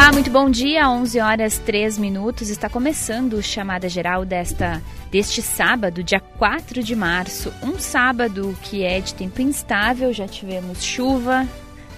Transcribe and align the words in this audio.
Olá, 0.00 0.12
muito 0.12 0.30
bom 0.30 0.48
dia. 0.48 0.88
11 0.88 1.20
horas 1.20 1.58
3 1.58 1.98
minutos. 1.98 2.48
Está 2.48 2.70
começando 2.70 3.34
o 3.34 3.42
chamada 3.42 3.86
geral 3.86 4.24
desta 4.24 4.80
deste 5.10 5.42
sábado, 5.42 6.02
dia 6.02 6.18
4 6.18 6.82
de 6.82 6.96
março. 6.96 7.52
Um 7.62 7.78
sábado 7.78 8.56
que 8.62 8.82
é 8.82 8.98
de 8.98 9.12
tempo 9.12 9.42
instável, 9.42 10.10
já 10.10 10.26
tivemos 10.26 10.82
chuva, 10.82 11.46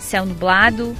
céu 0.01 0.27
nublado, 0.27 0.97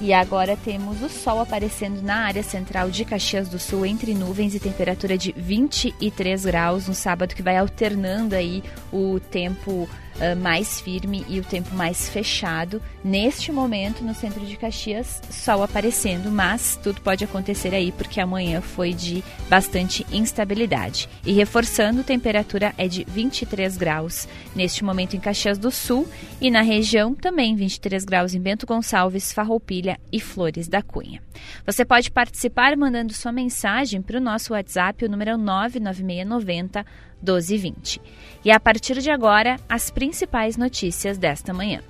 e 0.00 0.10
agora 0.14 0.56
temos 0.56 1.02
o 1.02 1.10
sol 1.10 1.38
aparecendo 1.38 2.00
na 2.00 2.24
área 2.24 2.42
central 2.42 2.88
de 2.88 3.04
Caxias 3.04 3.50
do 3.50 3.58
Sul, 3.58 3.84
entre 3.84 4.14
nuvens 4.14 4.54
e 4.54 4.58
temperatura 4.58 5.18
de 5.18 5.32
23 5.36 6.46
graus. 6.46 6.88
Um 6.88 6.94
sábado 6.94 7.34
que 7.34 7.42
vai 7.42 7.58
alternando 7.58 8.34
aí 8.34 8.64
o 8.90 9.20
tempo 9.20 9.86
uh, 10.20 10.36
mais 10.36 10.80
firme 10.80 11.24
e 11.28 11.40
o 11.40 11.44
tempo 11.44 11.74
mais 11.74 12.08
fechado. 12.08 12.82
Neste 13.02 13.50
momento, 13.50 14.04
no 14.04 14.14
centro 14.14 14.44
de 14.44 14.56
Caxias, 14.56 15.20
sol 15.30 15.62
aparecendo, 15.62 16.30
mas 16.30 16.78
tudo 16.82 17.00
pode 17.00 17.24
acontecer 17.24 17.74
aí 17.74 17.92
porque 17.92 18.20
amanhã 18.20 18.60
foi 18.60 18.92
de 18.92 19.22
bastante 19.48 20.06
instabilidade. 20.12 21.08
E 21.24 21.32
reforçando, 21.32 22.04
temperatura 22.04 22.74
é 22.76 22.86
de 22.88 23.04
23 23.04 23.76
graus 23.76 24.28
neste 24.54 24.84
momento 24.84 25.16
em 25.16 25.20
Caxias 25.20 25.58
do 25.58 25.70
Sul 25.70 26.08
e 26.40 26.50
na 26.50 26.62
região 26.62 27.14
também 27.14 27.54
23 27.54 28.04
graus 28.04 28.34
em 28.34 28.40
Bento 28.40 28.66
Gonçalves, 28.66 29.32
Farroupilha 29.32 29.98
e 30.12 30.20
Flores 30.20 30.68
da 30.68 30.82
Cunha. 30.82 31.22
Você 31.64 31.84
pode 31.84 32.10
participar 32.10 32.76
mandando 32.76 33.12
sua 33.12 33.32
mensagem 33.32 34.02
para 34.02 34.18
o 34.18 34.20
nosso 34.20 34.52
WhatsApp, 34.52 35.04
o 35.04 35.08
número 35.08 35.36
99690 35.38 36.84
1220. 37.22 38.00
E 38.44 38.50
a 38.50 38.58
partir 38.58 39.00
de 39.00 39.10
agora, 39.10 39.58
as 39.68 39.90
principais 39.90 40.56
notícias 40.56 41.18
desta 41.18 41.52
manhã. 41.52 41.80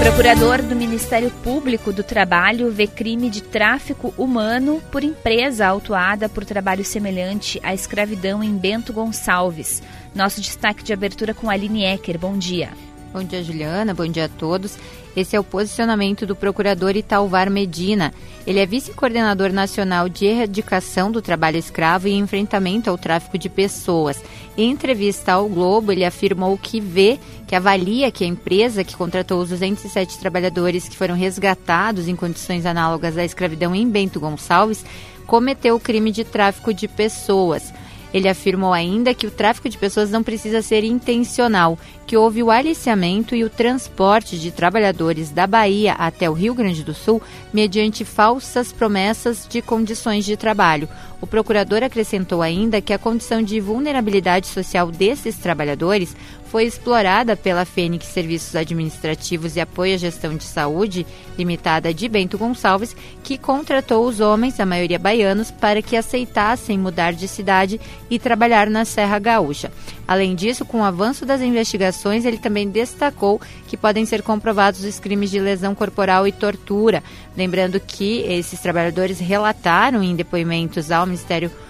Procurador 0.00 0.62
do 0.62 0.74
Ministério 0.74 1.30
Público 1.42 1.92
do 1.92 2.02
Trabalho 2.02 2.70
vê 2.70 2.86
crime 2.86 3.28
de 3.28 3.42
tráfico 3.42 4.14
humano 4.16 4.80
por 4.90 5.04
empresa 5.04 5.66
autuada 5.66 6.28
por 6.28 6.44
trabalho 6.44 6.84
semelhante 6.84 7.60
à 7.62 7.74
escravidão 7.74 8.42
em 8.42 8.56
Bento 8.56 8.92
Gonçalves. 8.92 9.82
Nosso 10.14 10.40
destaque 10.40 10.82
de 10.82 10.92
abertura 10.92 11.34
com 11.34 11.50
Aline 11.50 11.84
Ecker. 11.84 12.18
Bom 12.18 12.38
dia. 12.38 12.70
Bom 13.12 13.22
dia, 13.22 13.42
Juliana. 13.42 13.92
Bom 13.92 14.06
dia 14.06 14.26
a 14.26 14.28
todos. 14.28 14.78
Esse 15.18 15.34
é 15.34 15.40
o 15.40 15.42
posicionamento 15.42 16.24
do 16.24 16.36
procurador 16.36 16.94
Italvar 16.94 17.50
Medina. 17.50 18.14
Ele 18.46 18.60
é 18.60 18.64
vice-coordenador 18.64 19.52
nacional 19.52 20.08
de 20.08 20.26
erradicação 20.26 21.10
do 21.10 21.20
trabalho 21.20 21.56
escravo 21.56 22.06
e 22.06 22.14
enfrentamento 22.14 22.88
ao 22.88 22.96
tráfico 22.96 23.36
de 23.36 23.48
pessoas. 23.48 24.22
Em 24.56 24.70
entrevista 24.70 25.32
ao 25.32 25.48
Globo, 25.48 25.90
ele 25.90 26.04
afirmou 26.04 26.56
que 26.56 26.80
vê, 26.80 27.18
que 27.48 27.56
avalia 27.56 28.12
que 28.12 28.22
a 28.22 28.28
empresa 28.28 28.84
que 28.84 28.94
contratou 28.94 29.40
os 29.40 29.48
207 29.48 30.20
trabalhadores 30.20 30.88
que 30.88 30.96
foram 30.96 31.16
resgatados 31.16 32.06
em 32.06 32.14
condições 32.14 32.64
análogas 32.64 33.18
à 33.18 33.24
escravidão 33.24 33.74
em 33.74 33.90
Bento 33.90 34.20
Gonçalves 34.20 34.84
cometeu 35.26 35.74
o 35.74 35.80
crime 35.80 36.12
de 36.12 36.22
tráfico 36.22 36.72
de 36.72 36.86
pessoas. 36.86 37.72
Ele 38.12 38.28
afirmou 38.28 38.72
ainda 38.72 39.12
que 39.14 39.26
o 39.26 39.30
tráfico 39.30 39.68
de 39.68 39.76
pessoas 39.76 40.10
não 40.10 40.22
precisa 40.22 40.62
ser 40.62 40.84
intencional, 40.84 41.78
que 42.06 42.16
houve 42.16 42.42
o 42.42 42.50
aliciamento 42.50 43.34
e 43.34 43.44
o 43.44 43.50
transporte 43.50 44.38
de 44.38 44.50
trabalhadores 44.50 45.30
da 45.30 45.46
Bahia 45.46 45.92
até 45.92 46.28
o 46.28 46.32
Rio 46.32 46.54
Grande 46.54 46.82
do 46.82 46.94
Sul 46.94 47.20
mediante 47.52 48.04
falsas 48.04 48.72
promessas 48.72 49.46
de 49.46 49.60
condições 49.60 50.24
de 50.24 50.36
trabalho. 50.36 50.88
O 51.20 51.26
procurador 51.26 51.82
acrescentou 51.82 52.40
ainda 52.40 52.80
que 52.80 52.92
a 52.92 52.98
condição 52.98 53.42
de 53.42 53.60
vulnerabilidade 53.60 54.46
social 54.46 54.90
desses 54.90 55.36
trabalhadores 55.36 56.16
foi 56.50 56.64
explorada 56.64 57.36
pela 57.36 57.64
Fênix 57.64 58.06
Serviços 58.06 58.56
Administrativos 58.56 59.54
e 59.54 59.60
Apoio 59.60 59.94
à 59.94 59.98
Gestão 59.98 60.36
de 60.36 60.44
Saúde, 60.44 61.06
limitada 61.38 61.92
de 61.92 62.08
Bento 62.08 62.38
Gonçalves, 62.38 62.96
que 63.22 63.36
contratou 63.36 64.06
os 64.06 64.18
homens, 64.18 64.58
a 64.58 64.66
maioria 64.66 64.98
baianos, 64.98 65.50
para 65.50 65.82
que 65.82 65.96
aceitassem 65.96 66.78
mudar 66.78 67.12
de 67.12 67.28
cidade 67.28 67.80
e 68.10 68.18
trabalhar 68.18 68.70
na 68.70 68.84
Serra 68.84 69.18
Gaúcha. 69.18 69.70
Além 70.06 70.34
disso, 70.34 70.64
com 70.64 70.80
o 70.80 70.84
avanço 70.84 71.26
das 71.26 71.42
investigações, 71.42 72.24
ele 72.24 72.38
também 72.38 72.68
destacou 72.68 73.40
que 73.66 73.76
podem 73.76 74.06
ser 74.06 74.22
comprovados 74.22 74.82
os 74.82 74.98
crimes 74.98 75.30
de 75.30 75.38
lesão 75.38 75.74
corporal 75.74 76.26
e 76.26 76.32
tortura. 76.32 77.02
Lembrando 77.36 77.78
que 77.78 78.20
esses 78.22 78.58
trabalhadores 78.60 79.18
relataram 79.18 80.02
em 80.02 80.16
depoimentos 80.16 80.90
ao 80.90 81.04
Ministério 81.04 81.50
Público 81.50 81.67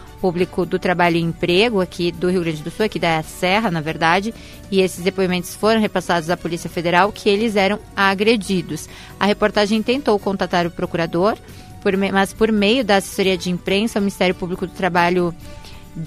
do 0.69 0.79
Trabalho 0.79 1.17
e 1.17 1.21
Emprego 1.21 1.81
aqui 1.81 2.11
do 2.11 2.31
Rio 2.31 2.43
Grande 2.43 2.63
do 2.63 2.71
Sul, 2.71 2.87
aqui 2.87 2.99
da 2.99 3.23
Serra, 3.23 3.71
na 3.71 3.81
verdade, 3.81 4.35
e 4.71 4.81
esses 4.81 5.03
depoimentos 5.03 5.55
foram 5.55 5.81
repassados 5.81 6.29
à 6.31 6.37
Polícia 6.37 6.69
Federal 6.69 7.13
que 7.13 7.29
eles 7.29 7.57
eram 7.57 7.79
agredidos. 7.95 8.89
A 9.19 9.27
reportagem 9.27 9.83
tentou 9.83 10.19
contatar 10.19 10.67
o 10.67 10.71
procurador, 10.71 11.37
por, 11.81 11.97
mas 11.97 12.33
por 12.33 12.51
meio 12.51 12.85
da 12.85 12.97
assessoria 12.97 13.37
de 13.37 13.51
imprensa, 13.51 13.99
o 13.99 14.03
Ministério 14.03 14.35
Público 14.35 14.67
do 14.67 14.73
Trabalho 14.73 15.35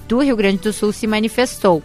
do 0.08 0.20
Rio 0.20 0.36
Grande 0.36 0.58
do 0.58 0.74
Sul 0.74 0.92
se 0.92 1.08
manifestou. 1.08 1.82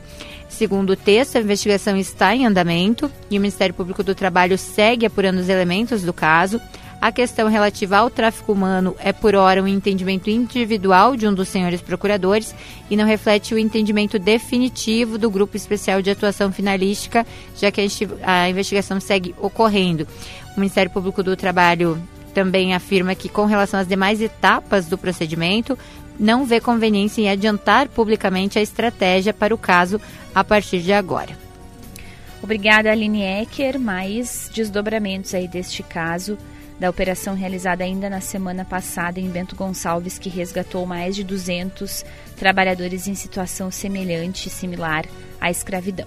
Segundo 0.49 0.91
o 0.91 0.97
texto, 0.97 1.37
a 1.37 1.41
investigação 1.41 1.97
está 1.97 2.35
em 2.35 2.47
andamento 2.47 3.11
e 3.31 3.37
o 3.37 3.41
Ministério 3.41 3.75
Público 3.75 4.03
do 4.03 4.15
Trabalho 4.15 4.57
segue 4.57 5.05
apurando 5.05 5.39
os 5.39 5.49
elementos 5.49 6.03
do 6.03 6.13
caso. 6.13 6.61
A 7.01 7.13
questão 7.13 7.49
relativa 7.49 7.99
ao 7.99 8.11
tráfico 8.11 8.53
humano 8.53 8.97
é, 8.99 9.13
por 9.13 9.35
hora, 9.35 9.63
um 9.63 9.69
entendimento 9.69 10.31
individual 10.31 11.15
de 11.15 11.29
um 11.29 11.35
dos 11.35 11.49
senhores 11.49 11.81
procuradores 11.81 12.55
e 12.91 12.97
não 12.97 13.05
reflete 13.05 13.55
o 13.55 13.59
entendimento 13.59 14.19
definitivo 14.19 15.19
do 15.19 15.31
Grupo 15.31 15.57
Especial 15.57 16.01
de 16.01 16.11
Atuação 16.11 16.51
Finalística, 16.51 17.27
já 17.57 17.71
que 17.71 17.87
a, 18.23 18.49
investigação 18.49 18.99
segue 18.99 19.35
ocorrendo. 19.39 20.07
O 20.57 20.61
Ministério 20.61 20.91
Público 20.91 21.23
do 21.23 21.37
Trabalho 21.37 22.01
também 22.35 22.75
afirma 22.75 23.15
que, 23.15 23.29
com 23.29 23.45
relação 23.45 23.79
às 23.79 23.87
demais 23.87 24.21
etapas 24.21 24.87
do 24.87 24.99
procedimento, 24.99 25.79
não 26.19 26.47
vê 26.47 26.61
conveniência 26.61 27.21
em 27.21 27.29
adiantar 27.29 27.89
publicamente 27.89 28.59
a 28.59 28.63
estratégia 28.63 29.35
para 29.35 29.55
o 29.55 29.59
caso 29.59 30.01
a 30.35 30.43
partir 30.43 30.81
de 30.81 30.93
agora. 30.93 31.39
Obrigada, 32.43 32.91
Aline 32.91 33.23
Ecker. 33.23 33.79
Mais 33.79 34.51
desdobramentos 34.53 35.35
aí 35.35 35.47
deste 35.47 35.83
caso 35.83 36.39
da 36.79 36.91
operação 36.91 37.35
realizada 37.35 37.85
ainda 37.85 38.11
na 38.11 38.21
semana 38.21 38.65
passada 38.65 39.19
em 39.19 39.29
Bento 39.29 39.57
Gonçalves, 39.57 40.19
que 40.19 40.29
resgatou 40.29 40.85
mais 40.87 41.17
de 41.17 41.25
200 41.25 42.05
trabalhadores 42.37 43.09
em 43.09 43.15
situação 43.15 43.71
semelhante, 43.71 44.51
similar 44.51 45.05
à 45.41 45.51
escravidão. 45.51 46.07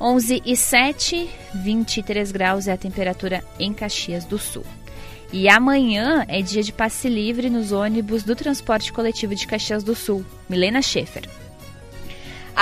11 0.00 0.42
e 0.46 0.56
7, 0.56 1.28
23 1.54 2.32
graus 2.32 2.66
é 2.66 2.72
a 2.72 2.76
temperatura 2.78 3.44
em 3.58 3.72
Caxias 3.72 4.24
do 4.24 4.38
Sul. 4.38 4.64
E 5.32 5.48
amanhã 5.48 6.24
é 6.26 6.40
dia 6.40 6.62
de 6.62 6.72
passe 6.72 7.08
livre 7.08 7.50
nos 7.50 7.70
ônibus 7.70 8.24
do 8.24 8.34
transporte 8.34 8.92
coletivo 8.92 9.34
de 9.34 9.46
Caxias 9.46 9.84
do 9.84 9.94
Sul. 9.94 10.24
Milena 10.48 10.82
Schaefer. 10.82 11.28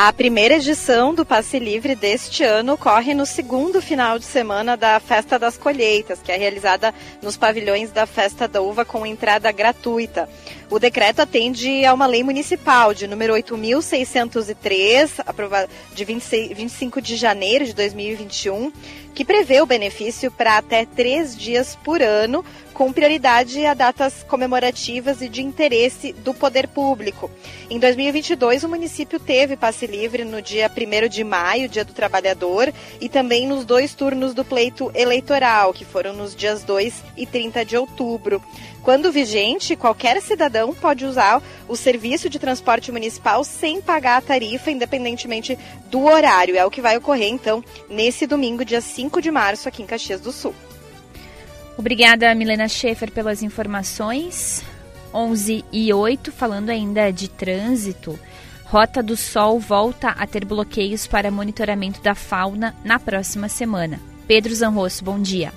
A 0.00 0.12
primeira 0.12 0.54
edição 0.54 1.12
do 1.12 1.26
Passe 1.26 1.58
Livre 1.58 1.96
deste 1.96 2.44
ano 2.44 2.74
ocorre 2.74 3.14
no 3.14 3.26
segundo 3.26 3.82
final 3.82 4.16
de 4.16 4.24
semana 4.24 4.76
da 4.76 5.00
Festa 5.00 5.40
das 5.40 5.58
Colheitas, 5.58 6.20
que 6.22 6.30
é 6.30 6.36
realizada 6.36 6.94
nos 7.20 7.36
pavilhões 7.36 7.90
da 7.90 8.06
Festa 8.06 8.46
da 8.46 8.62
Uva 8.62 8.84
com 8.84 9.04
entrada 9.04 9.50
gratuita. 9.50 10.28
O 10.70 10.78
decreto 10.78 11.20
atende 11.20 11.82
a 11.86 11.94
uma 11.94 12.06
lei 12.06 12.22
municipal 12.22 12.92
de 12.92 13.06
número 13.06 13.32
8.603, 13.32 15.12
aprovada 15.24 15.66
de 15.94 16.04
26, 16.04 16.54
25 16.54 17.00
de 17.00 17.16
janeiro 17.16 17.64
de 17.64 17.72
2021, 17.72 18.70
que 19.14 19.24
prevê 19.24 19.62
o 19.62 19.66
benefício 19.66 20.30
para 20.30 20.58
até 20.58 20.84
três 20.84 21.34
dias 21.34 21.74
por 21.82 22.02
ano, 22.02 22.44
com 22.74 22.92
prioridade 22.92 23.64
a 23.64 23.72
datas 23.72 24.22
comemorativas 24.22 25.22
e 25.22 25.28
de 25.28 25.42
interesse 25.42 26.12
do 26.12 26.34
poder 26.34 26.68
público. 26.68 27.30
Em 27.70 27.78
2022, 27.78 28.62
o 28.62 28.68
município 28.68 29.18
teve 29.18 29.56
passe 29.56 29.86
livre 29.86 30.22
no 30.22 30.42
dia 30.42 30.70
1 30.70 31.08
de 31.08 31.24
maio, 31.24 31.68
Dia 31.68 31.84
do 31.84 31.94
Trabalhador, 31.94 32.72
e 33.00 33.08
também 33.08 33.48
nos 33.48 33.64
dois 33.64 33.94
turnos 33.94 34.34
do 34.34 34.44
pleito 34.44 34.92
eleitoral, 34.94 35.72
que 35.72 35.84
foram 35.84 36.12
nos 36.12 36.36
dias 36.36 36.62
2 36.62 37.02
e 37.16 37.26
30 37.26 37.64
de 37.64 37.76
outubro. 37.76 38.40
Quando 38.82 39.12
vigente, 39.12 39.76
qualquer 39.76 40.20
cidadão 40.22 40.74
pode 40.74 41.04
usar 41.04 41.42
o 41.68 41.76
serviço 41.76 42.28
de 42.28 42.38
transporte 42.38 42.90
municipal 42.90 43.44
sem 43.44 43.80
pagar 43.80 44.18
a 44.18 44.22
tarifa, 44.22 44.70
independentemente 44.70 45.58
do 45.90 46.04
horário. 46.04 46.56
É 46.56 46.64
o 46.64 46.70
que 46.70 46.80
vai 46.80 46.96
ocorrer, 46.96 47.28
então, 47.28 47.62
nesse 47.88 48.26
domingo, 48.26 48.64
dia 48.64 48.80
5 48.80 49.20
de 49.20 49.30
março, 49.30 49.68
aqui 49.68 49.82
em 49.82 49.86
Caxias 49.86 50.20
do 50.20 50.32
Sul. 50.32 50.54
Obrigada, 51.76 52.34
Milena 52.34 52.68
Schaefer, 52.68 53.12
pelas 53.12 53.42
informações. 53.42 54.64
11 55.12 55.64
e 55.72 55.92
8, 55.92 56.32
falando 56.32 56.70
ainda 56.70 57.10
de 57.10 57.28
trânsito. 57.28 58.18
Rota 58.64 59.02
do 59.02 59.16
Sol 59.16 59.58
volta 59.58 60.10
a 60.10 60.26
ter 60.26 60.44
bloqueios 60.44 61.06
para 61.06 61.30
monitoramento 61.30 62.02
da 62.02 62.14
fauna 62.14 62.74
na 62.84 62.98
próxima 62.98 63.48
semana. 63.48 63.98
Pedro 64.26 64.54
Zanrosso, 64.54 65.02
bom 65.02 65.18
dia. 65.18 65.52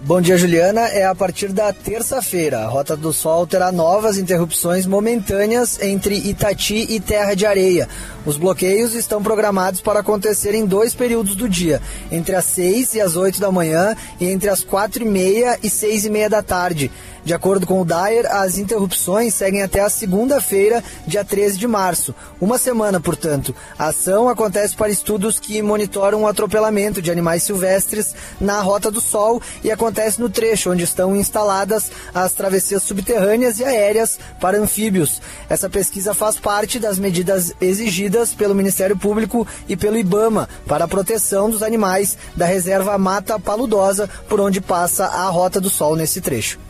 Bom 0.00 0.20
dia, 0.20 0.38
Juliana. 0.38 0.82
É 0.82 1.04
a 1.04 1.14
partir 1.14 1.48
da 1.48 1.72
terça-feira. 1.72 2.60
A 2.60 2.68
Rota 2.68 2.96
do 2.96 3.12
Sol 3.12 3.48
terá 3.48 3.72
novas 3.72 4.16
interrupções 4.16 4.86
momentâneas 4.86 5.82
entre 5.82 6.14
Itati 6.14 6.86
e 6.88 7.00
Terra 7.00 7.34
de 7.34 7.44
Areia. 7.44 7.88
Os 8.24 8.36
bloqueios 8.36 8.94
estão 8.94 9.20
programados 9.20 9.80
para 9.80 9.98
acontecer 9.98 10.54
em 10.54 10.64
dois 10.64 10.94
períodos 10.94 11.34
do 11.34 11.48
dia, 11.48 11.82
entre 12.12 12.36
as 12.36 12.44
6 12.44 12.94
e 12.94 13.00
as 13.00 13.16
8 13.16 13.40
da 13.40 13.50
manhã 13.50 13.96
e 14.20 14.26
entre 14.26 14.48
as 14.48 14.62
4 14.62 15.02
e 15.02 15.08
meia 15.08 15.58
e 15.64 15.68
6 15.68 16.04
e 16.04 16.10
meia 16.10 16.30
da 16.30 16.44
tarde. 16.44 16.92
De 17.28 17.34
acordo 17.34 17.66
com 17.66 17.82
o 17.82 17.84
Dyer, 17.84 18.24
as 18.34 18.56
interrupções 18.56 19.34
seguem 19.34 19.60
até 19.60 19.80
a 19.80 19.90
segunda-feira, 19.90 20.82
dia 21.06 21.22
13 21.22 21.58
de 21.58 21.66
março. 21.66 22.14
Uma 22.40 22.56
semana, 22.56 23.02
portanto. 23.02 23.54
A 23.78 23.88
ação 23.88 24.30
acontece 24.30 24.74
para 24.74 24.88
estudos 24.88 25.38
que 25.38 25.60
monitoram 25.60 26.22
o 26.22 26.26
atropelamento 26.26 27.02
de 27.02 27.10
animais 27.10 27.42
silvestres 27.42 28.14
na 28.40 28.62
Rota 28.62 28.90
do 28.90 29.02
Sol 29.02 29.42
e 29.62 29.70
acontece 29.70 30.18
no 30.18 30.30
trecho 30.30 30.70
onde 30.70 30.84
estão 30.84 31.14
instaladas 31.14 31.90
as 32.14 32.32
travessias 32.32 32.82
subterrâneas 32.82 33.58
e 33.58 33.64
aéreas 33.64 34.18
para 34.40 34.56
anfíbios. 34.58 35.20
Essa 35.50 35.68
pesquisa 35.68 36.14
faz 36.14 36.40
parte 36.40 36.78
das 36.78 36.98
medidas 36.98 37.52
exigidas 37.60 38.32
pelo 38.32 38.54
Ministério 38.54 38.96
Público 38.96 39.46
e 39.68 39.76
pelo 39.76 39.98
IBAMA 39.98 40.48
para 40.66 40.86
a 40.86 40.88
proteção 40.88 41.50
dos 41.50 41.62
animais 41.62 42.16
da 42.34 42.46
reserva 42.46 42.96
Mata 42.96 43.38
Paludosa, 43.38 44.08
por 44.30 44.40
onde 44.40 44.62
passa 44.62 45.04
a 45.04 45.28
Rota 45.28 45.60
do 45.60 45.68
Sol 45.68 45.94
nesse 45.94 46.22
trecho. 46.22 46.67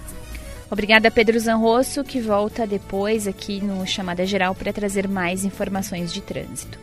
Obrigada, 0.70 1.10
Pedro 1.10 1.38
Zanrosso, 1.38 2.04
que 2.04 2.20
volta 2.20 2.66
depois 2.66 3.26
aqui 3.26 3.60
no 3.62 3.86
Chamada 3.86 4.26
Geral 4.26 4.54
para 4.54 4.72
trazer 4.72 5.08
mais 5.08 5.44
informações 5.44 6.12
de 6.12 6.20
trânsito. 6.20 6.78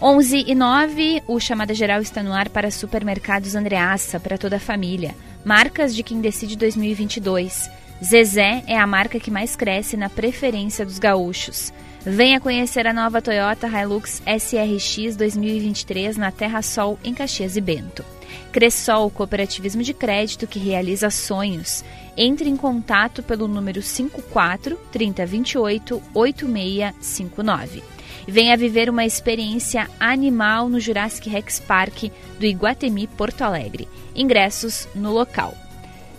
11 0.00 0.44
e 0.46 0.54
9, 0.54 1.22
o 1.26 1.40
Chamada 1.40 1.72
Geral 1.72 2.02
está 2.02 2.22
no 2.22 2.34
ar 2.34 2.50
para 2.50 2.70
Supermercados 2.70 3.54
Andreaça, 3.54 4.20
para 4.20 4.36
toda 4.36 4.56
a 4.56 4.60
família. 4.60 5.14
Marcas 5.42 5.94
de 5.94 6.02
quem 6.02 6.20
decide 6.20 6.56
2022. 6.56 7.70
Zezé 8.04 8.62
é 8.66 8.76
a 8.76 8.86
marca 8.86 9.18
que 9.18 9.30
mais 9.30 9.56
cresce 9.56 9.96
na 9.96 10.10
preferência 10.10 10.84
dos 10.84 10.98
gaúchos. 10.98 11.72
Venha 12.04 12.38
conhecer 12.38 12.86
a 12.86 12.92
nova 12.92 13.22
Toyota 13.22 13.66
Hilux 13.66 14.22
SRX 14.26 15.16
2023 15.16 16.18
na 16.18 16.30
Terra 16.30 16.60
Sol, 16.60 16.98
em 17.02 17.14
Caxias 17.14 17.56
e 17.56 17.60
Bento. 17.62 18.04
Cressol, 18.52 19.10
cooperativismo 19.10 19.82
de 19.82 19.94
crédito 19.94 20.46
que 20.46 20.58
realiza 20.58 21.08
sonhos. 21.08 21.82
Entre 22.16 22.48
em 22.48 22.56
contato 22.56 23.22
pelo 23.22 23.48
número 23.48 23.82
54 23.82 24.76
3028 24.92 26.02
8659. 26.14 27.82
Venha 28.26 28.56
viver 28.56 28.88
uma 28.88 29.04
experiência 29.04 29.88
animal 29.98 30.68
no 30.68 30.80
Jurassic 30.80 31.28
Rex 31.28 31.60
Park 31.60 32.04
do 32.38 32.46
Iguatemi 32.46 33.06
Porto 33.06 33.42
Alegre. 33.42 33.88
Ingressos 34.14 34.88
no 34.94 35.12
local. 35.12 35.54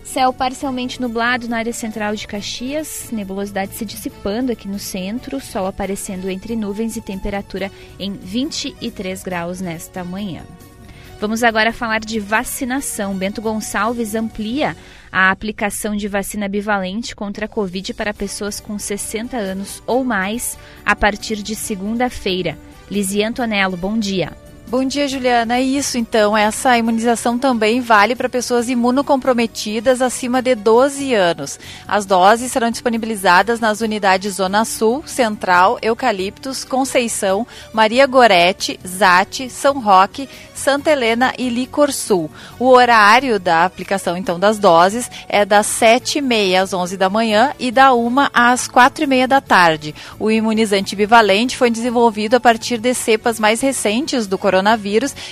Céu 0.03 0.31
parcialmente 0.31 1.01
nublado 1.01 1.47
na 1.47 1.57
área 1.57 1.73
central 1.73 2.15
de 2.15 2.27
Caxias, 2.27 3.09
nebulosidade 3.11 3.73
se 3.73 3.83
dissipando 3.83 4.51
aqui 4.51 4.67
no 4.67 4.77
centro, 4.77 5.41
sol 5.41 5.65
aparecendo 5.65 6.29
entre 6.29 6.55
nuvens 6.55 6.95
e 6.95 7.01
temperatura 7.01 7.71
em 7.97 8.11
23 8.13 9.23
graus 9.23 9.59
nesta 9.59 10.03
manhã. 10.03 10.43
Vamos 11.19 11.43
agora 11.43 11.73
falar 11.73 12.01
de 12.01 12.19
vacinação. 12.19 13.17
Bento 13.17 13.41
Gonçalves 13.41 14.13
amplia 14.13 14.77
a 15.15 15.31
aplicação 15.31 15.95
de 15.95 16.09
vacina 16.09 16.45
bivalente 16.49 17.15
contra 17.15 17.45
a 17.45 17.47
Covid 17.47 17.93
para 17.93 18.13
pessoas 18.13 18.59
com 18.59 18.77
60 18.77 19.37
anos 19.37 19.81
ou 19.87 20.03
mais 20.03 20.57
a 20.85 20.93
partir 20.93 21.37
de 21.37 21.55
segunda-feira. 21.55 22.57
Lizia 22.91 23.29
Antonello, 23.29 23.77
bom 23.77 23.97
dia. 23.97 24.33
Bom 24.67 24.83
dia, 24.83 25.07
Juliana. 25.07 25.57
É 25.57 25.61
isso, 25.61 25.95
então. 25.95 26.35
Essa 26.35 26.75
imunização 26.75 27.37
também 27.37 27.81
vale 27.81 28.15
para 28.15 28.27
pessoas 28.27 28.67
imunocomprometidas 28.67 30.01
acima 30.01 30.41
de 30.41 30.55
12 30.55 31.13
anos. 31.13 31.59
As 31.87 32.03
doses 32.03 32.51
serão 32.51 32.71
disponibilizadas 32.71 33.59
nas 33.59 33.81
unidades 33.81 34.33
Zona 34.33 34.65
Sul, 34.65 35.03
Central, 35.05 35.77
Eucaliptos, 35.83 36.63
Conceição, 36.63 37.45
Maria 37.71 38.07
Gorete, 38.07 38.79
Zate, 38.85 39.51
São 39.51 39.79
Roque, 39.79 40.27
Santa 40.55 40.89
Helena 40.89 41.31
e 41.37 41.47
Licor 41.47 41.91
Sul. 41.91 42.31
O 42.57 42.65
horário 42.65 43.39
da 43.39 43.65
aplicação, 43.65 44.17
então, 44.17 44.39
das 44.39 44.57
doses 44.57 45.11
é 45.29 45.45
das 45.45 45.67
7h30 45.67 46.59
às 46.59 46.73
11 46.73 46.97
da 46.97 47.07
manhã 47.07 47.53
e 47.59 47.69
da 47.69 47.93
1 47.93 48.15
às 48.33 48.67
4h30 48.67 49.27
da 49.27 49.39
tarde. 49.39 49.93
O 50.17 50.31
imunizante 50.31 50.95
bivalente 50.95 51.55
foi 51.55 51.69
desenvolvido 51.69 52.33
a 52.33 52.39
partir 52.39 52.79
de 52.79 52.95
cepas 52.95 53.39
mais 53.39 53.61
recentes 53.61 54.25
do 54.25 54.39
coronavírus, 54.39 54.54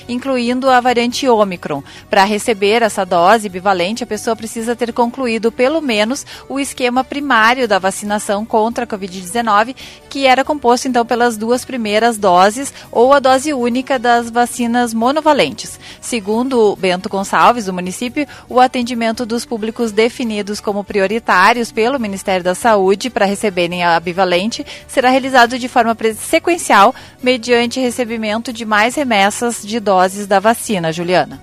incluindo 0.07 0.69
a 0.69 0.79
variante 0.79 1.27
Omicron. 1.27 1.83
Para 2.09 2.23
receber 2.23 2.81
essa 2.81 3.05
dose 3.05 3.49
bivalente, 3.49 4.03
a 4.03 4.07
pessoa 4.07 4.35
precisa 4.35 4.75
ter 4.75 4.93
concluído 4.93 5.51
pelo 5.51 5.81
menos 5.81 6.25
o 6.49 6.59
esquema 6.59 7.03
primário 7.03 7.67
da 7.67 7.79
vacinação 7.79 8.45
contra 8.45 8.85
a 8.85 8.87
Covid-19, 8.87 9.75
que 10.09 10.25
era 10.25 10.43
composto 10.43 10.87
então 10.87 11.05
pelas 11.05 11.37
duas 11.37 11.65
primeiras 11.65 12.17
doses 12.17 12.73
ou 12.91 13.13
a 13.13 13.19
dose 13.19 13.53
única 13.53 13.97
das 13.97 14.29
vacinas 14.29 14.93
monovalentes. 14.93 15.79
Segundo 16.01 16.75
Bento 16.75 17.09
Gonçalves, 17.09 17.65
do 17.65 17.73
município, 17.73 18.27
o 18.49 18.59
atendimento 18.59 19.25
dos 19.25 19.45
públicos 19.45 19.91
definidos 19.91 20.59
como 20.59 20.83
prioritários 20.83 21.71
pelo 21.71 21.99
Ministério 21.99 22.43
da 22.43 22.55
Saúde 22.55 23.09
para 23.09 23.25
receberem 23.25 23.83
a 23.83 23.99
bivalente 23.99 24.65
será 24.87 25.09
realizado 25.09 25.57
de 25.57 25.67
forma 25.67 25.95
sequencial, 26.15 26.93
mediante 27.21 27.79
recebimento 27.79 28.51
de 28.51 28.65
mais 28.65 28.95
remessas 29.13 29.61
de 29.63 29.79
doses 29.79 30.25
da 30.25 30.39
vacina. 30.39 30.91
Juliana. 30.91 31.39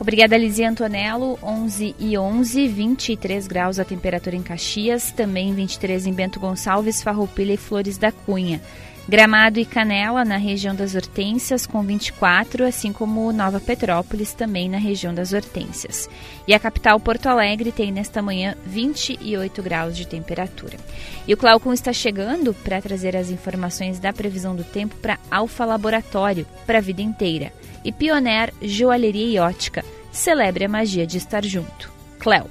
Obrigada, 0.00 0.36
Lizia 0.36 0.68
Antonello. 0.68 1.38
11 1.40 1.94
e 1.96 2.18
11, 2.18 2.66
23 2.66 3.46
graus 3.46 3.78
a 3.78 3.84
temperatura 3.84 4.34
em 4.34 4.42
Caxias, 4.42 5.12
também 5.12 5.54
23 5.54 6.06
em 6.06 6.12
Bento 6.12 6.40
Gonçalves, 6.40 7.00
Farroupilha 7.00 7.54
e 7.54 7.56
Flores 7.56 7.98
da 7.98 8.10
Cunha. 8.10 8.60
Gramado 9.08 9.58
e 9.58 9.64
Canela, 9.64 10.22
na 10.22 10.36
região 10.36 10.74
das 10.74 10.94
Hortênsias, 10.94 11.66
com 11.66 11.82
24, 11.82 12.66
assim 12.66 12.92
como 12.92 13.32
Nova 13.32 13.58
Petrópolis, 13.58 14.34
também 14.34 14.68
na 14.68 14.76
região 14.76 15.14
das 15.14 15.32
Hortênsias. 15.32 16.10
E 16.46 16.52
a 16.52 16.58
capital, 16.58 17.00
Porto 17.00 17.26
Alegre, 17.26 17.72
tem 17.72 17.90
nesta 17.90 18.20
manhã 18.20 18.54
28 18.66 19.62
graus 19.62 19.96
de 19.96 20.06
temperatura. 20.06 20.76
E 21.26 21.32
o 21.32 21.38
Claucon 21.38 21.72
está 21.72 21.90
chegando 21.90 22.52
para 22.52 22.82
trazer 22.82 23.16
as 23.16 23.30
informações 23.30 23.98
da 23.98 24.12
previsão 24.12 24.54
do 24.54 24.62
tempo 24.62 24.94
para 24.96 25.18
Alfa 25.30 25.64
Laboratório, 25.64 26.46
para 26.66 26.76
a 26.76 26.82
vida 26.82 27.00
inteira. 27.00 27.50
E 27.82 27.90
Pioneer 27.90 28.52
Joalheria 28.60 29.26
e 29.26 29.38
Ótica. 29.38 29.82
Celebre 30.12 30.66
a 30.66 30.68
magia 30.68 31.06
de 31.06 31.16
estar 31.16 31.42
junto. 31.46 31.90
Cléo. 32.18 32.50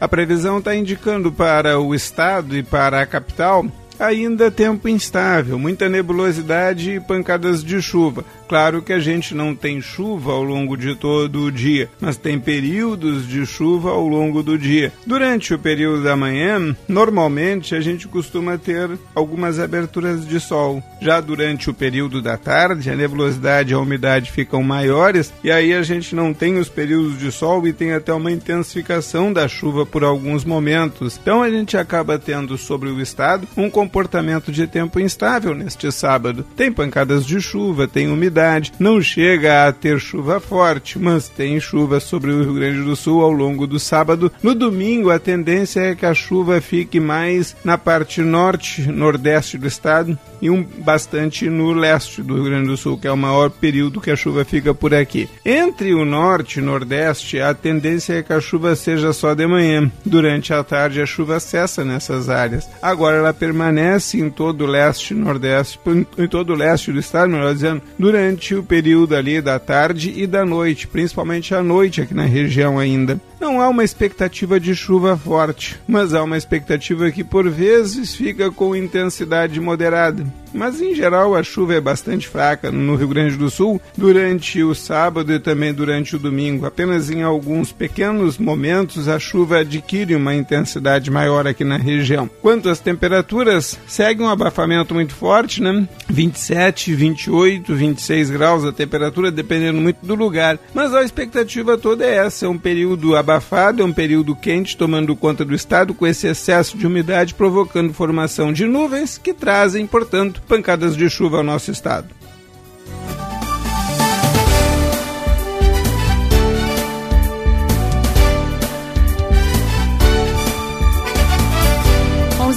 A 0.00 0.08
previsão 0.08 0.58
está 0.58 0.74
indicando 0.74 1.30
para 1.30 1.78
o 1.78 1.94
estado 1.94 2.56
e 2.56 2.62
para 2.62 3.02
a 3.02 3.06
capital 3.06 3.66
ainda 3.98 4.50
tempo 4.50 4.88
instável, 4.88 5.58
muita 5.58 5.88
nebulosidade 5.88 6.92
e 6.92 7.00
pancadas 7.00 7.62
de 7.62 7.80
chuva. 7.80 8.24
Claro 8.48 8.80
que 8.80 8.92
a 8.92 8.98
gente 8.98 9.34
não 9.34 9.54
tem 9.54 9.80
chuva 9.80 10.32
ao 10.32 10.42
longo 10.42 10.76
de 10.76 10.94
todo 10.94 11.42
o 11.42 11.52
dia, 11.52 11.88
mas 12.00 12.16
tem 12.16 12.38
períodos 12.38 13.26
de 13.26 13.44
chuva 13.44 13.90
ao 13.90 14.06
longo 14.06 14.42
do 14.42 14.56
dia. 14.56 14.92
Durante 15.04 15.52
o 15.52 15.58
período 15.58 16.04
da 16.04 16.16
manhã, 16.16 16.76
normalmente 16.88 17.74
a 17.74 17.80
gente 17.80 18.06
costuma 18.06 18.56
ter 18.56 18.90
algumas 19.14 19.58
aberturas 19.58 20.26
de 20.26 20.38
sol. 20.38 20.82
Já 21.00 21.20
durante 21.20 21.68
o 21.68 21.74
período 21.74 22.22
da 22.22 22.36
tarde, 22.36 22.90
a 22.90 22.96
nebulosidade 22.96 23.72
e 23.72 23.74
a 23.74 23.78
umidade 23.78 24.30
ficam 24.30 24.62
maiores 24.62 25.32
e 25.42 25.50
aí 25.50 25.74
a 25.74 25.82
gente 25.82 26.14
não 26.14 26.32
tem 26.32 26.58
os 26.58 26.68
períodos 26.68 27.18
de 27.18 27.32
sol 27.32 27.66
e 27.66 27.72
tem 27.72 27.92
até 27.92 28.12
uma 28.12 28.30
intensificação 28.30 29.32
da 29.32 29.48
chuva 29.48 29.84
por 29.84 30.04
alguns 30.04 30.44
momentos. 30.44 31.18
Então 31.20 31.42
a 31.42 31.50
gente 31.50 31.76
acaba 31.76 32.18
tendo 32.18 32.56
sobre 32.56 32.88
o 32.90 33.00
estado 33.00 33.46
um 33.56 33.68
comportamento 33.68 34.52
de 34.52 34.66
tempo 34.66 35.00
instável 35.00 35.54
neste 35.54 35.90
sábado. 35.90 36.44
Tem 36.56 36.70
pancadas 36.70 37.26
de 37.26 37.40
chuva, 37.40 37.88
tem 37.88 38.08
umidade, 38.08 38.35
não 38.78 39.00
chega 39.00 39.66
a 39.66 39.72
ter 39.72 39.98
chuva 39.98 40.40
forte, 40.40 40.98
mas 40.98 41.28
tem 41.28 41.58
chuva 41.60 42.00
sobre 42.00 42.30
o 42.30 42.42
Rio 42.42 42.54
Grande 42.54 42.82
do 42.82 42.96
Sul 42.96 43.22
ao 43.22 43.32
longo 43.32 43.66
do 43.66 43.78
sábado. 43.78 44.30
No 44.42 44.54
domingo, 44.54 45.10
a 45.10 45.18
tendência 45.18 45.80
é 45.80 45.94
que 45.94 46.06
a 46.06 46.14
chuva 46.14 46.60
fique 46.60 47.00
mais 47.00 47.56
na 47.64 47.78
parte 47.78 48.20
norte, 48.20 48.82
nordeste 48.90 49.58
do 49.58 49.66
estado 49.66 50.18
e 50.40 50.50
um 50.50 50.62
bastante 50.62 51.48
no 51.48 51.72
leste 51.72 52.22
do 52.22 52.34
Rio 52.34 52.44
Grande 52.44 52.68
do 52.68 52.76
Sul, 52.76 52.98
que 52.98 53.08
é 53.08 53.12
o 53.12 53.16
maior 53.16 53.50
período 53.50 54.00
que 54.00 54.10
a 54.10 54.16
chuva 54.16 54.44
fica 54.44 54.74
por 54.74 54.94
aqui. 54.94 55.28
Entre 55.44 55.94
o 55.94 56.04
norte 56.04 56.58
e 56.58 56.62
nordeste, 56.62 57.40
a 57.40 57.54
tendência 57.54 58.14
é 58.14 58.22
que 58.22 58.32
a 58.32 58.40
chuva 58.40 58.76
seja 58.76 59.12
só 59.12 59.34
de 59.34 59.46
manhã. 59.46 59.90
Durante 60.04 60.52
a 60.52 60.62
tarde, 60.62 61.00
a 61.00 61.06
chuva 61.06 61.40
cessa 61.40 61.84
nessas 61.84 62.28
áreas. 62.28 62.68
Agora, 62.82 63.16
ela 63.16 63.32
permanece 63.32 64.18
em 64.20 64.30
todo 64.30 64.64
o 64.64 64.66
leste 64.66 65.14
nordeste, 65.14 65.78
em 66.18 66.28
todo 66.28 66.52
o 66.52 66.56
leste 66.56 66.92
do 66.92 66.98
estado, 66.98 67.30
melhor 67.30 67.54
dizendo, 67.54 67.82
durante 67.98 68.25
o 68.54 68.62
período 68.62 69.14
ali 69.14 69.40
da 69.40 69.58
tarde 69.58 70.12
e 70.16 70.26
da 70.26 70.44
noite, 70.44 70.86
principalmente 70.86 71.54
à 71.54 71.62
noite 71.62 72.00
aqui 72.00 72.14
na 72.14 72.24
região 72.24 72.78
ainda. 72.78 73.20
Não 73.40 73.60
há 73.60 73.68
uma 73.68 73.84
expectativa 73.84 74.58
de 74.58 74.74
chuva 74.74 75.16
forte, 75.16 75.78
mas 75.86 76.14
há 76.14 76.22
uma 76.22 76.38
expectativa 76.38 77.10
que 77.10 77.22
por 77.22 77.48
vezes 77.50 78.14
fica 78.14 78.50
com 78.50 78.74
intensidade 78.74 79.60
moderada 79.60 80.26
mas 80.56 80.80
em 80.80 80.94
geral 80.94 81.36
a 81.36 81.42
chuva 81.42 81.74
é 81.74 81.80
bastante 81.80 82.26
fraca 82.26 82.72
no 82.72 82.96
Rio 82.96 83.08
Grande 83.08 83.36
do 83.36 83.50
Sul 83.50 83.80
durante 83.96 84.62
o 84.62 84.74
sábado 84.74 85.32
e 85.32 85.38
também 85.38 85.72
durante 85.72 86.16
o 86.16 86.18
domingo. 86.18 86.66
Apenas 86.66 87.10
em 87.10 87.22
alguns 87.22 87.72
pequenos 87.72 88.38
momentos 88.38 89.06
a 89.06 89.18
chuva 89.18 89.58
adquire 89.58 90.16
uma 90.16 90.34
intensidade 90.34 91.10
maior 91.10 91.46
aqui 91.46 91.62
na 91.62 91.76
região. 91.76 92.28
Quanto 92.40 92.70
às 92.70 92.80
temperaturas, 92.80 93.78
segue 93.86 94.22
um 94.22 94.28
abafamento 94.28 94.94
muito 94.94 95.14
forte, 95.14 95.62
né? 95.62 95.86
27, 96.08 96.94
28, 96.94 97.74
26 97.74 98.30
graus 98.30 98.64
a 98.64 98.72
temperatura, 98.72 99.30
dependendo 99.30 99.80
muito 99.80 100.04
do 100.04 100.14
lugar. 100.14 100.58
Mas 100.72 100.94
a 100.94 101.02
expectativa 101.02 101.76
toda 101.76 102.04
é 102.04 102.16
essa: 102.16 102.46
é 102.46 102.48
um 102.48 102.58
período 102.58 103.14
abafado, 103.26 103.82
é 103.82 103.84
um 103.84 103.92
período 103.92 104.36
quente, 104.36 104.76
tomando 104.76 105.16
conta 105.16 105.44
do 105.44 105.54
estado, 105.54 105.92
com 105.92 106.06
esse 106.06 106.28
excesso 106.28 106.78
de 106.78 106.86
umidade, 106.86 107.34
provocando 107.34 107.92
formação 107.92 108.52
de 108.52 108.66
nuvens 108.66 109.18
que 109.18 109.34
trazem, 109.34 109.84
portanto, 109.84 110.40
pancadas 110.46 110.96
de 110.96 111.10
chuva 111.10 111.38
ao 111.38 111.42
nosso 111.42 111.72
estado. 111.72 112.08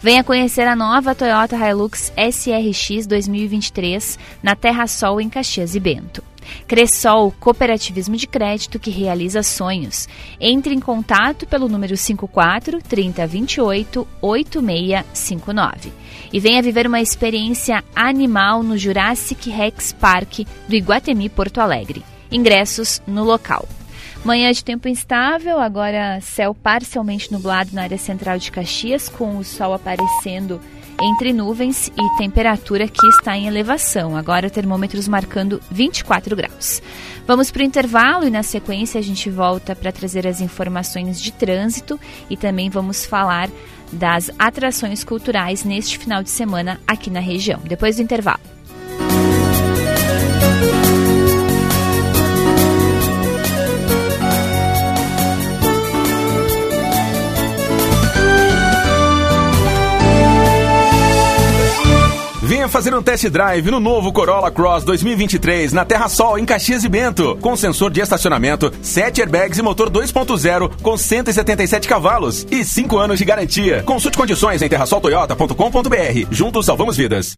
Venha 0.00 0.22
conhecer 0.22 0.68
a 0.68 0.76
nova 0.76 1.14
Toyota 1.14 1.56
Hilux 1.56 2.12
SRX 2.16 3.06
2023 3.06 4.18
na 4.42 4.54
Terra 4.54 4.86
Sol 4.86 5.20
em 5.20 5.28
Caxias 5.28 5.74
e 5.74 5.80
Bento. 5.80 6.22
Cressol, 6.68 7.32
cooperativismo 7.40 8.16
de 8.16 8.26
crédito 8.26 8.78
que 8.78 8.90
realiza 8.90 9.42
sonhos. 9.42 10.08
Entre 10.40 10.74
em 10.74 10.80
contato 10.80 11.46
pelo 11.46 11.68
número 11.68 11.96
54 11.96 12.80
3028 12.82 14.06
8659 14.20 15.92
e 16.32 16.38
venha 16.38 16.62
viver 16.62 16.86
uma 16.86 17.00
experiência 17.00 17.82
animal 17.94 18.62
no 18.62 18.76
Jurassic 18.76 19.50
Rex 19.50 19.92
Park 19.92 20.40
do 20.68 20.74
Iguatemi 20.74 21.28
Porto 21.28 21.60
Alegre. 21.60 22.04
Ingressos 22.30 23.00
no 23.06 23.24
local. 23.24 23.66
Manhã 24.26 24.50
de 24.50 24.64
tempo 24.64 24.88
instável, 24.88 25.60
agora 25.60 26.20
céu 26.20 26.52
parcialmente 26.52 27.30
nublado 27.30 27.70
na 27.72 27.82
área 27.82 27.96
central 27.96 28.38
de 28.38 28.50
Caxias, 28.50 29.08
com 29.08 29.36
o 29.36 29.44
sol 29.44 29.72
aparecendo 29.72 30.60
entre 31.00 31.32
nuvens 31.32 31.92
e 31.96 32.18
temperatura 32.18 32.88
que 32.88 33.06
está 33.06 33.36
em 33.36 33.46
elevação. 33.46 34.16
Agora 34.16 34.50
termômetros 34.50 35.06
marcando 35.06 35.62
24 35.70 36.34
graus. 36.34 36.82
Vamos 37.24 37.52
para 37.52 37.62
o 37.62 37.64
intervalo 37.64 38.26
e 38.26 38.30
na 38.30 38.42
sequência 38.42 38.98
a 38.98 39.02
gente 39.02 39.30
volta 39.30 39.76
para 39.76 39.92
trazer 39.92 40.26
as 40.26 40.40
informações 40.40 41.22
de 41.22 41.30
trânsito 41.30 41.96
e 42.28 42.36
também 42.36 42.68
vamos 42.68 43.06
falar 43.06 43.48
das 43.92 44.28
atrações 44.36 45.04
culturais 45.04 45.62
neste 45.62 45.98
final 45.98 46.20
de 46.24 46.30
semana 46.30 46.80
aqui 46.84 47.10
na 47.10 47.20
região. 47.20 47.60
Depois 47.64 47.94
do 47.94 48.02
intervalo. 48.02 48.55
Venha 62.46 62.68
fazer 62.68 62.94
um 62.94 63.02
test 63.02 63.28
drive 63.28 63.72
no 63.72 63.80
novo 63.80 64.12
Corolla 64.12 64.52
Cross 64.52 64.84
2023 64.84 65.72
na 65.72 65.84
Terra 65.84 66.08
Sol, 66.08 66.38
em 66.38 66.44
Caxias 66.44 66.84
e 66.84 66.88
Bento. 66.88 67.36
Com 67.40 67.56
sensor 67.56 67.90
de 67.90 68.00
estacionamento, 68.00 68.72
7 68.80 69.20
airbags 69.20 69.58
e 69.58 69.62
motor 69.62 69.90
2.0 69.90 70.80
com 70.80 70.96
177 70.96 71.88
cavalos 71.88 72.46
e 72.48 72.64
5 72.64 72.98
anos 72.98 73.18
de 73.18 73.24
garantia. 73.24 73.82
Consulte 73.82 74.16
condições 74.16 74.62
em 74.62 74.68
terrasoltoyota.com.br. 74.68 76.26
Juntos 76.30 76.66
salvamos 76.66 76.96
vidas. 76.96 77.36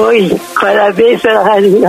Oi, 0.06 0.40
parabéns 0.60 1.20
pela 1.20 1.42
Rádio 1.42 1.80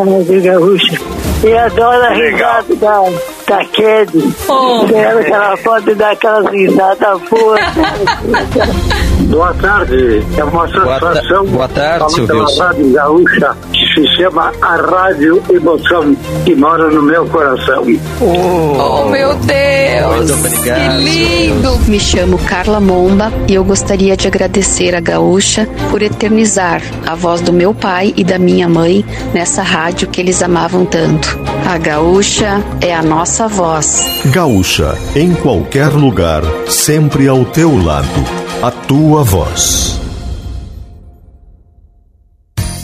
Gaúcha. 0.42 0.98
E 1.44 1.56
adoro 1.56 2.04
a 2.04 2.10
risada 2.10 2.76
da, 2.76 3.04
da 3.48 3.64
Ked. 3.66 4.12
Oh. 4.48 4.86
Quero 4.88 5.24
que 5.24 5.32
ela 5.32 5.56
pode 5.58 5.94
dar 5.96 6.12
aquelas 6.12 6.52
risadas 6.52 7.22
boas. 7.30 7.62
Boa 9.30 9.54
tarde, 9.54 10.24
é 10.36 10.44
uma 10.44 10.68
satisfação. 10.68 11.46
Boa, 11.46 11.68
ta 11.68 12.00
boa 12.00 12.00
tarde, 12.00 12.14
Silvio. 12.16 12.46
Rádio 12.58 12.92
Gaúcha, 12.94 13.58
que 13.72 13.86
se 13.94 14.16
chama 14.16 14.52
a 14.60 14.76
Rádio 14.76 15.44
Emoção, 15.52 16.18
que 16.44 16.56
mora 16.56 16.90
no 16.90 17.04
meu 17.04 17.28
coração. 17.28 17.86
Oh, 18.20 19.04
oh 19.06 19.10
meu 19.10 19.36
Deus! 19.36 20.32
Muito 20.32 20.34
obrigado. 20.34 20.80
Que 20.80 20.98
lindo! 20.98 21.78
Me 21.88 22.00
chamo 22.00 22.40
Carla 22.40 22.80
Momba 22.80 23.32
e 23.48 23.54
eu 23.54 23.64
gostaria 23.64 24.18
de 24.18 24.28
agradecer 24.28 24.96
a 24.96 25.00
Gaúcha 25.00 25.70
por 25.92 26.02
eternizar 26.02 26.82
a 27.06 27.14
voz 27.14 27.40
do 27.40 27.54
meu 27.54 27.72
pai 27.72 28.12
e 28.18 28.24
da 28.24 28.40
minha 28.40 28.68
mãe 28.68 29.06
nessa 29.32 29.62
rádio 29.62 30.08
que 30.08 30.20
eles 30.20 30.42
amavam 30.42 30.86
tanto. 30.86 31.40
A 31.72 31.78
Gaúcha 31.78 32.64
é 32.82 32.96
a 32.96 33.04
nossa 33.04 33.48
voz. 33.48 34.08
Gaúcha, 34.26 34.98
em 35.16 35.36
qualquer 35.36 35.90
lugar, 35.90 36.42
sempre 36.68 37.28
ao 37.28 37.46
teu 37.46 37.78
lado 37.78 38.49
a 38.62 38.72
tua 38.72 39.24
voz. 39.24 40.09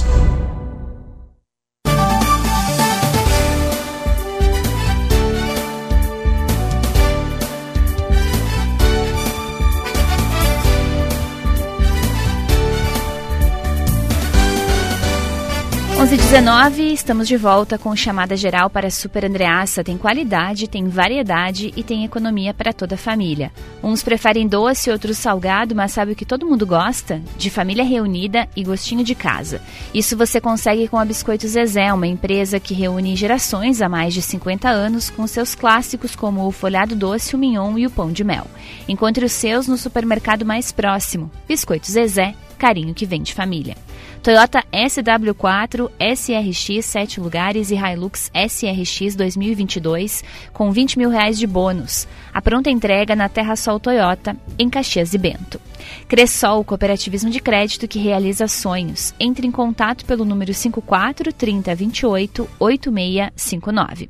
Onze 16.05 16.19
19 16.19 16.93
estamos 16.93 17.27
de 17.27 17.35
volta 17.35 17.79
com 17.79 17.97
chamada 17.97 18.37
geral 18.37 18.69
para 18.69 18.91
Super 18.91 19.25
Andreaça. 19.25 19.83
Tem 19.83 19.97
qualidade, 19.97 20.69
tem 20.69 20.87
variedade 20.87 21.73
e 21.75 21.83
tem 21.83 22.05
economia 22.05 22.53
para 22.53 22.75
toda 22.75 22.95
a 22.95 22.99
família. 22.99 23.51
Uns 23.83 24.03
preferem 24.03 24.47
doce, 24.47 24.91
outros 24.91 25.17
salgado, 25.17 25.75
mas 25.75 25.93
sabe 25.93 26.13
o 26.13 26.15
que 26.15 26.27
todo 26.27 26.45
mundo 26.45 26.67
gosta? 26.67 27.23
De 27.39 27.49
família 27.49 27.83
reunida 27.83 28.47
e 28.55 28.63
gostinho 28.63 29.03
de 29.03 29.15
casa. 29.15 29.63
Isso 29.95 30.15
você 30.15 30.43
consegue 30.43 30.89
com 30.89 30.99
a 30.99 31.07
Biscoito 31.07 31.49
Zezé, 31.49 31.91
uma 31.91 32.07
empresa 32.07 32.61
que 32.61 32.75
reúne 32.75 33.17
gerações 33.17 33.81
há 33.81 33.89
mais 33.89 34.13
de 34.13 34.21
50 34.21 34.69
anos 34.69 35.09
com 35.09 35.27
seus 35.27 35.55
clássicos 35.55 36.15
como 36.15 36.47
o 36.47 36.53
folhado 36.53 36.95
doce, 36.95 37.35
o 37.35 37.39
mignon 37.39 37.79
e 37.79 37.87
o 37.87 37.91
pão 37.91 38.13
de 38.13 38.23
mel. 38.23 38.47
Encontre 38.87 39.25
os 39.25 39.33
seus 39.33 39.67
no 39.67 39.79
supermercado 39.79 40.45
mais 40.45 40.71
próximo. 40.71 41.31
Biscoito 41.49 41.91
Zezé, 41.91 42.35
carinho 42.59 42.93
que 42.93 43.07
vem 43.07 43.23
de 43.23 43.33
família. 43.33 43.75
Toyota 44.25 44.65
SW4, 44.73 45.91
SRX 46.01 46.83
7 46.87 47.21
lugares 47.21 47.71
e 47.71 47.75
Hilux 47.75 48.31
SRX 48.35 49.15
2022 49.15 50.25
com 50.51 50.73
20 50.73 50.97
mil 50.97 51.11
reais 51.11 51.39
de 51.39 51.47
bônus. 51.47 52.09
A 52.33 52.41
pronta 52.41 52.71
entrega 52.71 53.15
na 53.15 53.29
Terra 53.29 53.55
Sol 53.55 53.79
Toyota, 53.79 54.35
em 54.59 54.71
Caxias 54.71 55.13
e 55.13 55.19
Bento. 55.19 55.61
Cressol, 56.09 56.65
cooperativismo 56.65 57.29
de 57.29 57.39
crédito 57.39 57.87
que 57.87 57.99
realiza 57.99 58.49
sonhos. 58.49 59.15
Entre 59.21 59.47
em 59.47 59.51
contato 59.51 60.07
pelo 60.07 60.25
número 60.25 60.55
54 60.55 61.31
30 61.31 61.75
28 61.75 62.51
8659. 62.59 64.09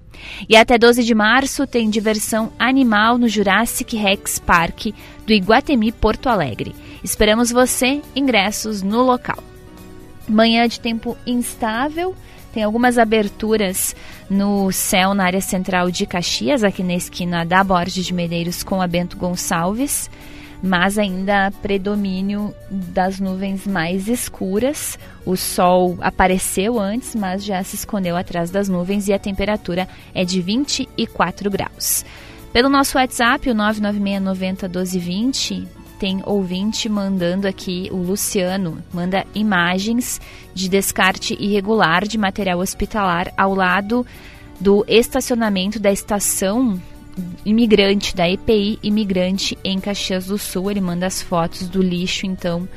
E 0.49 0.55
até 0.55 0.79
12 0.79 1.03
de 1.03 1.13
março 1.13 1.67
tem 1.67 1.91
diversão 1.91 2.53
animal 2.57 3.19
no 3.19 3.27
Jurassic 3.27 3.97
Rex 3.97 4.39
Park 4.39 4.95
do 5.27 5.33
Iguatemi 5.33 5.91
Porto 5.91 6.29
Alegre. 6.29 6.73
Esperamos 7.03 7.51
você, 7.51 8.01
ingressos 8.15 8.81
no 8.81 9.03
local. 9.03 9.54
Manhã 10.29 10.67
de 10.67 10.81
tempo 10.81 11.17
instável, 11.27 12.15
tem 12.55 12.63
algumas 12.63 12.99
aberturas 12.99 13.97
no 14.31 14.71
céu 14.71 15.13
na 15.13 15.25
área 15.25 15.41
central 15.41 15.91
de 15.91 16.07
Caxias, 16.07 16.63
aqui 16.63 16.83
na 16.83 16.95
esquina 16.95 17.45
da 17.45 17.65
Borges 17.65 18.07
de 18.07 18.15
Medeiros 18.15 18.63
com 18.63 18.81
a 18.81 18.87
Bento 18.87 19.17
Gonçalves, 19.17 20.09
mas 20.63 20.97
ainda 20.97 21.51
predomínio 21.61 22.55
das 22.71 23.21
nuvens 23.21 23.67
mais 23.67 24.09
escuras. 24.09 24.99
O 25.27 25.37
sol 25.37 25.99
apareceu 26.01 26.79
antes, 26.79 27.15
mas 27.15 27.45
já 27.45 27.63
se 27.63 27.75
escondeu 27.75 28.17
atrás 28.17 28.51
das 28.51 28.69
nuvens 28.69 29.09
e 29.09 29.13
a 29.13 29.19
temperatura 29.19 29.89
é 30.15 30.25
de 30.25 30.41
24 30.41 31.51
graus. 31.51 32.05
Pelo 32.53 32.69
nosso 32.69 32.97
WhatsApp, 32.97 33.51
o 33.51 33.55
996 33.55 34.23
90 34.23 34.69
1220, 34.69 35.69
tem 36.05 36.21
ouvinte 36.27 36.87
mandando 36.87 37.49
aqui, 37.49 37.89
o 37.91 37.97
Luciano, 37.97 38.77
manda 38.93 39.27
imagens 39.35 40.21
de 40.53 40.69
descarte 40.69 41.35
irregular 41.41 42.07
de 42.07 42.19
material 42.19 42.59
hospitalar 42.59 43.33
ao 43.39 43.55
lado 43.55 44.05
do 44.61 44.85
estacionamento 44.87 45.81
da 45.81 45.91
estação 45.91 46.79
imigrante, 47.43 48.15
da 48.15 48.29
EPI 48.29 48.79
imigrante 48.83 49.57
em 49.65 49.81
Caxias 49.81 50.27
do 50.27 50.37
Sul. 50.37 50.71
Ele 50.71 50.83
manda 50.83 51.07
as 51.07 51.23
fotos 51.23 51.67
do 51.69 51.81
lixo, 51.81 52.27
então, 52.27 52.69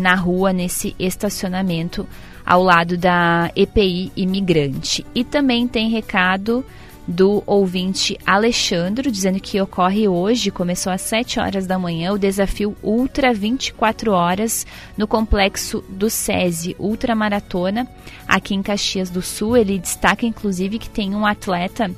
na 0.00 0.14
rua, 0.14 0.50
nesse 0.50 0.96
estacionamento 0.98 2.08
ao 2.42 2.62
lado 2.62 2.96
da 2.96 3.52
EPI 3.54 4.12
imigrante. 4.16 5.04
E 5.14 5.22
também 5.24 5.68
tem 5.68 5.90
recado 5.90 6.64
do 7.06 7.42
ouvinte 7.46 8.18
Alexandre, 8.24 9.10
dizendo 9.10 9.40
que 9.40 9.60
ocorre 9.60 10.06
hoje, 10.06 10.50
começou 10.50 10.92
às 10.92 11.00
7 11.02 11.40
horas 11.40 11.66
da 11.66 11.78
manhã, 11.78 12.12
o 12.12 12.18
desafio 12.18 12.76
Ultra 12.82 13.34
24 13.34 14.12
horas 14.12 14.66
no 14.96 15.06
complexo 15.06 15.84
do 15.88 16.08
SESI 16.08 16.76
Ultra 16.78 17.14
Maratona, 17.14 17.88
aqui 18.26 18.54
em 18.54 18.62
Caxias 18.62 19.10
do 19.10 19.22
Sul. 19.22 19.56
Ele 19.56 19.78
destaca, 19.78 20.24
inclusive, 20.24 20.78
que 20.78 20.88
tem 20.88 21.14
um 21.14 21.26
atleta. 21.26 21.90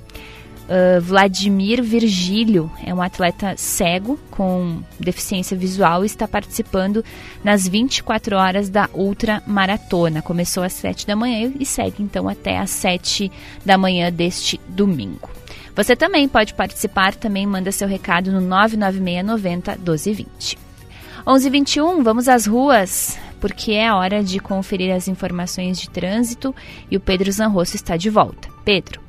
Uh, 0.64 0.98
Vladimir 0.98 1.82
Virgílio 1.82 2.70
é 2.82 2.94
um 2.94 3.02
atleta 3.02 3.54
cego 3.54 4.18
com 4.30 4.82
deficiência 4.98 5.54
visual 5.54 6.02
e 6.02 6.06
está 6.06 6.26
participando 6.26 7.04
nas 7.42 7.68
24 7.68 8.36
horas 8.36 8.70
da 8.70 8.88
Ultra 8.94 9.42
Maratona. 9.46 10.22
Começou 10.22 10.62
às 10.62 10.72
7 10.72 11.06
da 11.06 11.14
manhã 11.14 11.52
e 11.60 11.66
segue 11.66 12.02
então 12.02 12.26
até 12.26 12.58
às 12.58 12.70
7 12.70 13.30
da 13.64 13.76
manhã 13.76 14.10
deste 14.10 14.58
domingo. 14.66 15.28
Você 15.76 15.94
também 15.94 16.26
pode 16.26 16.54
participar, 16.54 17.14
também 17.14 17.46
manda 17.46 17.70
seu 17.70 17.86
recado 17.86 18.32
no 18.32 18.40
996 18.40 19.26
90 19.26 19.72
1220. 19.76 20.58
11:21, 21.26 22.02
vamos 22.02 22.26
às 22.26 22.46
ruas, 22.46 23.18
porque 23.38 23.72
é 23.72 23.92
hora 23.92 24.22
de 24.22 24.38
conferir 24.38 24.94
as 24.94 25.08
informações 25.08 25.78
de 25.78 25.90
trânsito 25.90 26.54
e 26.90 26.96
o 26.96 27.00
Pedro 27.00 27.30
Zanrosso 27.30 27.76
está 27.76 27.96
de 27.96 28.08
volta. 28.08 28.48
Pedro. 28.64 29.03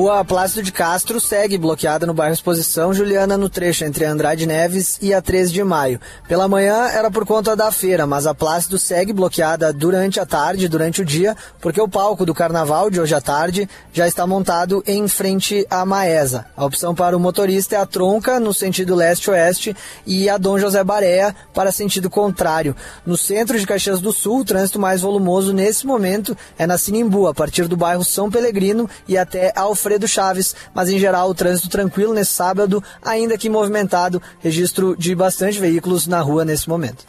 Rua 0.00 0.24
Plácido 0.24 0.62
de 0.62 0.72
Castro 0.72 1.20
segue 1.20 1.58
bloqueada 1.58 2.06
no 2.06 2.14
bairro 2.14 2.32
Exposição 2.32 2.94
Juliana 2.94 3.36
no 3.36 3.50
trecho 3.50 3.84
entre 3.84 4.06
Andrade 4.06 4.46
Neves 4.46 4.98
e 5.02 5.12
a 5.12 5.20
13 5.20 5.52
de 5.52 5.62
maio. 5.62 6.00
Pela 6.26 6.48
manhã 6.48 6.86
era 6.86 7.10
por 7.10 7.26
conta 7.26 7.54
da 7.54 7.70
feira, 7.70 8.06
mas 8.06 8.26
a 8.26 8.34
Plácido 8.34 8.78
segue 8.78 9.12
bloqueada 9.12 9.74
durante 9.74 10.18
a 10.18 10.24
tarde, 10.24 10.68
durante 10.68 11.02
o 11.02 11.04
dia, 11.04 11.36
porque 11.60 11.82
o 11.82 11.86
palco 11.86 12.24
do 12.24 12.32
carnaval 12.32 12.88
de 12.88 12.98
hoje 12.98 13.14
à 13.14 13.20
tarde 13.20 13.68
já 13.92 14.08
está 14.08 14.26
montado 14.26 14.82
em 14.86 15.06
frente 15.06 15.66
à 15.68 15.84
Maesa. 15.84 16.46
A 16.56 16.64
opção 16.64 16.94
para 16.94 17.14
o 17.14 17.20
motorista 17.20 17.76
é 17.76 17.78
a 17.78 17.84
tronca 17.84 18.40
no 18.40 18.54
sentido 18.54 18.94
leste-oeste 18.94 19.76
e 20.06 20.30
a 20.30 20.38
Dom 20.38 20.58
José 20.58 20.82
Baréa 20.82 21.36
para 21.52 21.70
sentido 21.70 22.08
contrário. 22.08 22.74
No 23.04 23.18
centro 23.18 23.60
de 23.60 23.66
Caxias 23.66 24.00
do 24.00 24.14
Sul, 24.14 24.40
o 24.40 24.44
trânsito 24.46 24.80
mais 24.80 25.02
volumoso 25.02 25.52
nesse 25.52 25.86
momento 25.86 26.34
é 26.58 26.66
na 26.66 26.78
Sinimbu, 26.78 27.26
a 27.26 27.34
partir 27.34 27.68
do 27.68 27.76
bairro 27.76 28.02
São 28.02 28.30
Pelegrino 28.30 28.88
e 29.06 29.18
até 29.18 29.52
Alfredo 29.54 29.89
Alfredo 29.90 30.06
Chaves, 30.06 30.54
mas 30.72 30.88
em 30.88 30.98
geral 31.00 31.28
o 31.28 31.34
trânsito 31.34 31.68
tranquilo 31.68 32.14
nesse 32.14 32.30
sábado, 32.30 32.82
ainda 33.02 33.36
que 33.36 33.48
movimentado, 33.48 34.22
registro 34.38 34.96
de 34.96 35.14
bastante 35.16 35.58
veículos 35.58 36.06
na 36.06 36.20
rua 36.20 36.44
nesse 36.44 36.68
momento. 36.68 37.04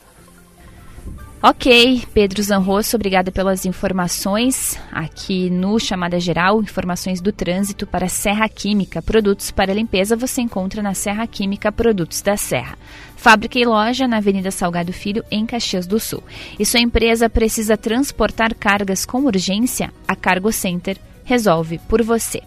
Ok, 1.44 2.04
Pedro 2.13 2.41
Zanrosso, 2.41 2.96
obrigada 2.96 3.32
pelas 3.32 3.65
informações 3.65 4.80
aqui 4.91 5.50
no 5.50 5.80
Chamada 5.80 6.20
Geral, 6.20 6.62
informações 6.62 7.20
do 7.20 7.32
trânsito 7.32 7.86
para 7.86 8.08
Serra 8.08 8.48
Química. 8.48 9.02
Produtos 9.02 9.52
para 9.52 9.74
limpeza 9.74 10.15
você 10.15 10.41
encontra 10.41 10.84
na 10.84 10.94
Serra 10.94 11.26
Química 11.26 11.72
Produtos 11.72 12.22
da 12.22 12.38
Serra. 12.38 12.78
Fábrica 13.15 13.60
e 13.60 13.65
loja 13.65 14.08
na 14.08 14.17
Avenida 14.17 14.52
Salgado 14.52 14.94
Filho, 14.94 15.24
em 15.32 15.46
Caxias 15.46 15.86
do 15.86 16.00
Sul. 16.00 16.24
E 16.60 16.65
sua 16.65 16.80
empresa 16.80 17.30
precisa 17.30 17.78
transportar 17.78 18.56
cargas 18.56 19.06
com 19.06 19.26
urgência? 19.26 19.91
A 20.08 20.15
Cargo 20.15 20.52
Center 20.52 20.98
resolve 21.24 21.80
por 21.88 22.04
você. 22.04 22.41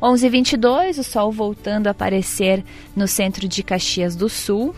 11:22, 0.00 0.98
o 0.98 1.04
sol 1.04 1.30
voltando 1.32 1.86
a 1.86 1.90
aparecer 1.90 2.64
no 2.94 3.06
centro 3.08 3.48
de 3.48 3.62
Caxias 3.62 4.14
do 4.16 4.28
Sul. 4.28 4.74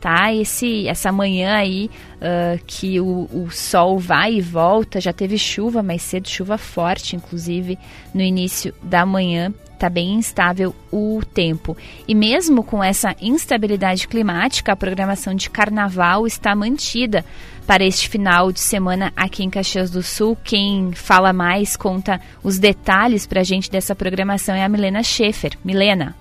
tá? 0.00 0.32
Esse, 0.32 0.88
essa 0.88 1.12
manhã 1.12 1.56
aí 1.56 1.90
uh, 2.16 2.58
que 2.66 2.98
o, 2.98 3.28
o 3.32 3.50
sol 3.50 3.98
vai 3.98 4.34
e 4.34 4.40
volta, 4.40 5.00
já 5.00 5.12
teve 5.12 5.36
chuva 5.36 5.82
mais 5.82 6.00
cedo, 6.02 6.28
chuva 6.28 6.56
forte, 6.56 7.16
inclusive, 7.16 7.78
no 8.14 8.22
início 8.22 8.74
da 8.82 9.04
manhã 9.04 9.52
está 9.80 9.88
bem 9.88 10.14
instável 10.14 10.74
o 10.92 11.22
tempo. 11.24 11.74
E 12.06 12.14
mesmo 12.14 12.62
com 12.62 12.84
essa 12.84 13.16
instabilidade 13.20 14.06
climática, 14.06 14.72
a 14.72 14.76
programação 14.76 15.34
de 15.34 15.48
carnaval 15.48 16.26
está 16.26 16.54
mantida 16.54 17.24
para 17.70 17.84
este 17.84 18.08
final 18.08 18.50
de 18.50 18.58
semana 18.58 19.12
aqui 19.14 19.44
em 19.44 19.48
Caxias 19.48 19.92
do 19.92 20.02
Sul. 20.02 20.36
Quem 20.42 20.90
fala 20.90 21.32
mais, 21.32 21.76
conta 21.76 22.20
os 22.42 22.58
detalhes 22.58 23.28
para 23.28 23.42
a 23.42 23.44
gente 23.44 23.70
dessa 23.70 23.94
programação 23.94 24.56
é 24.56 24.64
a 24.64 24.68
Milena 24.68 25.04
Schaefer. 25.04 25.52
Milena. 25.64 26.16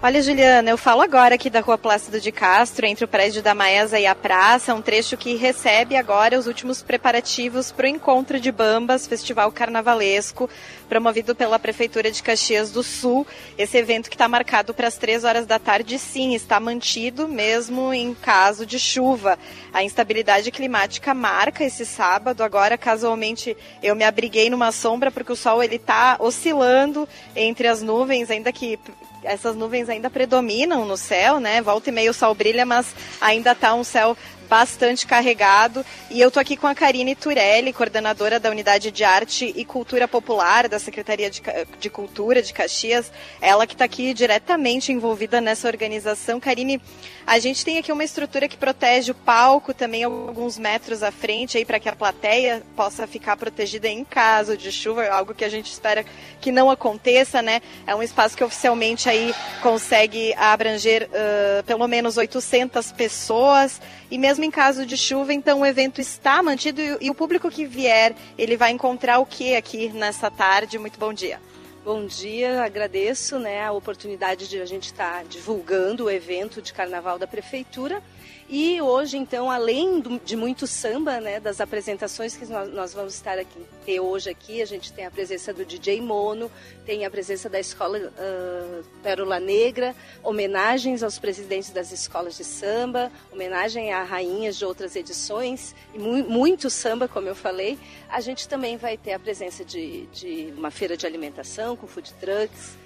Olha, 0.00 0.22
Juliana, 0.22 0.70
eu 0.70 0.78
falo 0.78 1.02
agora 1.02 1.34
aqui 1.34 1.50
da 1.50 1.58
Rua 1.58 1.76
Plácido 1.76 2.20
de 2.20 2.30
Castro, 2.30 2.86
entre 2.86 3.04
o 3.04 3.08
prédio 3.08 3.42
da 3.42 3.52
Maesa 3.52 3.98
e 3.98 4.06
a 4.06 4.14
praça, 4.14 4.72
um 4.72 4.80
trecho 4.80 5.16
que 5.16 5.34
recebe 5.34 5.96
agora 5.96 6.38
os 6.38 6.46
últimos 6.46 6.80
preparativos 6.80 7.72
para 7.72 7.86
o 7.86 7.88
Encontro 7.88 8.38
de 8.38 8.52
Bambas, 8.52 9.08
Festival 9.08 9.50
Carnavalesco, 9.50 10.48
promovido 10.88 11.34
pela 11.34 11.58
Prefeitura 11.58 12.12
de 12.12 12.22
Caxias 12.22 12.70
do 12.70 12.80
Sul. 12.80 13.26
Esse 13.58 13.76
evento 13.76 14.08
que 14.08 14.14
está 14.14 14.28
marcado 14.28 14.72
para 14.72 14.86
as 14.86 14.96
três 14.96 15.24
horas 15.24 15.46
da 15.46 15.58
tarde, 15.58 15.98
sim, 15.98 16.32
está 16.32 16.60
mantido 16.60 17.26
mesmo 17.26 17.92
em 17.92 18.14
caso 18.14 18.64
de 18.64 18.78
chuva. 18.78 19.36
A 19.72 19.82
instabilidade 19.82 20.52
climática 20.52 21.12
marca 21.12 21.64
esse 21.64 21.84
sábado. 21.84 22.44
Agora, 22.44 22.78
casualmente, 22.78 23.56
eu 23.82 23.96
me 23.96 24.04
abriguei 24.04 24.48
numa 24.48 24.70
sombra 24.70 25.10
porque 25.10 25.32
o 25.32 25.36
sol 25.36 25.60
ele 25.60 25.74
está 25.74 26.18
oscilando 26.20 27.08
entre 27.34 27.66
as 27.66 27.82
nuvens, 27.82 28.30
ainda 28.30 28.52
que 28.52 28.78
essas 29.22 29.56
nuvens 29.56 29.88
ainda 29.88 30.08
predominam 30.10 30.84
no 30.84 30.96
céu, 30.96 31.40
né? 31.40 31.60
Volta 31.60 31.90
e 31.90 31.92
meio 31.92 32.10
o 32.10 32.14
sol 32.14 32.34
brilha, 32.34 32.64
mas 32.64 32.94
ainda 33.20 33.52
está 33.52 33.74
um 33.74 33.84
céu 33.84 34.16
bastante 34.48 35.06
carregado. 35.06 35.84
E 36.10 36.20
eu 36.20 36.30
tô 36.30 36.40
aqui 36.40 36.56
com 36.56 36.66
a 36.66 36.74
Karine 36.74 37.14
Turelli, 37.14 37.72
coordenadora 37.72 38.40
da 38.40 38.50
Unidade 38.50 38.90
de 38.90 39.04
Arte 39.04 39.52
e 39.54 39.64
Cultura 39.64 40.08
Popular 40.08 40.68
da 40.68 40.78
Secretaria 40.78 41.30
de, 41.30 41.42
de 41.78 41.90
Cultura 41.90 42.42
de 42.42 42.52
Caxias. 42.52 43.12
Ela 43.40 43.66
que 43.66 43.74
está 43.74 43.84
aqui 43.84 44.14
diretamente 44.14 44.92
envolvida 44.92 45.40
nessa 45.40 45.68
organização. 45.68 46.40
Karine, 46.40 46.80
a 47.26 47.38
gente 47.38 47.62
tem 47.62 47.76
aqui 47.76 47.92
uma 47.92 48.04
estrutura 48.04 48.48
que 48.48 48.56
protege 48.56 49.12
o 49.12 49.14
palco 49.14 49.74
também 49.74 50.02
alguns 50.02 50.56
metros 50.56 51.02
à 51.02 51.12
frente 51.12 51.58
aí 51.58 51.64
para 51.64 51.78
que 51.78 51.88
a 51.88 51.94
plateia 51.94 52.62
possa 52.74 53.06
ficar 53.06 53.36
protegida 53.36 53.86
em 53.86 54.02
caso 54.02 54.56
de 54.56 54.72
chuva, 54.72 55.06
algo 55.08 55.34
que 55.34 55.44
a 55.44 55.48
gente 55.48 55.70
espera 55.70 56.06
que 56.40 56.50
não 56.50 56.70
aconteça, 56.70 57.42
né? 57.42 57.60
É 57.86 57.94
um 57.94 58.02
espaço 58.02 58.36
que 58.36 58.42
oficialmente 58.42 59.10
aí 59.10 59.34
consegue 59.62 60.32
abranger 60.34 61.08
uh, 61.10 61.62
pelo 61.64 61.86
menos 61.86 62.16
800 62.16 62.92
pessoas 62.92 63.80
e 64.10 64.16
mesmo 64.16 64.37
em 64.44 64.50
caso 64.50 64.86
de 64.86 64.96
chuva, 64.96 65.32
então 65.32 65.60
o 65.60 65.66
evento 65.66 66.00
está 66.00 66.42
mantido 66.42 66.80
e, 66.80 66.96
e 67.02 67.10
o 67.10 67.14
público 67.14 67.50
que 67.50 67.64
vier, 67.64 68.14
ele 68.36 68.56
vai 68.56 68.70
encontrar 68.70 69.18
o 69.18 69.26
que 69.26 69.56
aqui 69.56 69.88
nessa 69.90 70.30
tarde? 70.30 70.78
Muito 70.78 70.98
bom 70.98 71.12
dia. 71.12 71.40
Bom 71.84 72.04
dia, 72.04 72.62
agradeço 72.62 73.38
né, 73.38 73.64
a 73.64 73.72
oportunidade 73.72 74.48
de 74.48 74.60
a 74.60 74.66
gente 74.66 74.86
estar 74.86 75.18
tá 75.18 75.22
divulgando 75.22 76.04
o 76.04 76.10
evento 76.10 76.60
de 76.60 76.72
carnaval 76.72 77.18
da 77.18 77.26
prefeitura 77.26 78.02
e 78.48 78.80
hoje, 78.80 79.18
então, 79.18 79.50
além 79.50 80.00
do, 80.00 80.18
de 80.20 80.34
muito 80.34 80.66
samba, 80.66 81.20
né, 81.20 81.38
das 81.38 81.60
apresentações 81.60 82.34
que 82.34 82.46
nós, 82.46 82.72
nós, 82.72 82.94
vamos 82.94 83.12
estar 83.12 83.38
aqui, 83.38 83.60
ter 83.84 84.00
hoje 84.00 84.30
aqui, 84.30 84.62
a 84.62 84.64
gente 84.64 84.90
tem 84.90 85.04
a 85.04 85.10
presença 85.10 85.52
do 85.52 85.66
DJ 85.66 86.00
Mono, 86.00 86.50
tem 86.86 87.04
a 87.04 87.10
presença 87.10 87.50
da 87.50 87.60
Escola 87.60 87.98
uh, 87.98 88.84
Pérola 89.02 89.38
Negra, 89.38 89.94
homenagens 90.22 91.02
aos 91.02 91.18
presidentes 91.18 91.68
das 91.68 91.92
escolas 91.92 92.38
de 92.38 92.44
samba, 92.44 93.12
homenagem 93.30 93.92
a 93.92 94.02
rainhas 94.02 94.56
de 94.56 94.64
outras 94.64 94.96
edições, 94.96 95.74
e 95.92 95.98
mu 95.98 96.24
muito 96.24 96.70
samba, 96.70 97.06
como 97.06 97.28
eu 97.28 97.34
falei. 97.34 97.78
A 98.08 98.22
gente 98.22 98.48
também 98.48 98.78
vai 98.78 98.96
ter 98.96 99.12
a 99.12 99.18
presença 99.18 99.62
de, 99.62 100.06
de 100.06 100.54
uma 100.56 100.70
feira 100.70 100.96
de 100.96 101.06
alimentação 101.06 101.76
com 101.76 101.86
food 101.86 102.14
trucks, 102.14 102.77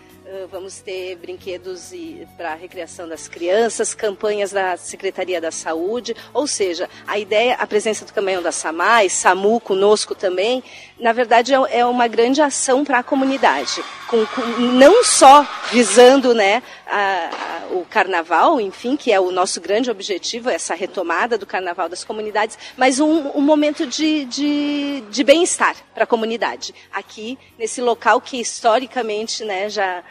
vamos 0.51 0.81
ter 0.81 1.17
brinquedos 1.17 1.93
para 2.37 2.53
a 2.53 2.55
recreação 2.55 3.09
das 3.09 3.29
crianças, 3.29 3.95
campanhas 3.95 4.53
da 4.53 4.77
Secretaria 4.77 5.41
da 5.41 5.51
Saúde, 5.51 6.15
ou 6.33 6.47
seja, 6.47 6.89
a 7.07 7.19
ideia, 7.19 7.55
a 7.55 7.67
presença 7.67 8.05
do 8.05 8.13
caminhão 8.13 8.43
da 8.43 8.53
SAMAI, 8.53 9.09
SAMU 9.09 9.61
conosco 9.61 10.15
também, 10.15 10.63
na 11.03 11.13
verdade 11.13 11.53
é, 11.53 11.81
é 11.81 11.85
uma 11.85 12.07
grande 12.07 12.41
ação 12.41 12.85
para 12.85 13.01
a 13.01 13.03
comunidade, 13.03 13.83
com, 14.07 14.25
com, 14.25 14.41
não 14.61 15.03
só 15.03 15.45
visando 15.73 16.33
né, 16.33 16.63
a, 16.87 17.29
a, 17.29 17.75
o 17.75 17.85
carnaval, 17.85 18.61
enfim, 18.61 18.97
que 18.97 19.11
é 19.11 19.19
o 19.19 19.33
nosso 19.33 19.61
grande 19.61 19.91
objetivo, 19.91 20.49
essa 20.49 20.77
retomada 20.77 21.37
do 21.37 21.45
carnaval 21.45 21.89
das 21.89 22.05
comunidades, 22.05 22.57
mas 22.77 23.01
um, 23.01 23.37
um 23.37 23.41
momento 23.41 23.85
de, 23.85 24.25
de, 24.27 25.03
de 25.11 25.25
bem-estar 25.25 25.75
para 25.93 26.05
a 26.05 26.07
comunidade, 26.07 26.73
aqui 26.93 27.37
nesse 27.59 27.81
local 27.81 28.21
que 28.21 28.41
historicamente 28.41 29.45
né, 29.45 29.69
já 29.69 30.05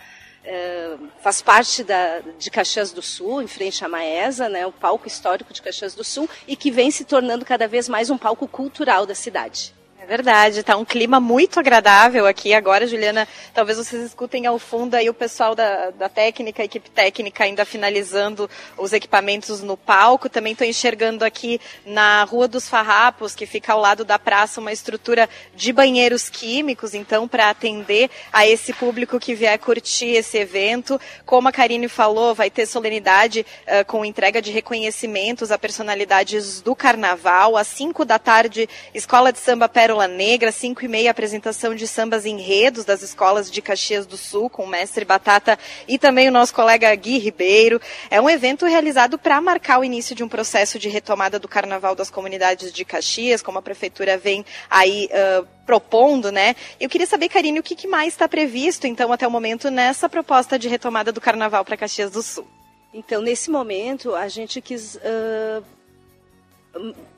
é, 0.44 0.96
faz 1.22 1.42
parte 1.42 1.86
da, 1.86 2.20
de 2.38 2.52
Caxias 2.52 2.92
do 2.92 3.02
Sul, 3.02 3.42
em 3.42 3.48
frente 3.48 3.86
à 3.86 3.88
Maesa, 3.88 4.50
né, 4.50 4.68
o 4.68 4.74
palco 4.74 5.08
histórico 5.08 5.54
de 5.54 5.62
Caxias 5.62 5.96
do 5.96 6.04
Sul, 6.04 6.30
e 6.46 6.58
que 6.58 6.70
vem 6.70 6.92
se 6.92 7.06
tornando 7.06 7.46
cada 7.46 7.66
vez 7.66 7.88
mais 7.88 8.10
um 8.10 8.18
palco 8.18 8.46
cultural 8.46 9.06
da 9.06 9.16
cidade. 9.16 9.74
É 10.02 10.06
verdade, 10.08 10.64
tá 10.64 10.76
um 10.76 10.84
clima 10.84 11.20
muito 11.20 11.60
agradável 11.60 12.26
aqui 12.26 12.56
agora, 12.56 12.88
Juliana. 12.88 13.28
Talvez 13.54 13.78
vocês 13.78 14.04
escutem 14.04 14.48
ao 14.48 14.58
fundo 14.58 14.96
aí 14.96 15.08
o 15.08 15.14
pessoal 15.14 15.54
da, 15.54 15.92
da 15.92 16.10
técnica, 16.10 16.64
equipe 16.64 16.90
técnica 16.90 17.44
ainda 17.44 17.64
finalizando 17.66 18.50
os 18.80 18.94
equipamentos 18.94 19.62
no 19.62 19.78
palco. 19.78 20.28
Também 20.28 20.54
estou 20.54 20.66
enxergando 20.66 21.24
aqui 21.24 21.62
na 21.86 22.24
Rua 22.24 22.48
dos 22.48 22.68
Farrapos, 22.68 23.36
que 23.36 23.46
fica 23.46 23.74
ao 23.74 23.80
lado 23.80 24.04
da 24.04 24.18
praça, 24.18 24.60
uma 24.60 24.72
estrutura 24.74 25.30
de 25.56 25.72
banheiros 25.72 26.30
químicos, 26.30 26.96
então, 26.96 27.28
para 27.28 27.52
atender 27.52 28.10
a 28.34 28.48
esse 28.48 28.74
público 28.74 29.20
que 29.20 29.36
vier 29.36 29.60
curtir 29.60 30.16
esse 30.16 30.36
evento. 30.36 31.00
Como 31.28 31.48
a 31.48 31.52
Karine 31.52 31.88
falou, 31.88 32.34
vai 32.34 32.50
ter 32.50 32.66
solenidade 32.66 33.46
uh, 33.68 33.86
com 33.86 34.04
entrega 34.04 34.42
de 34.42 34.50
reconhecimentos 34.50 35.52
a 35.52 35.60
personalidades 35.60 36.60
do 36.60 36.76
carnaval. 36.76 37.56
Às 37.56 37.68
5 37.68 38.04
da 38.04 38.18
tarde, 38.18 38.68
Escola 38.96 39.32
de 39.32 39.38
Samba 39.38 39.70
Pérola 39.70 39.91
Pérola 39.92 40.08
Negra, 40.08 40.54
5 40.54 40.86
e 40.86 40.88
meia, 40.88 41.12
apresentação 41.12 41.76
de 41.76 41.86
sambas 41.86 42.26
enredos 42.26 42.86
das 42.86 43.02
escolas 43.02 43.52
de 43.52 43.62
Caxias 43.62 44.06
do 44.06 44.16
Sul, 44.16 44.50
com 44.50 44.64
o 44.64 44.68
mestre 44.68 45.04
Batata 45.04 45.60
e 45.86 46.00
também 46.00 46.30
o 46.30 46.32
nosso 46.32 46.54
colega 46.54 46.96
Gui 46.96 47.18
Ribeiro. 47.18 47.82
É 48.10 48.22
um 48.22 48.30
evento 48.30 48.66
realizado 48.66 49.20
para 49.20 49.42
marcar 49.42 49.82
o 49.82 49.84
início 49.84 50.16
de 50.16 50.24
um 50.24 50.30
processo 50.30 50.80
de 50.80 50.88
retomada 50.88 51.38
do 51.38 51.46
Carnaval 51.46 51.94
das 51.94 52.10
comunidades 52.10 52.72
de 52.72 52.86
Caxias, 52.86 53.42
como 53.42 53.60
a 53.60 53.62
prefeitura 53.62 54.18
vem 54.18 54.46
aí 54.70 55.10
uh, 55.12 55.46
propondo, 55.66 56.32
né? 56.32 56.56
Eu 56.80 56.88
queria 56.88 57.06
saber, 57.06 57.28
Karine, 57.28 57.60
o 57.60 57.64
que, 57.64 57.76
que 57.76 57.86
mais 57.86 58.14
está 58.14 58.30
previsto, 58.30 58.88
então, 58.88 59.12
até 59.12 59.28
o 59.28 59.32
momento, 59.32 59.70
nessa 59.70 60.08
proposta 60.08 60.58
de 60.58 60.70
retomada 60.70 61.12
do 61.12 61.20
Carnaval 61.20 61.66
para 61.66 61.76
Caxias 61.76 62.12
do 62.12 62.24
Sul? 62.24 62.48
Então, 62.94 63.22
nesse 63.22 63.52
momento, 63.52 64.16
a 64.16 64.30
gente 64.30 64.62
quis... 64.62 64.96
Uh 64.96 65.82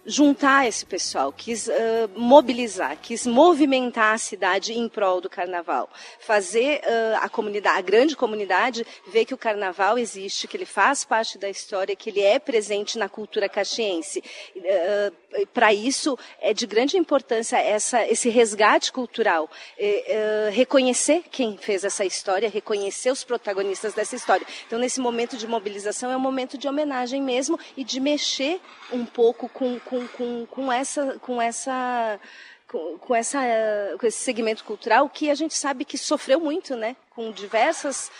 juntar 0.05 0.67
esse 0.67 0.85
pessoal, 0.85 1.31
quis 1.31 1.67
uh, 1.67 1.71
mobilizar, 2.15 2.97
quis 3.01 3.25
movimentar 3.25 4.13
a 4.13 4.17
cidade 4.17 4.73
em 4.73 4.89
prol 4.89 5.21
do 5.21 5.29
carnaval, 5.29 5.89
fazer 6.19 6.81
uh, 6.81 7.17
a 7.21 7.29
comunidade, 7.29 7.77
a 7.77 7.81
grande 7.81 8.15
comunidade, 8.15 8.85
ver 9.07 9.25
que 9.25 9.33
o 9.33 9.37
carnaval 9.37 9.97
existe, 9.97 10.47
que 10.47 10.57
ele 10.57 10.65
faz 10.65 11.05
parte 11.05 11.37
da 11.37 11.49
história, 11.49 11.95
que 11.95 12.09
ele 12.09 12.21
é 12.21 12.37
presente 12.37 12.97
na 12.97 13.07
cultura 13.07 13.47
caxiense. 13.47 14.23
Uh, 14.55 15.47
Para 15.53 15.73
isso 15.73 16.17
é 16.39 16.53
de 16.53 16.67
grande 16.67 16.95
importância 16.95 17.57
essa, 17.57 18.05
esse 18.07 18.29
resgate 18.29 18.91
cultural, 18.91 19.49
reconhecer 20.51 21.23
quem 21.31 21.57
fez 21.57 21.83
essa 21.83 22.05
história, 22.05 22.49
reconhecer 22.49 23.11
os 23.11 23.23
protagonistas 23.23 23.95
dessa 23.95 24.15
história. 24.15 24.45
Então, 24.67 24.77
nesse 24.77 24.99
momento 24.99 25.35
de 25.35 25.47
mobilização 25.47 26.11
é 26.11 26.15
um 26.15 26.19
momento 26.19 26.55
de 26.55 26.67
homenagem 26.67 27.21
mesmo 27.21 27.57
e 27.75 27.83
de 27.83 27.99
mexer 27.99 28.59
um 28.91 29.05
pouco 29.05 29.49
com, 29.49 29.79
com 29.79 29.92
com, 29.93 30.07
com, 30.07 30.45
com 30.47 30.71
essa, 30.71 31.19
com 31.19 31.41
essa 31.41 32.19
com, 32.67 32.97
com, 32.97 33.15
essa, 33.15 33.39
com 33.99 34.07
esse 34.07 34.19
segmento 34.19 34.63
cultural 34.63 35.07
que 35.07 35.29
a 35.29 35.35
gente 35.35 35.53
sabe 35.53 35.85
que 35.85 35.97
sofreu 35.97 36.39
muito, 36.39 36.75
né? 36.75 36.95
Com 37.15 37.31
diversas, 37.31 38.11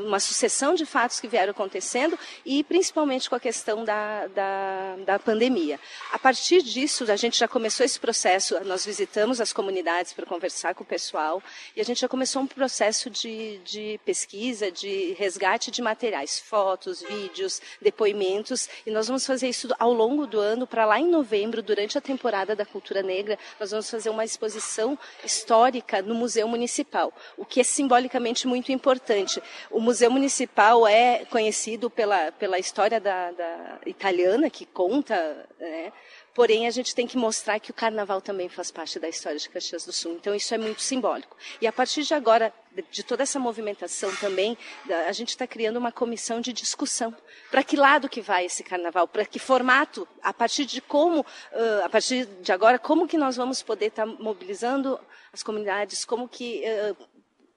uma 0.00 0.20
sucessão 0.20 0.74
de 0.74 0.84
fatos 0.84 1.20
que 1.20 1.28
vieram 1.28 1.50
acontecendo 1.50 2.18
e 2.44 2.62
principalmente 2.64 3.28
com 3.28 3.36
a 3.36 3.40
questão 3.40 3.84
da, 3.84 4.26
da, 4.28 4.96
da, 5.04 5.18
pandemia. 5.18 5.80
A 6.12 6.18
partir 6.18 6.62
disso, 6.62 7.10
a 7.10 7.16
gente 7.16 7.38
já 7.38 7.48
começou 7.48 7.84
esse 7.84 7.98
processo, 7.98 8.58
nós 8.64 8.84
visitamos 8.84 9.40
as 9.40 9.52
comunidades 9.52 10.12
para 10.12 10.26
conversar 10.26 10.74
com 10.74 10.82
o 10.82 10.86
pessoal 10.86 11.42
e 11.74 11.80
a 11.80 11.84
gente 11.84 12.00
já 12.00 12.08
começou 12.08 12.42
um 12.42 12.46
processo 12.46 13.08
de, 13.08 13.58
de 13.58 14.00
pesquisa, 14.04 14.70
de 14.70 15.14
resgate 15.18 15.70
de 15.70 15.80
materiais, 15.80 16.38
fotos, 16.38 17.02
vídeos, 17.02 17.60
depoimentos 17.80 18.68
e 18.84 18.90
nós 18.90 19.06
vamos 19.06 19.26
fazer 19.26 19.48
isso 19.48 19.68
ao 19.78 19.92
longo 19.92 20.26
do 20.26 20.38
ano 20.38 20.66
para 20.66 20.84
lá 20.84 21.00
em 21.00 21.08
novembro, 21.08 21.62
durante 21.62 21.96
a 21.96 22.00
temporada 22.00 22.54
da 22.54 22.66
cultura 22.66 23.02
negra, 23.02 23.38
nós 23.58 23.70
vamos 23.70 23.88
fazer 23.88 24.10
uma 24.10 24.24
exposição 24.24 24.98
histórica 25.24 26.02
no 26.02 26.14
Museu 26.14 26.46
Municipal, 26.46 27.12
o 27.36 27.44
que 27.44 27.60
é 27.60 27.64
simbolicamente 27.64 28.25
realmente 28.26 28.46
muito 28.46 28.72
importante. 28.72 29.40
O 29.70 29.80
Museu 29.80 30.10
Municipal 30.10 30.86
é 30.86 31.24
conhecido 31.26 31.88
pela, 31.88 32.32
pela 32.32 32.58
história 32.58 33.00
da, 33.00 33.30
da 33.30 33.78
italiana, 33.86 34.50
que 34.50 34.66
conta 34.66 35.46
né, 35.60 35.92
Porém, 36.36 36.66
a 36.66 36.70
gente 36.70 36.94
tem 36.94 37.06
que 37.06 37.16
mostrar 37.16 37.58
que 37.58 37.70
o 37.70 37.74
carnaval 37.74 38.20
também 38.20 38.46
faz 38.46 38.70
parte 38.70 38.98
da 38.98 39.08
história 39.08 39.38
de 39.38 39.48
Caxias 39.48 39.86
do 39.86 39.92
Sul. 39.92 40.12
Então, 40.12 40.34
isso 40.34 40.54
é 40.54 40.58
muito 40.58 40.82
simbólico. 40.82 41.34
E 41.62 41.66
a 41.66 41.72
partir 41.72 42.02
de 42.02 42.12
agora, 42.12 42.52
de 42.90 43.02
toda 43.02 43.22
essa 43.22 43.38
movimentação 43.38 44.14
também, 44.16 44.54
a 45.08 45.12
gente 45.12 45.30
está 45.30 45.46
criando 45.46 45.78
uma 45.78 45.90
comissão 45.90 46.38
de 46.38 46.52
discussão. 46.52 47.16
Para 47.50 47.62
que 47.62 47.74
lado 47.74 48.06
que 48.06 48.20
vai 48.20 48.44
esse 48.44 48.62
carnaval? 48.62 49.08
Para 49.08 49.24
que 49.24 49.38
formato? 49.38 50.06
A 50.22 50.30
partir 50.30 50.66
de 50.66 50.82
como, 50.82 51.24
a 51.82 51.88
partir 51.88 52.26
de 52.26 52.52
agora, 52.52 52.78
como 52.78 53.08
que 53.08 53.16
nós 53.16 53.34
vamos 53.34 53.62
poder 53.62 53.86
estar 53.86 54.04
tá 54.04 54.16
mobilizando 54.20 55.00
as 55.32 55.42
comunidades? 55.42 56.04
Como 56.04 56.28
que 56.28 56.62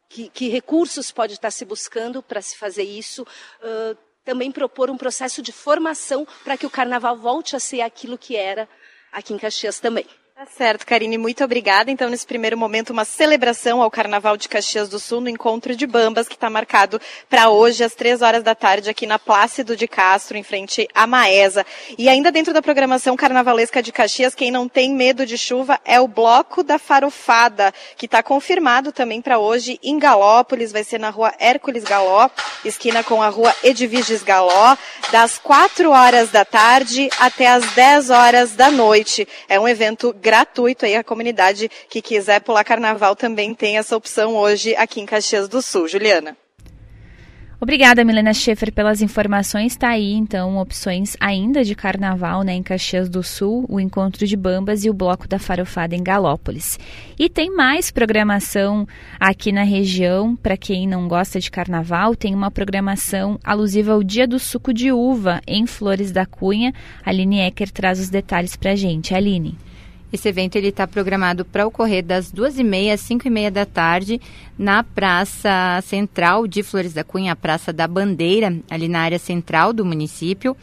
que, 0.10 0.28
que, 0.30 0.50
recursos 0.50 1.12
pode 1.12 1.34
estar 1.34 1.52
se 1.52 1.64
buscando 1.64 2.22
para 2.22 2.42
se 2.42 2.58
fazer 2.58 2.84
isso? 2.84 3.24
Uh, 3.62 3.98
também 4.26 4.52
propor 4.52 4.90
um 4.90 4.98
processo 4.98 5.42
de 5.42 5.52
formação 5.52 6.28
para 6.44 6.58
que 6.58 6.66
o 6.66 6.70
carnaval 6.70 7.16
volte 7.16 7.56
a 7.56 7.60
ser 7.60 7.82
aquilo 7.82 8.18
que 8.18 8.36
era 8.36 8.68
aqui 9.12 9.34
em 9.34 9.38
Caxias 9.38 9.80
também. 9.80 10.06
Tá 10.40 10.48
certo, 10.56 10.88
Karine, 10.88 11.18
muito 11.18 11.44
obrigada. 11.44 11.92
Então, 11.92 12.10
nesse 12.10 12.26
primeiro 12.26 12.58
momento, 12.58 12.92
uma 12.92 13.04
celebração 13.04 13.82
ao 13.82 13.92
Carnaval 13.92 14.38
de 14.38 14.48
Caxias 14.48 14.88
do 14.88 14.98
Sul 14.98 15.20
no 15.20 15.28
Encontro 15.28 15.76
de 15.76 15.86
Bambas, 15.86 16.30
que 16.30 16.36
está 16.36 16.50
marcado 16.50 16.98
para 17.30 17.50
hoje, 17.50 17.84
às 17.84 17.94
três 17.94 18.22
horas 18.22 18.42
da 18.42 18.56
tarde, 18.56 18.90
aqui 18.90 19.06
na 19.06 19.20
Plácido 19.20 19.76
de 19.76 19.86
Castro, 19.86 20.38
em 20.38 20.44
frente 20.44 20.88
à 20.96 21.06
Maesa. 21.06 21.66
E 21.98 22.08
ainda 22.08 22.32
dentro 22.32 22.54
da 22.54 22.62
programação 22.62 23.18
carnavalesca 23.18 23.84
de 23.84 23.92
Caxias, 23.92 24.34
quem 24.34 24.50
não 24.50 24.70
tem 24.70 24.96
medo 24.96 25.26
de 25.26 25.38
chuva 25.38 25.78
é 25.84 26.00
o 26.00 26.08
Bloco 26.08 26.64
da 26.64 26.80
Farofada, 26.80 27.74
que 27.98 28.06
está 28.06 28.24
confirmado 28.24 28.94
também 28.94 29.22
para 29.22 29.40
hoje 29.40 29.78
em 29.84 30.00
Galópolis. 30.00 30.72
Vai 30.72 30.86
ser 30.86 31.02
na 31.02 31.10
rua 31.10 31.34
Hércules 31.38 31.84
Galó, 31.84 32.30
esquina 32.64 33.04
com 33.04 33.22
a 33.22 33.28
rua 33.28 33.54
Edviges 33.62 34.24
Galó, 34.24 34.78
das 35.12 35.38
quatro 35.38 35.92
horas 35.92 36.30
da 36.32 36.46
tarde 36.46 37.10
até 37.20 37.48
as 37.48 37.70
dez 37.74 38.10
horas 38.10 38.54
da 38.54 38.72
noite. 38.72 39.28
É 39.50 39.60
um 39.60 39.68
evento 39.68 40.16
gratuito 40.30 40.86
aí 40.86 40.96
a 40.96 41.04
comunidade 41.04 41.72
que 41.90 42.04
quiser 42.04 42.40
pular 42.42 42.64
carnaval 42.64 43.16
também 43.16 43.56
tem 43.56 43.80
essa 43.80 43.98
opção 43.98 44.36
hoje 44.36 44.76
aqui 44.76 45.02
em 45.02 45.06
Caxias 45.06 45.48
do 45.48 45.60
Sul. 45.60 45.88
Juliana. 45.88 46.38
Obrigada, 47.62 48.06
Milena 48.06 48.34
Schaefer, 48.34 48.72
pelas 48.72 49.02
informações. 49.02 49.74
Está 49.74 49.90
aí, 49.90 50.14
então, 50.14 50.58
opções 50.58 51.18
ainda 51.20 51.62
de 51.62 51.76
carnaval 51.76 52.44
né, 52.44 52.54
em 52.54 52.64
Caxias 52.64 53.10
do 53.10 53.22
Sul, 53.24 53.66
o 53.68 53.82
Encontro 53.82 54.26
de 54.26 54.38
Bambas 54.38 54.86
e 54.86 54.90
o 54.90 54.94
Bloco 54.94 55.28
da 55.28 55.40
Farofada 55.40 55.94
em 55.96 56.04
Galópolis. 56.04 56.80
E 57.18 57.28
tem 57.28 57.54
mais 57.54 57.92
programação 57.92 58.88
aqui 59.20 59.52
na 59.52 59.64
região. 59.64 60.36
Para 60.38 60.56
quem 60.56 60.88
não 60.88 61.08
gosta 61.08 61.40
de 61.40 61.52
carnaval, 61.52 62.16
tem 62.16 62.36
uma 62.36 62.52
programação 62.52 63.38
alusiva 63.44 63.92
ao 63.92 64.04
Dia 64.04 64.28
do 64.28 64.40
Suco 64.40 64.72
de 64.72 64.92
Uva 64.92 65.42
em 65.46 65.66
Flores 65.66 66.14
da 66.14 66.26
Cunha. 66.26 66.72
A 67.04 67.10
Aline 67.10 67.42
Ecker 67.42 67.72
traz 67.72 68.00
os 68.00 68.10
detalhes 68.10 68.56
para 68.56 68.76
gente. 68.76 69.14
Aline. 69.14 69.58
Esse 70.12 70.28
evento 70.28 70.56
ele 70.56 70.70
está 70.70 70.88
programado 70.88 71.46
para 71.46 71.68
ocorrer 71.68 72.04
das 72.04 72.32
duas 72.32 72.58
e 72.58 72.64
meia 72.64 72.96
às 72.96 73.02
cinco 73.02 73.28
e 73.28 73.30
meia 73.30 73.52
da 73.52 73.66
tarde 73.66 74.20
na 74.58 74.84
Praça 74.84 75.80
Central 75.84 76.48
de 76.48 76.64
Flores 76.64 76.94
da 76.94 77.04
Cunha, 77.04 77.34
a 77.34 77.36
Praça 77.36 77.72
da 77.72 77.88
Bandeira, 77.88 78.58
ali 78.70 78.88
na 78.88 79.02
área 79.02 79.20
central 79.20 79.72
do 79.72 79.86
município. 79.86 80.58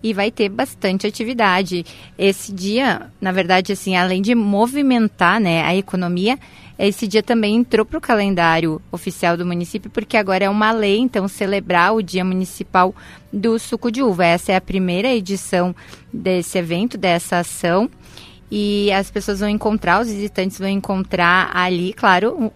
E 0.00 0.14
vai 0.14 0.30
ter 0.30 0.48
bastante 0.48 1.08
atividade. 1.08 1.84
Esse 2.16 2.52
dia, 2.52 3.10
na 3.20 3.32
verdade, 3.32 3.72
assim, 3.72 3.96
além 3.96 4.22
de 4.22 4.32
movimentar 4.32 5.40
né, 5.40 5.64
a 5.64 5.74
economia, 5.74 6.38
esse 6.78 7.08
dia 7.08 7.24
também 7.24 7.56
entrou 7.56 7.84
para 7.84 7.98
o 7.98 8.00
calendário 8.00 8.80
oficial 8.92 9.36
do 9.36 9.44
município, 9.44 9.90
porque 9.90 10.16
agora 10.16 10.44
é 10.44 10.48
uma 10.48 10.70
lei, 10.70 10.98
então, 10.98 11.26
celebrar 11.26 11.92
o 11.92 12.00
Dia 12.00 12.24
Municipal 12.24 12.94
do 13.32 13.58
Suco 13.58 13.90
de 13.90 14.00
Uva. 14.00 14.24
Essa 14.24 14.52
é 14.52 14.56
a 14.56 14.60
primeira 14.60 15.08
edição 15.08 15.74
desse 16.12 16.56
evento, 16.56 16.96
dessa 16.96 17.38
ação 17.40 17.90
e 18.50 18.90
as 18.92 19.10
pessoas 19.10 19.40
vão 19.40 19.48
encontrar, 19.48 20.00
os 20.00 20.08
visitantes 20.08 20.58
vão 20.58 20.68
encontrar 20.68 21.50
ali, 21.54 21.92
claro, 21.92 22.50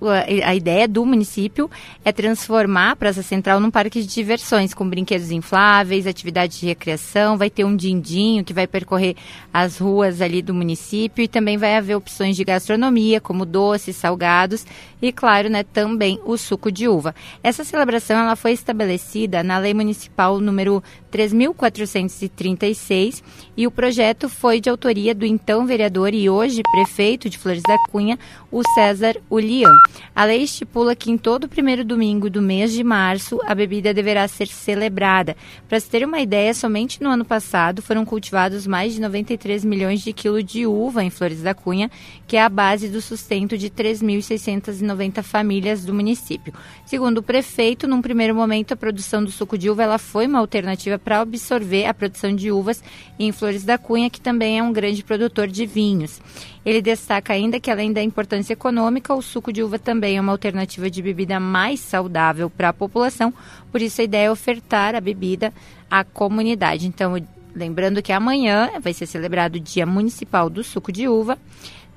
a 0.44 0.54
ideia 0.54 0.88
do 0.88 1.04
município 1.04 1.70
é 2.04 2.10
transformar 2.10 2.92
a 2.92 2.96
Praça 2.96 3.22
Central 3.22 3.60
num 3.60 3.70
parque 3.70 4.00
de 4.00 4.06
diversões, 4.06 4.72
com 4.72 4.88
brinquedos 4.88 5.30
infláveis, 5.30 6.06
atividades 6.06 6.58
de 6.58 6.66
recreação, 6.66 7.36
vai 7.36 7.50
ter 7.50 7.64
um 7.64 7.76
dindinho 7.76 8.44
que 8.44 8.54
vai 8.54 8.66
percorrer 8.66 9.16
as 9.52 9.78
ruas 9.78 10.22
ali 10.22 10.40
do 10.40 10.54
município 10.54 11.22
e 11.22 11.28
também 11.28 11.58
vai 11.58 11.76
haver 11.76 11.94
opções 11.94 12.36
de 12.36 12.44
gastronomia, 12.44 13.20
como 13.20 13.44
doces, 13.44 13.96
salgados 13.96 14.64
e, 15.00 15.12
claro, 15.12 15.50
né, 15.50 15.62
também 15.62 16.18
o 16.24 16.36
suco 16.36 16.72
de 16.72 16.88
uva. 16.88 17.14
Essa 17.42 17.64
celebração 17.64 18.18
ela 18.18 18.36
foi 18.36 18.52
estabelecida 18.52 19.42
na 19.42 19.58
Lei 19.58 19.74
Municipal 19.74 20.40
número 20.40 20.82
3.436 21.12 23.22
e 23.56 23.66
o 23.66 23.70
projeto 23.70 24.28
foi 24.28 24.60
de 24.60 24.70
autoria 24.70 25.14
do 25.14 25.26
então 25.26 25.66
vereador 25.66 26.14
e 26.14 26.28
hoje 26.28 26.62
prefeito 26.72 27.28
de 27.28 27.36
Flores 27.36 27.62
da 27.62 27.76
Cunha, 27.90 28.18
o 28.50 28.62
César 28.74 29.16
Ulian. 29.30 29.74
A 30.14 30.24
lei 30.24 30.42
estipula 30.42 30.96
que 30.96 31.10
em 31.10 31.18
todo 31.18 31.48
primeiro 31.48 31.84
domingo 31.84 32.30
do 32.30 32.40
mês 32.40 32.72
de 32.72 32.82
março 32.82 33.38
a 33.46 33.54
bebida 33.54 33.92
deverá 33.92 34.26
ser 34.26 34.48
celebrada. 34.48 35.36
Para 35.68 35.78
se 35.78 35.90
ter 35.90 36.04
uma 36.04 36.20
ideia, 36.20 36.54
somente 36.54 37.02
no 37.02 37.10
ano 37.10 37.24
passado 37.24 37.82
foram 37.82 38.04
cultivados 38.04 38.66
mais 38.66 38.94
de 38.94 39.00
93 39.00 39.64
milhões 39.64 40.00
de 40.00 40.12
quilos 40.12 40.44
de 40.44 40.66
uva 40.66 41.04
em 41.04 41.10
Flores 41.10 41.42
da 41.42 41.54
Cunha, 41.54 41.90
que 42.26 42.36
é 42.36 42.42
a 42.42 42.48
base 42.48 42.88
do 42.88 43.00
sustento 43.02 43.58
de 43.58 43.68
3.690 43.68 45.22
famílias 45.22 45.84
do 45.84 45.92
município. 45.92 46.54
Segundo 46.86 47.18
o 47.18 47.22
prefeito, 47.22 47.86
num 47.86 48.00
primeiro 48.00 48.34
momento 48.34 48.72
a 48.72 48.76
produção 48.76 49.22
do 49.22 49.30
suco 49.30 49.58
de 49.58 49.68
uva 49.68 49.82
ela 49.82 49.98
foi 49.98 50.26
uma 50.26 50.38
alternativa 50.38 50.98
para 50.98 51.20
absorver 51.20 51.86
a 51.86 51.94
produção 51.94 52.34
de 52.34 52.50
uvas 52.50 52.82
em 53.18 53.32
Flores 53.42 53.64
da 53.64 53.76
Cunha, 53.76 54.08
que 54.08 54.20
também 54.20 54.60
é 54.60 54.62
um 54.62 54.72
grande 54.72 55.02
produtor 55.02 55.48
de 55.48 55.66
vinhos. 55.66 56.20
Ele 56.64 56.80
destaca 56.80 57.32
ainda 57.32 57.58
que, 57.58 57.72
além 57.72 57.92
da 57.92 58.00
importância 58.00 58.52
econômica, 58.52 59.12
o 59.12 59.20
suco 59.20 59.52
de 59.52 59.64
uva 59.64 59.80
também 59.80 60.16
é 60.16 60.20
uma 60.20 60.30
alternativa 60.30 60.88
de 60.88 61.02
bebida 61.02 61.40
mais 61.40 61.80
saudável 61.80 62.48
para 62.48 62.68
a 62.68 62.72
população, 62.72 63.34
por 63.72 63.82
isso 63.82 64.00
a 64.00 64.04
ideia 64.04 64.26
é 64.26 64.30
ofertar 64.30 64.94
a 64.94 65.00
bebida 65.00 65.52
à 65.90 66.04
comunidade. 66.04 66.86
Então, 66.86 67.16
lembrando 67.52 68.00
que 68.00 68.12
amanhã 68.12 68.70
vai 68.80 68.92
ser 68.92 69.06
celebrado 69.06 69.56
o 69.56 69.60
Dia 69.60 69.84
Municipal 69.84 70.48
do 70.48 70.62
Suco 70.62 70.92
de 70.92 71.08
Uva 71.08 71.36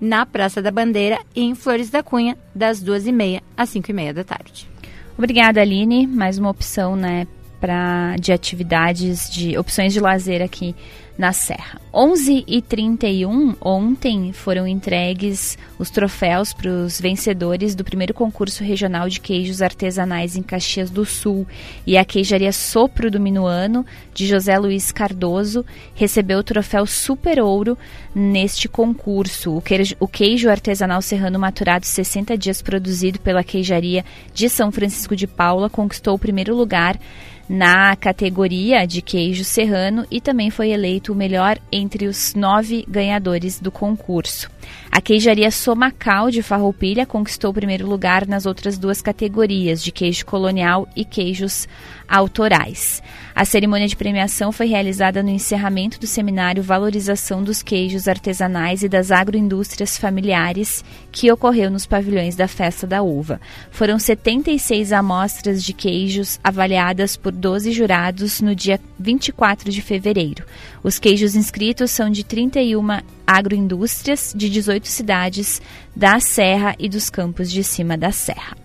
na 0.02 0.26
Praça 0.26 0.64
da 0.64 0.72
Bandeira, 0.72 1.20
em 1.36 1.54
Flores 1.54 1.92
da 1.92 2.02
Cunha, 2.02 2.36
das 2.56 2.82
duas 2.82 3.06
e 3.06 3.12
meia 3.12 3.44
às 3.56 3.70
cinco 3.70 3.92
e 3.92 3.94
meia 3.94 4.16
da 4.16 4.24
tarde. 4.24 4.68
Obrigada, 5.16 5.62
Aline. 5.62 6.08
Mais 6.08 6.40
uma 6.40 6.50
opção, 6.50 6.96
né, 6.96 7.28
para 7.60 8.15
de 8.18 8.32
atividades, 8.32 9.30
de 9.30 9.58
opções 9.58 9.94
de 9.94 10.00
lazer 10.00 10.41
aqui 10.41 10.76
na 11.18 11.32
Serra. 11.32 11.80
11 11.94 12.44
e 12.46 12.62
31 12.62 13.56
ontem 13.62 14.34
foram 14.34 14.68
entregues 14.68 15.58
os 15.80 15.89
troféus 15.89 16.52
para 16.52 16.70
os 16.70 17.00
vencedores 17.00 17.74
do 17.74 17.86
primeiro 17.86 18.13
concurso 18.13 18.63
regional 18.63 19.08
de 19.08 19.22
queijos 19.22 19.62
artesanais 19.62 20.36
em 20.36 20.44
Caxias 20.44 20.89
do 20.89 21.06
Sul. 21.06 21.48
E 21.88 21.98
a 21.98 22.04
queijaria 22.04 22.52
Sopro 22.52 23.10
do 23.10 23.20
Minuano, 23.20 23.86
de 24.13 24.28
José 24.28 24.58
Luiz 24.58 24.91
Cardoso, 24.91 25.65
recebeu 25.94 26.39
o 26.39 26.44
troféu 26.44 26.86
Super 26.86 27.39
Ouro 27.39 27.78
neste 28.13 28.68
concurso. 28.68 29.56
O 29.56 29.62
queijo, 29.62 29.96
o 30.00 30.08
queijo 30.08 30.50
artesanal 30.50 31.02
serrano 31.02 31.39
maturado 31.39 31.86
60 31.86 32.38
dias 32.38 32.62
produzido 32.62 33.20
pela 33.22 33.44
queijaria 33.44 34.04
de 34.34 34.50
São 34.50 34.70
Francisco 34.70 35.15
de 35.15 35.28
Paula 35.28 35.70
conquistou 35.70 36.15
o 36.15 36.20
primeiro 36.20 36.54
lugar 36.54 37.00
na 37.48 37.96
categoria 37.96 38.86
de 38.86 39.02
queijo 39.02 39.44
serrano 39.44 40.06
e 40.10 40.20
também 40.20 40.50
foi 40.50 40.72
eleito 40.72 41.14
o 41.14 41.16
melhor 41.16 41.60
entre 41.72 42.08
os 42.08 42.34
nove 42.34 42.86
ganhadores 42.88 43.60
do 43.60 43.72
concurso. 43.72 44.50
A 44.92 45.00
queijaria 45.00 45.52
Somacal 45.52 46.32
de 46.32 46.42
Farroupilha 46.42 47.06
conquistou 47.06 47.52
o 47.52 47.54
primeiro 47.54 47.88
lugar 47.88 48.26
nas 48.26 48.46
outras 48.46 48.78
duas 48.78 49.02
categorias, 49.02 49.84
de 49.84 49.92
queijo 49.92 50.26
colonial 50.26 50.88
e 50.96 51.06
queijos 51.06 51.68
autorais. 52.08 53.02
A 53.36 53.44
cerimônia 53.44 53.88
de 53.88 53.96
premiação 53.96 54.52
foi 54.52 54.68
realizada 54.68 55.22
no 55.22 55.30
encerramento 55.30 56.00
do 56.00 56.08
seminário 56.08 56.63
Valorização 56.63 57.44
dos 57.44 57.62
Queijos 57.62 58.08
Artesanais 58.08 58.82
e 58.82 58.88
das 58.88 59.12
Agroindústrias 59.12 59.98
Familiares, 59.98 60.86
que 61.12 61.32
ocorreu 61.32 61.70
nos 61.70 61.86
pavilhões 61.86 62.36
da 62.36 62.48
Festa 62.48 62.88
da 62.88 63.02
Uva. 63.02 63.41
Foram 63.72 64.00
76 64.00 64.94
amostras 64.94 65.63
de 65.63 65.74
queijos 65.74 66.39
avaliadas 66.44 67.18
por 67.18 67.32
12 67.32 67.72
jurados 67.72 68.39
no 68.39 68.56
dia 68.56 68.80
24 68.98 69.70
de 69.70 69.82
fevereiro. 69.82 70.46
Os 70.82 70.98
queijos 70.98 71.36
inscritos 71.36 71.91
são 71.91 72.10
de 72.10 72.24
31 72.24 73.02
agroindústrias 73.28 74.34
de 74.36 74.50
18 74.50 74.88
cidades 74.88 75.62
da 75.96 76.20
Serra 76.20 76.76
e 76.80 76.88
dos 76.88 77.10
campos 77.10 77.52
de 77.52 77.63
cima 77.63 77.98
da 77.98 78.12
Serra. 78.12 78.64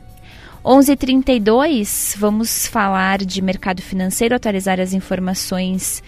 11:32 0.65 2.15
vamos 2.19 2.67
falar 2.67 3.25
de 3.25 3.41
mercado 3.41 3.81
financeiro, 3.81 4.35
atualizar 4.35 4.79
as 4.79 4.93
informações 4.93 6.03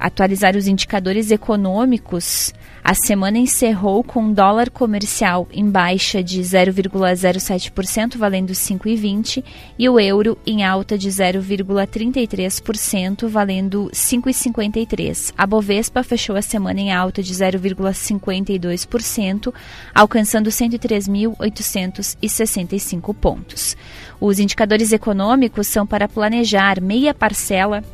atualizar 0.00 0.56
os 0.56 0.66
indicadores 0.66 1.30
econômicos, 1.30 2.52
a 2.82 2.94
semana 2.94 3.36
encerrou 3.36 4.02
com 4.02 4.32
dólar 4.32 4.70
comercial 4.70 5.46
em 5.52 5.68
baixa 5.68 6.24
de 6.24 6.40
0,07%, 6.40 8.16
valendo 8.16 8.54
5,20, 8.54 9.44
e 9.78 9.86
o 9.88 10.00
euro 10.00 10.38
em 10.46 10.64
alta 10.64 10.96
de 10.96 11.10
0,33%, 11.10 13.28
valendo 13.28 13.90
5,53. 13.92 15.34
A 15.36 15.46
Bovespa 15.46 16.02
fechou 16.02 16.36
a 16.36 16.42
semana 16.42 16.80
em 16.80 16.90
alta 16.90 17.22
de 17.22 17.34
0,52%, 17.34 19.52
alcançando 19.94 20.48
103.865 20.48 23.14
pontos. 23.14 23.76
Os 24.18 24.38
indicadores 24.38 24.90
econômicos 24.92 25.66
são 25.66 25.86
para 25.86 26.08
planejar 26.08 26.80
meia 26.80 27.12
parcela 27.12 27.84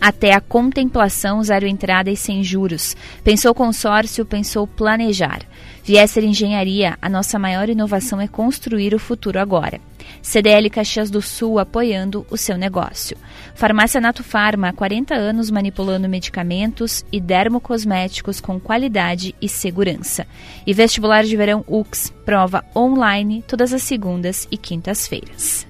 até 0.00 0.32
a 0.32 0.40
contemplação 0.40 1.42
zero 1.42 1.66
entrada 1.66 2.10
e 2.10 2.16
sem 2.16 2.42
juros. 2.42 2.96
Pensou 3.22 3.54
consórcio, 3.54 4.24
pensou 4.24 4.66
planejar. 4.66 5.40
Viesser 5.84 6.24
Engenharia, 6.24 6.96
a 7.00 7.08
nossa 7.08 7.38
maior 7.38 7.68
inovação 7.68 8.20
é 8.20 8.28
construir 8.28 8.94
o 8.94 8.98
futuro 8.98 9.38
agora. 9.38 9.80
CDL 10.22 10.68
Caxias 10.68 11.10
do 11.10 11.22
Sul 11.22 11.58
apoiando 11.58 12.26
o 12.30 12.36
seu 12.36 12.56
negócio. 12.56 13.16
Farmácia 13.54 14.00
Nato 14.00 14.22
Farma, 14.22 14.68
há 14.68 14.72
40 14.72 15.14
anos 15.14 15.50
manipulando 15.50 16.08
medicamentos 16.08 17.04
e 17.10 17.20
dermocosméticos 17.20 18.40
com 18.40 18.60
qualidade 18.60 19.34
e 19.40 19.48
segurança. 19.48 20.26
E 20.66 20.72
vestibular 20.72 21.24
de 21.24 21.36
verão 21.36 21.64
UX, 21.66 22.12
prova 22.24 22.64
online 22.76 23.42
todas 23.46 23.72
as 23.72 23.82
segundas 23.82 24.46
e 24.50 24.56
quintas-feiras. 24.56 25.66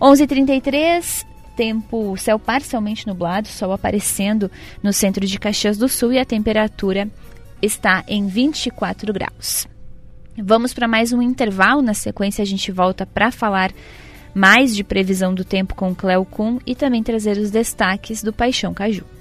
11:33 0.00 1.33
tempo, 1.56 2.16
céu 2.16 2.38
parcialmente 2.38 3.06
nublado, 3.06 3.48
sol 3.48 3.72
aparecendo 3.72 4.50
no 4.82 4.92
centro 4.92 5.26
de 5.26 5.38
Caxias 5.38 5.78
do 5.78 5.88
Sul 5.88 6.12
e 6.12 6.18
a 6.18 6.24
temperatura 6.24 7.08
está 7.62 8.04
em 8.06 8.26
24 8.26 9.12
graus. 9.12 9.66
Vamos 10.36 10.74
para 10.74 10.88
mais 10.88 11.12
um 11.12 11.22
intervalo, 11.22 11.80
na 11.80 11.94
sequência 11.94 12.42
a 12.42 12.46
gente 12.46 12.72
volta 12.72 13.06
para 13.06 13.30
falar 13.30 13.72
mais 14.34 14.74
de 14.74 14.82
previsão 14.82 15.32
do 15.32 15.44
tempo 15.44 15.74
com 15.74 15.94
Cleo 15.94 16.24
Kuhn 16.24 16.58
e 16.66 16.74
também 16.74 17.02
trazer 17.02 17.38
os 17.38 17.50
destaques 17.50 18.22
do 18.22 18.32
Paixão 18.32 18.74
Caju. 18.74 19.13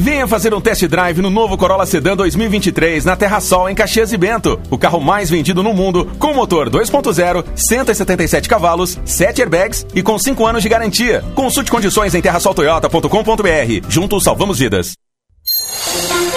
Venha 0.00 0.26
fazer 0.26 0.54
um 0.54 0.62
test 0.62 0.82
drive 0.86 1.20
no 1.20 1.28
novo 1.28 1.58
Corolla 1.58 1.84
Sedan 1.84 2.16
2023 2.16 3.04
na 3.04 3.16
Terra 3.16 3.38
Sol, 3.38 3.68
em 3.68 3.74
Caxias 3.74 4.14
e 4.14 4.16
Bento. 4.16 4.58
O 4.70 4.78
carro 4.78 4.98
mais 4.98 5.28
vendido 5.28 5.62
no 5.62 5.74
mundo, 5.74 6.10
com 6.18 6.32
motor 6.32 6.70
2.0, 6.70 7.44
177 7.54 8.48
cavalos, 8.48 8.98
7 9.04 9.42
airbags 9.42 9.86
e 9.94 10.02
com 10.02 10.18
5 10.18 10.46
anos 10.46 10.62
de 10.62 10.70
garantia. 10.70 11.22
Consulte 11.34 11.70
condições 11.70 12.14
em 12.14 12.22
terrasoltoyota.com.br. 12.22 13.90
Juntos 13.90 14.24
salvamos 14.24 14.58
vidas. 14.58 14.94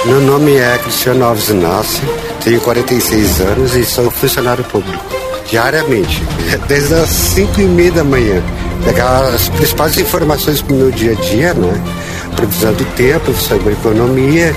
Meu 0.06 0.19
nome 0.19 0.58
é 0.58 0.78
Cristiano 0.80 1.23
Alves 1.23 1.47
Inácio, 1.47 2.04
tenho 2.43 2.60
46 2.60 3.39
anos 3.39 3.76
e 3.78 3.86
sou 3.86 4.12
funcionário 4.12 4.65
público. 4.65 5.02
Diariamente, 5.49 6.21
desde 6.67 6.95
as 6.95 7.08
5 7.08 7.62
e 7.62 7.63
meia 7.63 7.93
da 7.93 8.04
manhã. 8.04 8.43
Pegar 8.84 9.23
as 9.23 9.47
principais 9.47 9.97
informações 9.97 10.62
para 10.62 10.73
o 10.73 10.78
meu 10.78 10.91
dia 10.91 11.13
a 11.13 11.15
dia, 11.15 11.54
né? 11.54 11.82
Previsão 12.34 12.74
do 12.74 12.86
tempo, 12.96 13.34
sobre 13.34 13.74
economia, 13.74 14.56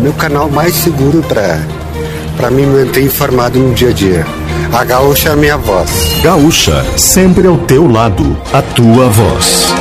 meu 0.00 0.12
canal 0.12 0.48
mais 0.50 0.74
seguro 0.74 1.22
para 1.22 2.50
me 2.50 2.66
manter 2.66 3.02
informado 3.02 3.58
no 3.58 3.74
dia 3.74 3.90
a 3.90 3.92
dia. 3.92 4.26
A 4.72 4.84
Gaúcha 4.84 5.30
é 5.30 5.32
a 5.32 5.36
minha 5.36 5.56
voz. 5.56 6.20
Gaúcha, 6.22 6.84
sempre 6.96 7.46
ao 7.46 7.56
teu 7.58 7.90
lado, 7.90 8.36
a 8.52 8.60
tua 8.60 9.08
voz. 9.08 9.72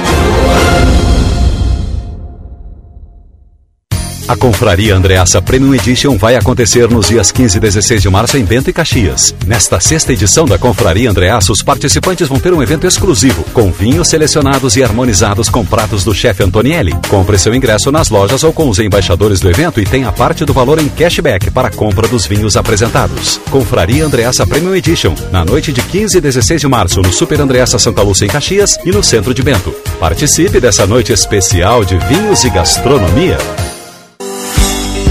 A 4.27 4.35
Confraria 4.35 4.93
Andreassa 4.93 5.41
Premium 5.41 5.73
Edition 5.73 6.17
vai 6.17 6.35
acontecer 6.35 6.89
nos 6.89 7.07
dias 7.07 7.31
15 7.31 7.57
e 7.57 7.61
16 7.61 8.01
de 8.01 8.09
março 8.09 8.37
em 8.37 8.43
Bento 8.43 8.69
e 8.69 8.73
Caxias. 8.73 9.33
Nesta 9.45 9.79
sexta 9.79 10.11
edição 10.11 10.43
da 10.43 10.57
Confraria 10.57 11.09
Andreassa, 11.09 11.49
os 11.49 11.63
participantes 11.63 12.27
vão 12.27 12.37
ter 12.37 12.53
um 12.53 12.61
evento 12.61 12.85
exclusivo, 12.85 13.45
com 13.53 13.71
vinhos 13.71 14.09
selecionados 14.09 14.75
e 14.75 14.83
harmonizados 14.83 15.47
com 15.47 15.65
pratos 15.65 16.03
do 16.03 16.13
chefe 16.13 16.43
Antonielli. 16.43 16.93
Compre 17.07 17.37
seu 17.37 17.55
ingresso 17.55 17.89
nas 17.89 18.09
lojas 18.09 18.43
ou 18.43 18.51
com 18.51 18.67
os 18.67 18.79
embaixadores 18.79 19.39
do 19.39 19.49
evento 19.49 19.79
e 19.79 19.85
tenha 19.85 20.11
parte 20.11 20.43
do 20.43 20.51
valor 20.51 20.77
em 20.77 20.89
cashback 20.89 21.49
para 21.49 21.69
a 21.69 21.71
compra 21.71 22.05
dos 22.05 22.25
vinhos 22.25 22.57
apresentados. 22.57 23.39
Confraria 23.49 24.05
Andreassa 24.05 24.45
Premium 24.45 24.75
Edition, 24.75 25.15
na 25.31 25.45
noite 25.45 25.71
de 25.71 25.81
15 25.81 26.17
e 26.17 26.21
16 26.21 26.59
de 26.59 26.67
março, 26.67 27.01
no 27.01 27.13
Super 27.13 27.39
Andreassa 27.39 27.79
Santa 27.79 28.01
Lúcia 28.01 28.25
em 28.25 28.29
Caxias 28.29 28.77
e 28.83 28.91
no 28.91 29.01
centro 29.01 29.33
de 29.33 29.41
Bento. 29.41 29.73
Participe 30.01 30.59
dessa 30.59 30.85
noite 30.85 31.13
especial 31.13 31.85
de 31.85 31.97
vinhos 31.97 32.43
e 32.43 32.49
gastronomia. 32.49 33.37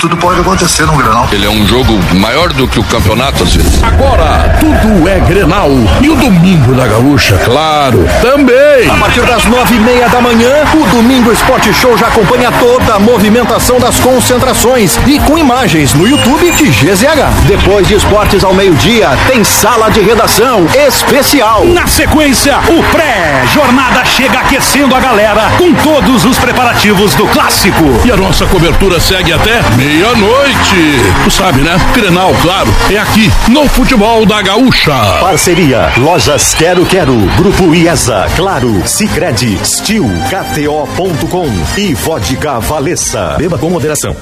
Tudo 0.00 0.16
pode 0.16 0.40
acontecer 0.40 0.86
no 0.86 0.96
Grenal. 0.96 1.28
Ele 1.32 1.44
é 1.44 1.50
um 1.50 1.66
jogo 1.66 1.98
maior 2.14 2.52
do 2.52 2.68
que 2.68 2.78
o 2.78 2.84
campeonato, 2.84 3.42
às 3.42 3.56
vezes. 3.56 3.82
Agora, 3.82 4.56
tudo 4.60 5.08
é 5.08 5.18
Grenal. 5.18 5.70
E 6.00 6.08
o 6.08 6.14
Domingo 6.14 6.72
da 6.72 6.86
Gaúcha, 6.86 7.36
claro, 7.44 8.06
também. 8.22 8.88
A 8.88 8.94
partir 8.94 9.22
das 9.22 9.44
nove 9.46 9.74
e 9.74 9.80
meia 9.80 10.08
da 10.08 10.20
manhã, 10.20 10.52
o 10.72 10.86
Domingo 10.94 11.32
Esporte 11.32 11.72
Show 11.74 11.98
já 11.98 12.06
acompanha 12.06 12.52
toda 12.52 12.94
a 12.94 12.98
movimentação 13.00 13.80
das 13.80 13.98
concentrações 13.98 14.96
e 15.04 15.18
com 15.18 15.36
imagens 15.36 15.92
no 15.94 16.06
YouTube 16.06 16.48
de 16.52 16.68
GZH. 16.68 17.48
Depois 17.48 17.88
de 17.88 17.94
esportes 17.94 18.44
ao 18.44 18.54
meio-dia, 18.54 19.08
tem 19.26 19.42
sala 19.42 19.90
de 19.90 20.00
redação 20.00 20.64
especial. 20.86 21.64
Na 21.64 21.88
sequência, 21.88 22.56
o 22.68 22.84
pré-jornada 22.92 24.04
chega 24.04 24.38
aquecendo 24.38 24.94
a 24.94 25.00
galera 25.00 25.50
com 25.58 25.74
todos 25.74 26.24
os 26.24 26.38
preparativos 26.38 27.16
do 27.16 27.26
clássico. 27.26 27.84
E 28.04 28.12
a 28.12 28.16
nossa 28.16 28.46
cobertura 28.46 29.00
segue 29.00 29.32
até 29.32 29.60
meia-noite. 29.88 31.24
Tu 31.24 31.30
sabe, 31.30 31.62
né? 31.62 31.74
Grenal, 31.94 32.34
claro, 32.42 32.68
é 32.90 32.98
aqui, 32.98 33.30
no 33.48 33.66
Futebol 33.68 34.26
da 34.26 34.42
Gaúcha. 34.42 34.92
Parceria, 35.20 35.90
Lojas 35.96 36.54
Quero 36.54 36.84
Quero, 36.84 37.14
Grupo 37.38 37.74
IESA, 37.74 38.26
Claro, 38.36 38.82
Sicredi, 38.86 39.58
Stil, 39.64 40.06
KTO.com 40.28 41.48
e 41.78 41.94
Vodka 41.94 42.60
Valessa. 42.60 43.36
Beba 43.38 43.56
com 43.56 43.70
moderação. 43.70 44.14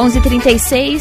Onze 0.00 0.18
trinta 0.18 0.48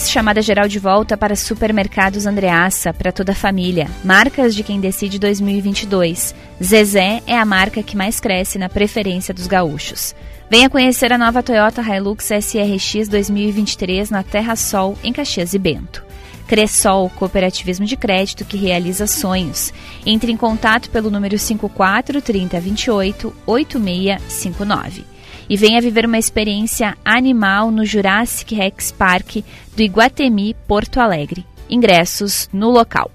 chamada 0.09 0.41
geral 0.41 0.67
de 0.67 0.77
volta 0.77 1.15
para 1.15 1.33
Supermercados 1.33 2.25
Andreassa, 2.25 2.93
para 2.93 3.13
toda 3.13 3.31
a 3.31 3.35
família. 3.35 3.89
Marcas 4.03 4.53
de 4.53 4.62
quem 4.62 4.77
decide 4.77 5.17
2022. 5.17 6.35
Zezé 6.62 7.23
é 7.25 7.38
a 7.38 7.45
marca 7.45 7.81
que 7.81 7.95
mais 7.95 8.19
cresce 8.19 8.57
na 8.57 8.67
preferência 8.67 9.33
dos 9.33 9.47
gaúchos. 9.47 10.13
Venha 10.49 10.69
conhecer 10.69 11.13
a 11.13 11.17
nova 11.17 11.41
Toyota 11.41 11.81
Hilux 11.81 12.25
SRX 12.25 13.07
2023 13.07 14.09
na 14.09 14.21
Terra 14.21 14.57
Sol, 14.57 14.97
em 15.01 15.13
Caxias 15.13 15.53
e 15.53 15.57
Bento. 15.57 16.03
Cressol, 16.45 17.09
cooperativismo 17.12 17.85
de 17.85 17.95
crédito 17.95 18.43
que 18.43 18.57
realiza 18.57 19.07
sonhos. 19.07 19.71
Entre 20.05 20.29
em 20.29 20.35
contato 20.35 20.89
pelo 20.89 21.09
número 21.09 21.39
54 21.39 22.21
30 22.21 22.59
28 22.59 23.33
8659. 23.45 25.18
E 25.49 25.57
venha 25.57 25.81
viver 25.81 26.05
uma 26.05 26.19
experiência 26.19 26.95
animal 27.03 27.71
no 27.71 27.83
Jurassic 27.83 28.54
Rex 28.54 28.91
Park 28.91 29.37
do 29.75 29.81
Iguatemi, 29.81 30.56
Porto 30.67 31.00
Alegre. 31.00 31.45
Ingressos 31.69 32.47
no 32.54 32.69
local. 32.69 33.12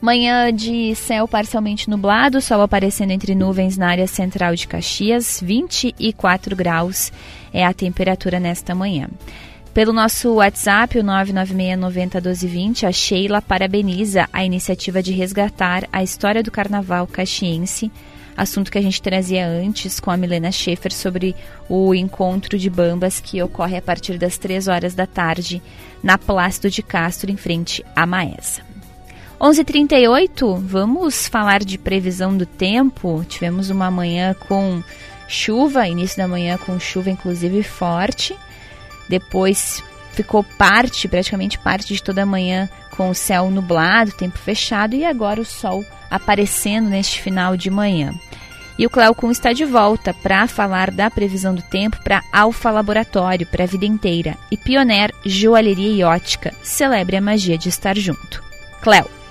Manhã 0.00 0.52
de 0.52 0.94
céu 0.96 1.28
parcialmente 1.28 1.88
nublado, 1.88 2.40
sol 2.40 2.60
aparecendo 2.60 3.12
entre 3.12 3.36
nuvens 3.36 3.76
na 3.76 3.88
área 3.88 4.06
central 4.08 4.56
de 4.56 4.66
Caxias, 4.66 5.40
24 5.40 6.56
graus 6.56 7.12
é 7.52 7.64
a 7.64 7.72
temperatura 7.72 8.40
nesta 8.40 8.74
manhã. 8.74 9.08
Pelo 9.72 9.92
nosso 9.92 10.34
WhatsApp, 10.34 10.98
o 10.98 11.04
996901220, 11.04 12.86
a 12.86 12.92
Sheila 12.92 13.40
parabeniza 13.40 14.28
a 14.32 14.44
iniciativa 14.44 15.02
de 15.02 15.12
resgatar 15.12 15.88
a 15.92 16.02
história 16.02 16.42
do 16.42 16.50
carnaval 16.50 17.06
caxiense, 17.06 17.90
assunto 18.36 18.70
que 18.70 18.78
a 18.78 18.82
gente 18.82 19.00
trazia 19.00 19.46
antes 19.46 20.00
com 20.00 20.10
a 20.10 20.16
Milena 20.16 20.50
Schaefer 20.50 20.92
sobre 20.92 21.34
o 21.68 21.94
encontro 21.94 22.58
de 22.58 22.70
bambas 22.70 23.20
que 23.20 23.42
ocorre 23.42 23.76
a 23.76 23.82
partir 23.82 24.18
das 24.18 24.38
3 24.38 24.68
horas 24.68 24.94
da 24.94 25.06
tarde 25.06 25.62
na 26.02 26.18
Plácido 26.18 26.70
de 26.70 26.82
Castro, 26.82 27.30
em 27.30 27.36
frente 27.36 27.84
à 27.94 28.06
Maesa. 28.06 28.62
11:38, 29.40 30.56
vamos 30.56 31.26
falar 31.26 31.64
de 31.64 31.76
previsão 31.76 32.36
do 32.36 32.46
tempo. 32.46 33.24
Tivemos 33.28 33.70
uma 33.70 33.90
manhã 33.90 34.34
com 34.48 34.82
chuva, 35.26 35.88
início 35.88 36.16
da 36.16 36.28
manhã 36.28 36.56
com 36.56 36.78
chuva 36.78 37.10
inclusive 37.10 37.62
forte. 37.62 38.36
Depois 39.08 39.82
ficou 40.12 40.44
parte, 40.44 41.08
praticamente 41.08 41.58
parte 41.58 41.94
de 41.94 42.02
toda 42.02 42.22
a 42.22 42.26
manhã 42.26 42.68
com 42.96 43.10
o 43.10 43.14
céu 43.14 43.50
nublado, 43.50 44.12
tempo 44.12 44.38
fechado 44.38 44.94
e 44.94 45.04
agora 45.04 45.40
o 45.40 45.44
sol 45.44 45.84
aparecendo 46.10 46.88
neste 46.88 47.20
final 47.20 47.56
de 47.56 47.70
manhã. 47.70 48.14
E 48.78 48.86
o 48.86 48.90
Cleocum 48.90 49.30
está 49.30 49.52
de 49.52 49.64
volta 49.64 50.14
para 50.14 50.46
falar 50.46 50.90
da 50.90 51.10
previsão 51.10 51.54
do 51.54 51.62
tempo 51.62 52.02
para 52.02 52.22
Alfa 52.32 52.70
Laboratório, 52.70 53.46
para 53.46 53.64
a 53.64 53.66
vida 53.66 53.86
inteira. 53.86 54.36
E 54.50 54.56
Pioneer 54.56 55.12
Joalheria 55.24 55.90
e 55.90 56.02
Ótica. 56.02 56.54
Celebre 56.62 57.16
a 57.16 57.20
magia 57.20 57.58
de 57.58 57.68
estar 57.68 57.96
junto. 57.96 58.42
Cleo. 58.80 59.21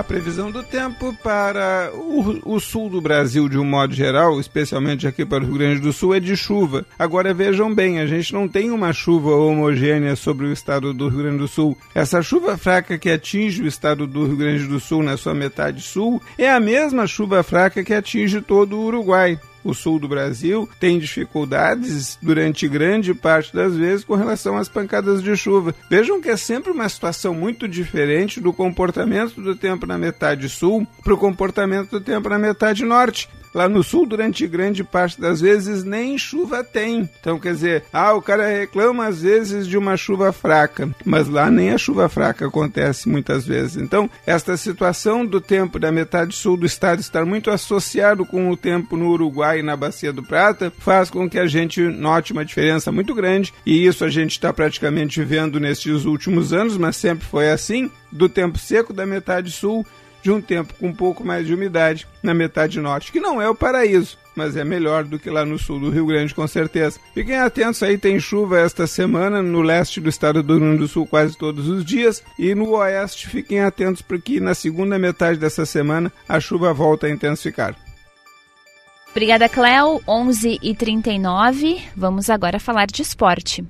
A 0.00 0.02
previsão 0.02 0.50
do 0.50 0.62
tempo 0.62 1.14
para 1.22 1.90
o, 1.92 2.54
o, 2.54 2.58
sul 2.58 2.88
do 2.88 3.02
Brasil, 3.02 3.50
de 3.50 3.58
um 3.58 3.64
modo 3.66 3.92
geral, 3.92 4.40
especialmente 4.40 5.06
aqui 5.06 5.26
para 5.26 5.44
o 5.44 5.46
Rio 5.46 5.58
Grande 5.58 5.78
do 5.78 5.92
Sul, 5.92 6.14
é 6.14 6.18
de 6.18 6.34
chuva. 6.38 6.86
Agora 6.98 7.34
vejam 7.34 7.74
bem, 7.74 8.00
a 8.00 8.06
gente 8.06 8.32
não 8.32 8.48
tem 8.48 8.70
uma 8.70 8.94
chuva 8.94 9.36
homogênea 9.36 10.16
sobre 10.16 10.46
o 10.46 10.52
estado 10.54 10.94
do 10.94 11.10
Rio 11.10 11.18
Grande 11.18 11.36
do 11.36 11.46
Sul. 11.46 11.76
Essa 11.94 12.22
chuva 12.22 12.56
fraca 12.56 12.96
que 12.96 13.10
atinge 13.10 13.62
o 13.62 13.66
estado 13.66 14.06
do 14.06 14.24
Rio 14.24 14.38
Grande 14.38 14.66
do 14.66 14.80
Sul 14.80 15.02
na 15.02 15.18
sua 15.18 15.34
metade 15.34 15.82
sul 15.82 16.22
é 16.38 16.50
a 16.50 16.58
mesma 16.58 17.06
chuva 17.06 17.42
fraca 17.42 17.84
que 17.84 17.92
atinge 17.92 18.40
todo 18.40 18.78
o 18.78 18.86
Uruguai 18.86 19.38
o 19.64 19.74
sul 19.74 19.98
do 19.98 20.08
Brasil 20.08 20.68
tem 20.78 20.98
dificuldades 20.98 22.18
durante 22.20 22.68
grande 22.68 23.14
parte 23.14 23.54
das 23.54 23.74
vezes 23.74 24.04
com 24.04 24.14
relação 24.14 24.56
às 24.56 24.68
pancadas 24.68 25.22
de 25.22 25.36
chuva. 25.36 25.74
Vejam 25.88 26.20
que 26.20 26.28
é 26.28 26.36
sempre 26.36 26.70
uma 26.70 26.88
situação 26.88 27.34
muito 27.34 27.68
diferente 27.68 28.40
do 28.40 28.52
comportamento 28.52 29.40
do 29.40 29.54
tempo 29.54 29.86
na 29.86 29.98
metade 29.98 30.48
sul 30.48 30.86
para 31.02 31.14
o 31.14 31.18
comportamento 31.18 31.90
do 31.90 32.00
tempo 32.00 32.28
na 32.28 32.38
metade 32.38 32.84
norte. 32.84 33.28
Lá 33.52 33.68
no 33.68 33.82
sul, 33.82 34.06
durante 34.06 34.46
grande 34.46 34.84
parte 34.84 35.20
das 35.20 35.40
vezes, 35.40 35.82
nem 35.82 36.16
chuva 36.16 36.62
tem. 36.62 37.08
Então, 37.20 37.38
quer 37.38 37.52
dizer, 37.54 37.84
ah, 37.92 38.14
o 38.14 38.22
cara 38.22 38.46
reclama 38.46 39.06
às 39.06 39.22
vezes 39.22 39.66
de 39.66 39.76
uma 39.76 39.96
chuva 39.96 40.32
fraca, 40.32 40.88
mas 41.04 41.28
lá 41.28 41.50
nem 41.50 41.70
a 41.70 41.78
chuva 41.78 42.08
fraca 42.08 42.46
acontece 42.46 43.08
muitas 43.08 43.46
vezes. 43.46 43.76
Então, 43.76 44.08
esta 44.26 44.56
situação 44.56 45.26
do 45.26 45.40
tempo 45.40 45.78
da 45.78 45.90
metade 45.90 46.34
sul 46.34 46.56
do 46.56 46.66
estado 46.66 47.00
estar 47.00 47.24
muito 47.24 47.50
associado 47.50 48.24
com 48.24 48.50
o 48.50 48.56
tempo 48.56 48.96
no 48.96 49.10
Uruguai 49.10 49.60
e 49.60 49.62
na 49.62 49.76
Bacia 49.76 50.12
do 50.12 50.22
Prata 50.22 50.72
faz 50.78 51.10
com 51.10 51.28
que 51.28 51.38
a 51.38 51.46
gente 51.46 51.80
note 51.82 52.32
uma 52.32 52.44
diferença 52.44 52.92
muito 52.92 53.14
grande, 53.14 53.52
e 53.66 53.84
isso 53.86 54.04
a 54.04 54.08
gente 54.08 54.32
está 54.32 54.52
praticamente 54.52 55.22
vendo 55.24 55.58
nestes 55.58 56.04
últimos 56.04 56.52
anos, 56.52 56.76
mas 56.76 56.96
sempre 56.96 57.26
foi 57.26 57.50
assim, 57.50 57.90
do 58.12 58.28
tempo 58.28 58.58
seco 58.58 58.92
da 58.92 59.06
metade 59.06 59.50
sul 59.50 59.84
de 60.22 60.30
um 60.30 60.40
tempo 60.40 60.74
com 60.74 60.88
um 60.88 60.94
pouco 60.94 61.24
mais 61.24 61.46
de 61.46 61.54
umidade 61.54 62.06
na 62.22 62.34
metade 62.34 62.80
norte, 62.80 63.12
que 63.12 63.20
não 63.20 63.40
é 63.40 63.48
o 63.48 63.54
paraíso, 63.54 64.18
mas 64.34 64.56
é 64.56 64.64
melhor 64.64 65.04
do 65.04 65.18
que 65.18 65.30
lá 65.30 65.44
no 65.44 65.58
sul 65.58 65.80
do 65.80 65.90
Rio 65.90 66.06
Grande, 66.06 66.34
com 66.34 66.46
certeza. 66.46 66.98
Fiquem 67.14 67.36
atentos 67.36 67.82
aí, 67.82 67.98
tem 67.98 68.18
chuva 68.20 68.58
esta 68.58 68.86
semana 68.86 69.42
no 69.42 69.62
leste 69.62 70.00
do 70.00 70.08
estado 70.08 70.42
do 70.42 70.54
Rio 70.54 70.62
Grande 70.62 70.78
do 70.78 70.88
Sul 70.88 71.06
quase 71.06 71.36
todos 71.36 71.68
os 71.68 71.84
dias 71.84 72.22
e 72.38 72.54
no 72.54 72.70
oeste 72.70 73.28
fiquem 73.28 73.60
atentos 73.60 74.02
porque 74.02 74.40
na 74.40 74.54
segunda 74.54 74.98
metade 74.98 75.38
dessa 75.38 75.66
semana 75.66 76.12
a 76.28 76.38
chuva 76.40 76.72
volta 76.72 77.06
a 77.06 77.10
intensificar. 77.10 77.76
Obrigada, 79.10 79.48
Cléo. 79.48 80.00
11h39. 80.06 81.82
Vamos 81.96 82.30
agora 82.30 82.60
falar 82.60 82.86
de 82.86 83.02
esporte. 83.02 83.64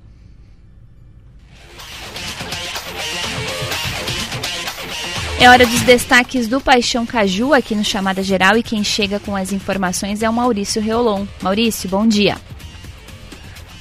É 5.40 5.48
hora 5.48 5.64
dos 5.64 5.80
destaques 5.80 6.46
do 6.46 6.60
Paixão 6.60 7.06
Caju 7.06 7.54
aqui 7.54 7.74
no 7.74 7.82
Chamada 7.82 8.22
Geral 8.22 8.58
e 8.58 8.62
quem 8.62 8.84
chega 8.84 9.18
com 9.18 9.34
as 9.34 9.52
informações 9.52 10.22
é 10.22 10.28
o 10.28 10.32
Maurício 10.34 10.82
Reolon. 10.82 11.24
Maurício, 11.40 11.88
bom 11.88 12.06
dia. 12.06 12.36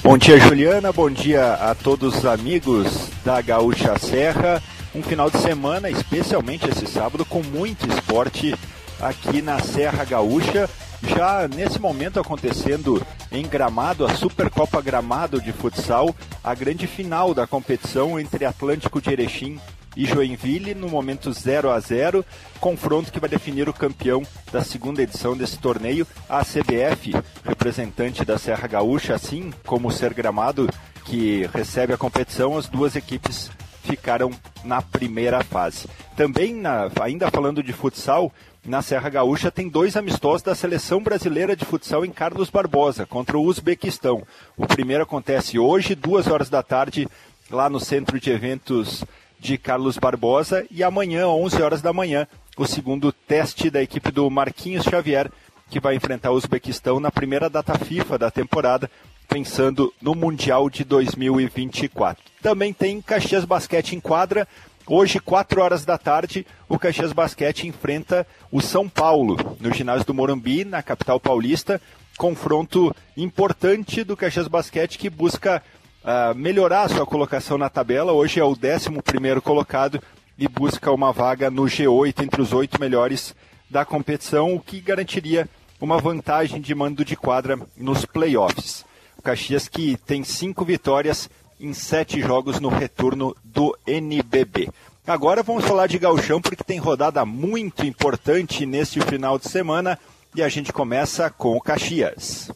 Bom 0.01 0.17
dia, 0.17 0.39
Juliana. 0.39 0.93
Bom 0.93 1.11
dia 1.11 1.55
a 1.55 1.75
todos 1.75 2.19
os 2.19 2.25
amigos 2.25 3.09
da 3.25 3.41
Gaúcha 3.41 3.99
Serra. 3.99 4.63
Um 4.95 5.03
final 5.03 5.29
de 5.29 5.37
semana, 5.39 5.89
especialmente 5.89 6.69
esse 6.69 6.87
sábado, 6.87 7.25
com 7.25 7.43
muito 7.43 7.85
esporte 7.91 8.55
aqui 9.01 9.41
na 9.41 9.59
Serra 9.59 10.05
Gaúcha. 10.05 10.69
Já 11.09 11.45
nesse 11.53 11.77
momento 11.77 12.21
acontecendo 12.21 13.05
em 13.29 13.45
Gramado, 13.45 14.05
a 14.05 14.15
Supercopa 14.15 14.81
Gramado 14.81 15.41
de 15.41 15.51
Futsal, 15.51 16.15
a 16.41 16.55
grande 16.55 16.87
final 16.87 17.33
da 17.33 17.45
competição 17.45 18.17
entre 18.17 18.45
Atlântico 18.45 19.01
de 19.01 19.11
Erechim 19.11 19.59
e 19.99 20.05
Joinville 20.05 20.73
no 20.73 20.87
momento 20.87 21.29
0 21.33 21.69
a 21.69 21.77
0 21.77 22.25
confronto 22.61 23.11
que 23.11 23.19
vai 23.19 23.29
definir 23.29 23.67
o 23.67 23.73
campeão 23.73 24.23
da 24.49 24.63
segunda 24.63 25.03
edição 25.03 25.35
desse 25.35 25.59
torneio. 25.59 26.07
A 26.29 26.39
CBF, 26.39 27.11
representante 27.43 28.23
da 28.23 28.37
Serra 28.37 28.65
Gaúcha, 28.65 29.13
assim 29.13 29.51
como 29.65 29.89
o 29.89 29.91
Ser 29.91 30.13
Gramado, 30.13 30.69
que 31.03 31.49
recebe 31.53 31.91
a 31.91 31.97
competição, 31.97 32.57
as 32.57 32.69
duas 32.69 32.95
equipes 32.95 33.51
ficaram 33.83 34.31
na 34.63 34.81
primeira 34.81 35.43
fase. 35.43 35.85
Também, 36.15 36.53
na, 36.53 36.89
ainda 37.01 37.29
falando 37.29 37.61
de 37.61 37.73
futsal, 37.73 38.31
na 38.65 38.81
Serra 38.81 39.09
Gaúcha 39.09 39.51
tem 39.51 39.67
dois 39.67 39.97
amistosos 39.97 40.43
da 40.43 40.55
seleção 40.55 41.03
brasileira 41.03 41.57
de 41.57 41.65
futsal 41.65 42.05
em 42.05 42.11
Carlos 42.11 42.49
Barbosa 42.49 43.05
contra 43.05 43.37
o 43.37 43.43
Uzbequistão. 43.43 44.23
O 44.55 44.65
primeiro 44.65 45.03
acontece 45.03 45.59
hoje, 45.59 45.93
duas 45.93 46.27
horas 46.27 46.49
da 46.49 46.63
tarde, 46.63 47.05
lá 47.51 47.69
no 47.69 47.81
centro 47.81 48.17
de 48.17 48.29
eventos 48.29 49.03
de 49.39 49.57
Carlos 49.57 49.97
Barbosa 49.97 50.65
e 50.69 50.83
amanhã, 50.83 51.27
11 51.27 51.61
horas 51.61 51.81
da 51.81 51.93
manhã, 51.93 52.27
o 52.57 52.67
segundo 52.67 53.11
teste 53.11 53.69
da 53.69 53.81
equipe 53.81 54.11
do 54.11 54.29
Marquinhos 54.29 54.83
Xavier, 54.83 55.31
que 55.69 55.79
vai 55.79 55.95
enfrentar 55.95 56.31
o 56.31 56.35
Uzbequistão 56.35 56.99
na 56.99 57.11
primeira 57.11 57.49
data 57.49 57.77
FIFA 57.77 58.17
da 58.17 58.29
temporada, 58.29 58.91
pensando 59.27 59.93
no 60.01 60.13
Mundial 60.13 60.69
de 60.69 60.83
2024. 60.83 62.23
Também 62.41 62.73
tem 62.73 63.01
Caxias 63.01 63.45
Basquete 63.45 63.95
em 63.95 63.99
quadra. 63.99 64.47
Hoje, 64.87 65.19
4 65.19 65.61
horas 65.61 65.85
da 65.85 65.97
tarde, 65.97 66.45
o 66.67 66.79
Caxias 66.79 67.13
Basquete 67.13 67.67
enfrenta 67.67 68.25
o 68.51 68.59
São 68.59 68.89
Paulo, 68.89 69.37
no 69.59 69.71
ginásio 69.71 70.05
do 70.05 70.13
Morumbi, 70.15 70.65
na 70.65 70.81
capital 70.81 71.19
paulista. 71.19 71.79
Confronto 72.17 72.93
importante 73.15 74.03
do 74.03 74.17
Caxias 74.17 74.47
Basquete 74.47 74.97
que 74.97 75.09
busca 75.09 75.63
uh, 76.09 76.35
melhorar 76.35 76.83
a 76.83 76.89
sua 76.89 77.05
colocação 77.05 77.57
na 77.57 77.69
tabela. 77.69 78.11
Hoje 78.11 78.39
é 78.39 78.43
o 78.43 78.51
11 78.51 79.41
colocado 79.41 80.01
e 80.37 80.47
busca 80.47 80.91
uma 80.91 81.11
vaga 81.11 81.51
no 81.51 81.63
G8 81.63 82.23
entre 82.23 82.41
os 82.41 82.51
oito 82.51 82.79
melhores 82.79 83.35
da 83.69 83.85
competição, 83.85 84.55
o 84.55 84.59
que 84.59 84.81
garantiria 84.81 85.47
uma 85.79 85.99
vantagem 85.99 86.59
de 86.59 86.73
mando 86.73 87.05
de 87.05 87.15
quadra 87.15 87.59
nos 87.77 88.05
playoffs. 88.05 88.83
O 89.17 89.21
Caxias 89.21 89.67
que 89.67 89.97
tem 90.05 90.23
cinco 90.23 90.65
vitórias 90.65 91.29
em 91.59 91.73
sete 91.73 92.19
jogos 92.21 92.59
no 92.59 92.69
retorno 92.69 93.35
do 93.43 93.77
NBB. 93.85 94.69
Agora 95.05 95.43
vamos 95.43 95.65
falar 95.65 95.87
de 95.87 95.99
gauchão 95.99 96.41
porque 96.41 96.63
tem 96.63 96.79
rodada 96.79 97.25
muito 97.25 97.85
importante 97.85 98.65
neste 98.65 99.01
final 99.01 99.37
de 99.37 99.49
semana 99.49 99.99
e 100.35 100.41
a 100.41 100.49
gente 100.49 100.71
começa 100.71 101.29
com 101.29 101.55
o 101.55 101.61
Caxias. 101.61 102.49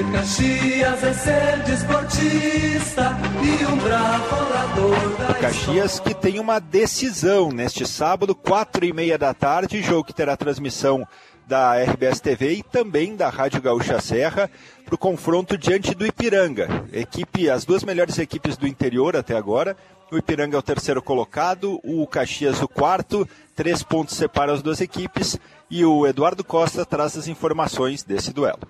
Ser 0.00 0.12
Caxias 0.12 1.04
é 1.04 1.12
ser 1.12 1.62
desportista 1.64 3.18
e 3.42 3.66
um 3.66 3.76
bravo 3.76 4.46
orador 4.46 5.16
da 5.18 5.34
Caxias 5.34 6.00
que 6.00 6.14
tem 6.14 6.40
uma 6.40 6.58
decisão 6.58 7.52
neste 7.52 7.86
sábado, 7.86 8.34
quatro 8.34 8.86
e 8.86 8.94
meia 8.94 9.18
da 9.18 9.34
tarde, 9.34 9.82
jogo 9.82 10.04
que 10.04 10.14
terá 10.14 10.38
transmissão 10.38 11.06
da 11.46 11.74
RBS 11.82 12.18
TV 12.18 12.54
e 12.54 12.62
também 12.62 13.14
da 13.14 13.28
Rádio 13.28 13.60
Gaúcha 13.60 14.00
Serra 14.00 14.50
para 14.86 14.94
o 14.94 14.98
confronto 14.98 15.58
diante 15.58 15.94
do 15.94 16.06
Ipiranga. 16.06 16.86
Equipe, 16.94 17.50
as 17.50 17.66
duas 17.66 17.84
melhores 17.84 18.18
equipes 18.18 18.56
do 18.56 18.66
interior 18.66 19.14
até 19.14 19.36
agora, 19.36 19.76
O 20.10 20.16
Ipiranga 20.16 20.56
é 20.56 20.58
o 20.58 20.62
terceiro 20.62 21.02
colocado, 21.02 21.78
o 21.84 22.06
Caxias 22.06 22.62
o 22.62 22.66
quarto, 22.66 23.28
três 23.54 23.82
pontos 23.82 24.16
separam 24.16 24.54
as 24.54 24.62
duas 24.62 24.80
equipes 24.80 25.38
e 25.70 25.84
o 25.84 26.06
Eduardo 26.06 26.42
Costa 26.42 26.86
traz 26.86 27.18
as 27.18 27.28
informações 27.28 28.02
desse 28.02 28.32
duelo. 28.32 28.60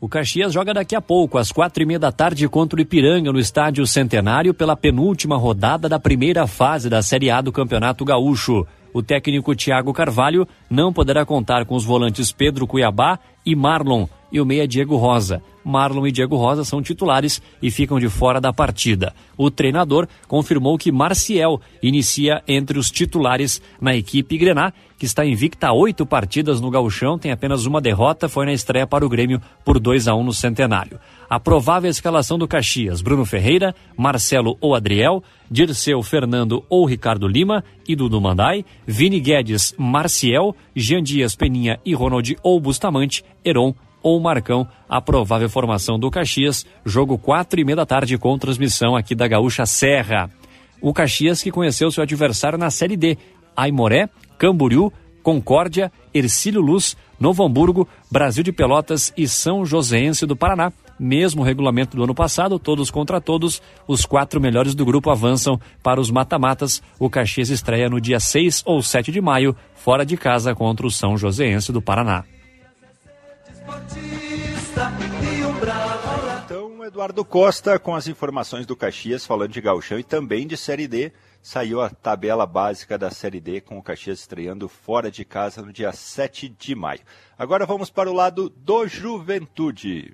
O 0.00 0.08
Caxias 0.08 0.52
joga 0.52 0.72
daqui 0.72 0.94
a 0.94 1.00
pouco, 1.00 1.38
às 1.38 1.50
quatro 1.50 1.82
e 1.82 1.86
meia 1.86 1.98
da 1.98 2.12
tarde, 2.12 2.48
contra 2.48 2.78
o 2.78 2.80
Ipiranga, 2.80 3.32
no 3.32 3.40
Estádio 3.40 3.84
Centenário, 3.84 4.54
pela 4.54 4.76
penúltima 4.76 5.36
rodada 5.36 5.88
da 5.88 5.98
primeira 5.98 6.46
fase 6.46 6.88
da 6.88 7.02
Série 7.02 7.30
A 7.30 7.40
do 7.40 7.50
Campeonato 7.50 8.04
Gaúcho. 8.04 8.64
O 8.94 9.02
técnico 9.02 9.56
Thiago 9.56 9.92
Carvalho 9.92 10.46
não 10.70 10.92
poderá 10.92 11.26
contar 11.26 11.64
com 11.64 11.74
os 11.74 11.84
volantes 11.84 12.30
Pedro 12.30 12.64
Cuiabá 12.64 13.18
e 13.44 13.56
Marlon 13.56 14.06
e 14.30 14.40
o 14.40 14.46
meia 14.46 14.68
Diego 14.68 14.96
Rosa. 14.96 15.42
Marlon 15.68 16.06
e 16.06 16.12
Diego 16.12 16.36
Rosa 16.36 16.64
são 16.64 16.82
titulares 16.82 17.42
e 17.60 17.70
ficam 17.70 18.00
de 18.00 18.08
fora 18.08 18.40
da 18.40 18.52
partida. 18.52 19.14
O 19.36 19.50
treinador 19.50 20.08
confirmou 20.26 20.78
que 20.78 20.90
Marcial 20.90 21.60
inicia 21.82 22.42
entre 22.48 22.78
os 22.78 22.90
titulares 22.90 23.60
na 23.80 23.94
equipe 23.94 24.38
Grená, 24.38 24.72
que 24.98 25.04
está 25.04 25.24
invicta 25.24 25.68
a 25.68 25.72
oito 25.72 26.04
partidas 26.04 26.60
no 26.60 26.70
gauchão, 26.70 27.18
tem 27.18 27.30
apenas 27.30 27.66
uma 27.66 27.80
derrota, 27.80 28.28
foi 28.28 28.46
na 28.46 28.52
estreia 28.52 28.86
para 28.86 29.06
o 29.06 29.08
Grêmio 29.08 29.40
por 29.64 29.78
2 29.78 30.08
a 30.08 30.14
1 30.14 30.24
no 30.24 30.32
Centenário. 30.32 30.98
A 31.30 31.38
provável 31.38 31.90
escalação 31.90 32.38
do 32.38 32.48
Caxias, 32.48 33.00
Bruno 33.00 33.24
Ferreira, 33.24 33.74
Marcelo 33.96 34.56
ou 34.60 34.74
Adriel, 34.74 35.22
Dirceu, 35.50 36.02
Fernando 36.02 36.64
ou 36.68 36.84
Ricardo 36.84 37.28
Lima 37.28 37.62
e 37.86 37.94
Dudu 37.94 38.20
Mandai, 38.20 38.64
Vini 38.86 39.20
Guedes, 39.20 39.74
Marcial, 39.78 40.56
Jean 40.74 41.02
Dias, 41.02 41.36
Peninha 41.36 41.78
e 41.84 41.94
Ronald 41.94 42.36
ou 42.42 42.58
Bustamante, 42.58 43.24
Heron 43.44 43.74
ou 44.08 44.18
Marcão, 44.18 44.66
a 44.88 45.02
provável 45.02 45.50
formação 45.50 45.98
do 45.98 46.10
Caxias, 46.10 46.64
jogo 46.82 47.18
quatro 47.18 47.60
e 47.60 47.64
meia 47.64 47.76
da 47.76 47.84
tarde 47.84 48.16
com 48.16 48.38
transmissão 48.38 48.96
aqui 48.96 49.14
da 49.14 49.28
Gaúcha 49.28 49.66
Serra. 49.66 50.30
O 50.80 50.94
Caxias 50.94 51.42
que 51.42 51.50
conheceu 51.50 51.90
seu 51.90 52.02
adversário 52.02 52.56
na 52.56 52.70
Série 52.70 52.96
D, 52.96 53.18
Aimoré, 53.54 54.08
Camboriú, 54.38 54.90
Concórdia, 55.22 55.92
Ercílio 56.14 56.62
Luz, 56.62 56.96
Novo 57.20 57.44
Hamburgo, 57.44 57.86
Brasil 58.10 58.42
de 58.42 58.50
Pelotas 58.50 59.12
e 59.14 59.28
São 59.28 59.66
Joséense 59.66 60.24
do 60.24 60.34
Paraná. 60.34 60.72
Mesmo 60.98 61.42
regulamento 61.42 61.94
do 61.94 62.04
ano 62.04 62.14
passado, 62.14 62.58
todos 62.58 62.90
contra 62.90 63.20
todos, 63.20 63.60
os 63.86 64.06
quatro 64.06 64.40
melhores 64.40 64.74
do 64.74 64.86
grupo 64.86 65.10
avançam 65.10 65.60
para 65.82 66.00
os 66.00 66.10
mata-matas. 66.10 66.82
O 66.98 67.10
Caxias 67.10 67.50
estreia 67.50 67.90
no 67.90 68.00
dia 68.00 68.18
6 68.18 68.62
ou 68.64 68.80
7 68.80 69.12
de 69.12 69.20
maio, 69.20 69.54
fora 69.74 70.06
de 70.06 70.16
casa 70.16 70.54
contra 70.54 70.86
o 70.86 70.90
São 70.90 71.18
Joséense 71.18 71.70
do 71.72 71.82
Paraná. 71.82 72.24
Eduardo 76.98 77.24
Costa 77.24 77.78
com 77.78 77.94
as 77.94 78.08
informações 78.08 78.66
do 78.66 78.74
Caxias, 78.74 79.24
falando 79.24 79.52
de 79.52 79.60
Gauchão 79.60 80.00
e 80.00 80.02
também 80.02 80.48
de 80.48 80.56
Série 80.56 80.88
D. 80.88 81.12
Saiu 81.40 81.80
a 81.80 81.88
tabela 81.88 82.44
básica 82.44 82.98
da 82.98 83.08
Série 83.08 83.40
D 83.40 83.60
com 83.60 83.78
o 83.78 83.82
Caxias 83.82 84.18
estreando 84.18 84.68
fora 84.68 85.08
de 85.08 85.24
casa 85.24 85.62
no 85.62 85.72
dia 85.72 85.92
7 85.92 86.48
de 86.48 86.74
maio. 86.74 86.98
Agora 87.38 87.64
vamos 87.64 87.88
para 87.88 88.10
o 88.10 88.12
lado 88.12 88.50
do 88.50 88.88
Juventude. 88.88 90.12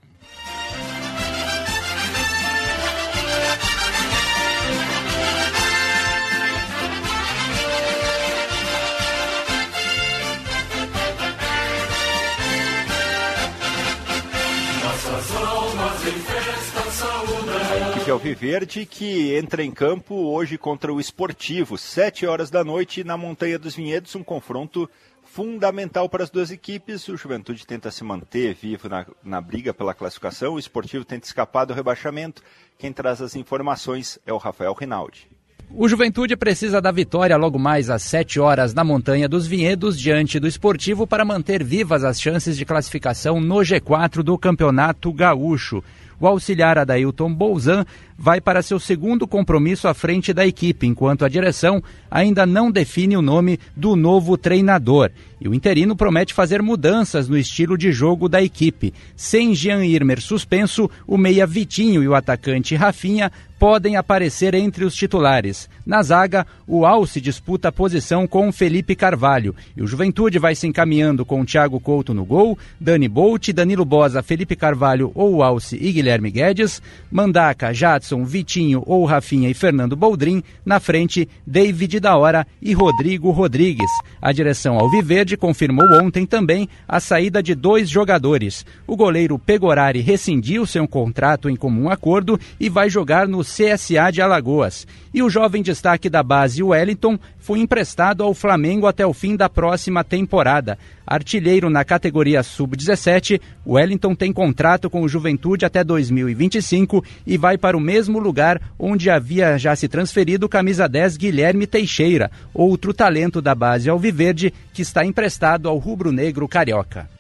Equipe 18.04 18.10
Alviverde 18.10 18.86
que 18.86 19.34
entra 19.34 19.62
em 19.62 19.70
campo 19.70 20.14
hoje 20.14 20.58
contra 20.58 20.92
o 20.92 21.00
Esportivo, 21.00 21.78
sete 21.78 22.26
horas 22.26 22.50
da 22.50 22.62
noite 22.62 23.02
na 23.02 23.16
Montanha 23.16 23.58
dos 23.58 23.74
Vinhedos, 23.74 24.14
um 24.14 24.22
confronto 24.22 24.90
fundamental 25.22 26.06
para 26.08 26.22
as 26.22 26.28
duas 26.28 26.50
equipes. 26.50 27.08
O 27.08 27.16
Juventude 27.16 27.66
tenta 27.66 27.90
se 27.90 28.04
manter 28.04 28.54
vivo 28.54 28.90
na, 28.90 29.06
na 29.22 29.40
briga 29.40 29.72
pela 29.72 29.94
classificação, 29.94 30.54
o 30.54 30.58
Esportivo 30.58 31.04
tenta 31.04 31.26
escapar 31.26 31.64
do 31.64 31.72
rebaixamento. 31.72 32.42
Quem 32.78 32.92
traz 32.92 33.22
as 33.22 33.36
informações 33.36 34.18
é 34.26 34.32
o 34.32 34.38
Rafael 34.38 34.74
Rinaldi. 34.74 35.26
O 35.70 35.88
Juventude 35.88 36.36
precisa 36.36 36.82
da 36.82 36.92
vitória 36.92 37.36
logo 37.36 37.58
mais 37.58 37.88
às 37.88 38.02
7 38.02 38.38
horas 38.38 38.74
na 38.74 38.84
Montanha 38.84 39.28
dos 39.28 39.46
Vinhedos, 39.46 39.98
diante 39.98 40.38
do 40.38 40.46
Esportivo, 40.46 41.06
para 41.06 41.24
manter 41.24 41.64
vivas 41.64 42.04
as 42.04 42.20
chances 42.20 42.56
de 42.56 42.66
classificação 42.66 43.40
no 43.40 43.56
G4 43.56 44.22
do 44.22 44.36
Campeonato 44.36 45.10
Gaúcho. 45.10 45.82
O 46.20 46.26
auxiliar 46.26 46.78
Adailton 46.78 47.34
Bolzan 47.34 47.86
vai 48.16 48.40
para 48.40 48.62
seu 48.62 48.78
segundo 48.78 49.26
compromisso 49.26 49.88
à 49.88 49.94
frente 49.94 50.32
da 50.32 50.46
equipe, 50.46 50.86
enquanto 50.86 51.24
a 51.24 51.28
direção 51.28 51.82
ainda 52.10 52.46
não 52.46 52.70
define 52.70 53.16
o 53.16 53.22
nome 53.22 53.58
do 53.76 53.96
novo 53.96 54.36
treinador. 54.36 55.10
E 55.40 55.48
o 55.48 55.54
interino 55.54 55.94
promete 55.94 56.32
fazer 56.32 56.62
mudanças 56.62 57.28
no 57.28 57.36
estilo 57.36 57.76
de 57.76 57.92
jogo 57.92 58.28
da 58.28 58.42
equipe. 58.42 58.94
Sem 59.14 59.54
Jean 59.54 59.84
Irmer 59.84 60.20
suspenso, 60.20 60.90
o 61.06 61.18
meia 61.18 61.46
Vitinho 61.46 62.02
e 62.02 62.08
o 62.08 62.14
atacante 62.14 62.74
Rafinha 62.74 63.30
podem 63.58 63.96
aparecer 63.96 64.54
entre 64.54 64.84
os 64.84 64.94
titulares. 64.94 65.68
Na 65.86 66.02
zaga, 66.02 66.46
o 66.66 66.84
Alce 66.84 67.20
disputa 67.20 67.68
a 67.68 67.72
posição 67.72 68.26
com 68.26 68.52
Felipe 68.52 68.94
Carvalho 68.94 69.54
e 69.76 69.82
o 69.82 69.86
Juventude 69.86 70.38
vai 70.38 70.54
se 70.54 70.66
encaminhando 70.66 71.24
com 71.24 71.44
Thiago 71.44 71.80
Couto 71.80 72.12
no 72.12 72.24
gol, 72.24 72.58
Dani 72.80 73.08
Bolt, 73.08 73.50
Danilo 73.52 73.84
Bosa, 73.84 74.22
Felipe 74.22 74.56
Carvalho 74.56 75.12
ou 75.14 75.42
Alce 75.42 75.78
e 75.80 75.92
Guilherme 75.92 76.30
Guedes, 76.30 76.82
Mandaca, 77.10 77.72
Jadson, 78.04 78.24
Vitinho 78.24 78.82
ou 78.86 79.04
Rafinha 79.04 79.48
e 79.48 79.54
Fernando 79.54 79.96
Boldrin, 79.96 80.42
na 80.64 80.78
frente, 80.78 81.28
David 81.46 81.98
da 82.00 82.16
Hora 82.16 82.46
e 82.60 82.74
Rodrigo 82.74 83.30
Rodrigues. 83.30 83.90
A 84.20 84.30
direção 84.30 84.78
Alviverde 84.78 85.36
confirmou 85.36 85.86
ontem 86.02 86.26
também 86.26 86.68
a 86.86 87.00
saída 87.00 87.42
de 87.42 87.54
dois 87.54 87.88
jogadores. 87.88 88.66
O 88.86 88.96
goleiro 88.96 89.38
Pegorari 89.38 90.00
rescindiu 90.00 90.66
seu 90.66 90.86
contrato 90.86 91.48
em 91.48 91.56
comum 91.56 91.88
acordo 91.88 92.38
e 92.60 92.68
vai 92.68 92.90
jogar 92.90 93.26
no 93.26 93.40
CSA 93.40 94.10
de 94.12 94.20
Alagoas. 94.20 94.86
E 95.12 95.22
o 95.22 95.30
jovem 95.30 95.62
destaque 95.62 96.10
da 96.10 96.22
base 96.22 96.62
Wellington 96.62 97.18
foi 97.44 97.60
emprestado 97.60 98.24
ao 98.24 98.32
Flamengo 98.32 98.86
até 98.86 99.06
o 99.06 99.12
fim 99.12 99.36
da 99.36 99.50
próxima 99.50 100.02
temporada. 100.02 100.78
Artilheiro 101.06 101.68
na 101.68 101.84
categoria 101.84 102.42
sub-17, 102.42 103.38
Wellington 103.66 104.14
tem 104.14 104.32
contrato 104.32 104.88
com 104.88 105.02
o 105.02 105.08
Juventude 105.08 105.66
até 105.66 105.84
2025 105.84 107.04
e 107.26 107.36
vai 107.36 107.58
para 107.58 107.76
o 107.76 107.80
mesmo 107.80 108.18
lugar 108.18 108.62
onde 108.78 109.10
havia 109.10 109.58
já 109.58 109.76
se 109.76 109.88
transferido 109.88 110.46
o 110.46 110.48
camisa 110.48 110.88
10 110.88 111.18
Guilherme 111.18 111.66
Teixeira, 111.66 112.30
outro 112.54 112.94
talento 112.94 113.42
da 113.42 113.54
base 113.54 113.90
Alviverde 113.90 114.50
que 114.72 114.80
está 114.80 115.04
emprestado 115.04 115.68
ao 115.68 115.76
rubro-negro 115.76 116.48
carioca. 116.48 117.10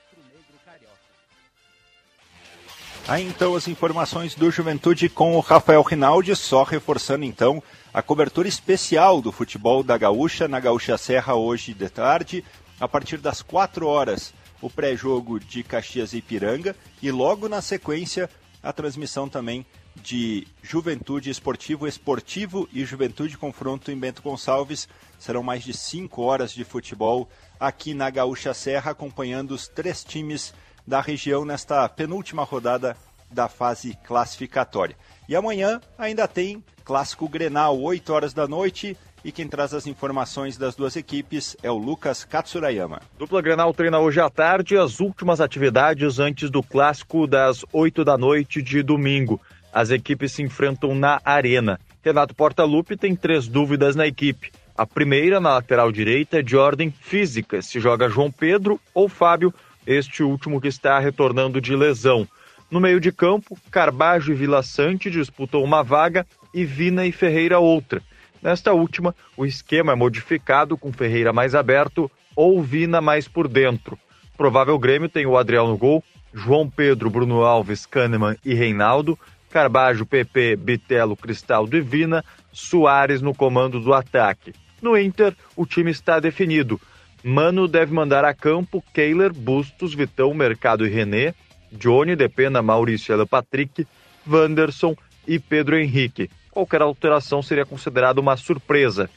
Aí 3.06 3.26
então 3.26 3.54
as 3.54 3.68
informações 3.68 4.34
do 4.34 4.50
Juventude 4.50 5.10
com 5.10 5.36
o 5.36 5.40
Rafael 5.40 5.82
Rinaldi, 5.82 6.34
só 6.34 6.62
reforçando 6.62 7.26
então 7.26 7.62
a 7.94 8.02
cobertura 8.02 8.48
especial 8.48 9.22
do 9.22 9.30
futebol 9.30 9.84
da 9.84 9.96
Gaúcha 9.96 10.48
na 10.48 10.58
Gaúcha 10.58 10.98
Serra 10.98 11.36
hoje 11.36 11.72
de 11.72 11.88
tarde, 11.88 12.44
a 12.80 12.88
partir 12.88 13.18
das 13.18 13.40
4 13.40 13.86
horas, 13.86 14.34
o 14.60 14.68
pré-jogo 14.68 15.38
de 15.38 15.62
Caxias 15.62 16.12
e 16.12 16.16
Ipiranga 16.16 16.74
e 17.00 17.12
logo 17.12 17.48
na 17.48 17.62
sequência 17.62 18.28
a 18.60 18.72
transmissão 18.72 19.28
também 19.28 19.64
de 19.94 20.44
Juventude 20.60 21.30
Esportivo, 21.30 21.86
Esportivo 21.86 22.68
e 22.72 22.84
Juventude 22.84 23.38
Confronto 23.38 23.92
em 23.92 23.96
Bento 23.96 24.22
Gonçalves. 24.22 24.88
Serão 25.16 25.44
mais 25.44 25.62
de 25.62 25.72
5 25.72 26.20
horas 26.20 26.52
de 26.52 26.64
futebol 26.64 27.28
aqui 27.60 27.94
na 27.94 28.10
Gaúcha 28.10 28.52
Serra, 28.52 28.90
acompanhando 28.90 29.52
os 29.52 29.68
três 29.68 30.02
times 30.02 30.52
da 30.84 31.00
região 31.00 31.44
nesta 31.44 31.88
penúltima 31.88 32.42
rodada 32.42 32.96
da 33.30 33.48
fase 33.48 33.96
classificatória. 34.04 34.96
E 35.28 35.34
amanhã 35.34 35.80
ainda 35.98 36.28
tem 36.28 36.62
Clássico 36.84 37.28
Grenal, 37.28 37.80
8 37.80 38.12
horas 38.12 38.34
da 38.34 38.46
noite. 38.46 38.96
E 39.24 39.32
quem 39.32 39.48
traz 39.48 39.72
as 39.72 39.86
informações 39.86 40.58
das 40.58 40.76
duas 40.76 40.96
equipes 40.96 41.56
é 41.62 41.70
o 41.70 41.78
Lucas 41.78 42.24
Katsurayama. 42.24 43.00
Dupla 43.18 43.40
Grenal 43.40 43.72
treina 43.72 43.98
hoje 43.98 44.20
à 44.20 44.28
tarde 44.28 44.76
as 44.76 45.00
últimas 45.00 45.40
atividades 45.40 46.18
antes 46.18 46.50
do 46.50 46.62
clássico 46.62 47.26
das 47.26 47.64
8 47.72 48.04
da 48.04 48.18
noite 48.18 48.60
de 48.60 48.82
domingo. 48.82 49.40
As 49.72 49.90
equipes 49.90 50.32
se 50.32 50.42
enfrentam 50.42 50.94
na 50.94 51.22
Arena. 51.24 51.80
Renato 52.02 52.34
Portaluppi 52.34 52.98
tem 52.98 53.16
três 53.16 53.48
dúvidas 53.48 53.96
na 53.96 54.06
equipe. 54.06 54.52
A 54.76 54.84
primeira, 54.84 55.40
na 55.40 55.54
lateral 55.54 55.90
direita, 55.90 56.40
é 56.40 56.42
de 56.42 56.54
ordem 56.54 56.90
física, 56.90 57.62
se 57.62 57.80
joga 57.80 58.10
João 58.10 58.30
Pedro 58.30 58.78
ou 58.92 59.08
Fábio 59.08 59.54
este 59.86 60.22
último 60.22 60.60
que 60.60 60.68
está 60.68 60.98
retornando 60.98 61.60
de 61.60 61.74
lesão. 61.74 62.28
No 62.74 62.80
meio 62.80 62.98
de 62.98 63.12
campo, 63.12 63.56
Carbajo 63.70 64.32
e 64.32 64.34
Vila 64.34 64.60
Sante 64.60 65.08
disputam 65.08 65.62
uma 65.62 65.84
vaga 65.84 66.26
e 66.52 66.64
Vina 66.64 67.06
e 67.06 67.12
Ferreira 67.12 67.60
outra. 67.60 68.02
Nesta 68.42 68.72
última, 68.72 69.14
o 69.36 69.46
esquema 69.46 69.92
é 69.92 69.94
modificado 69.94 70.76
com 70.76 70.92
Ferreira 70.92 71.32
mais 71.32 71.54
aberto 71.54 72.10
ou 72.34 72.60
Vina 72.60 73.00
mais 73.00 73.28
por 73.28 73.46
dentro. 73.46 73.96
Provável 74.36 74.76
Grêmio 74.76 75.08
tem 75.08 75.24
o 75.24 75.38
Adriel 75.38 75.68
no 75.68 75.78
gol, 75.78 76.02
João 76.32 76.68
Pedro, 76.68 77.08
Bruno 77.08 77.44
Alves, 77.44 77.86
Kahneman 77.86 78.36
e 78.44 78.54
Reinaldo, 78.54 79.16
Carbajo, 79.50 80.04
PP, 80.04 80.56
Bitelo, 80.56 81.16
Cristaldo 81.16 81.76
e 81.76 81.80
Vina, 81.80 82.24
Soares 82.52 83.22
no 83.22 83.32
comando 83.32 83.78
do 83.78 83.94
ataque. 83.94 84.52
No 84.82 84.98
Inter, 84.98 85.32
o 85.54 85.64
time 85.64 85.92
está 85.92 86.18
definido. 86.18 86.80
Mano 87.22 87.68
deve 87.68 87.94
mandar 87.94 88.24
a 88.24 88.34
campo 88.34 88.82
Keiler, 88.92 89.32
Bustos, 89.32 89.94
Vitão, 89.94 90.34
Mercado 90.34 90.84
e 90.84 90.90
René, 90.90 91.34
Johnny, 91.78 92.16
Depena, 92.16 92.62
Maurício 92.62 93.12
Ela 93.12 93.26
Patrick, 93.26 93.86
Wanderson 94.26 94.96
e 95.26 95.38
Pedro 95.38 95.76
Henrique. 95.76 96.30
Qualquer 96.50 96.82
alteração 96.82 97.42
seria 97.42 97.66
considerada 97.66 98.20
uma 98.20 98.36
surpresa. 98.36 99.10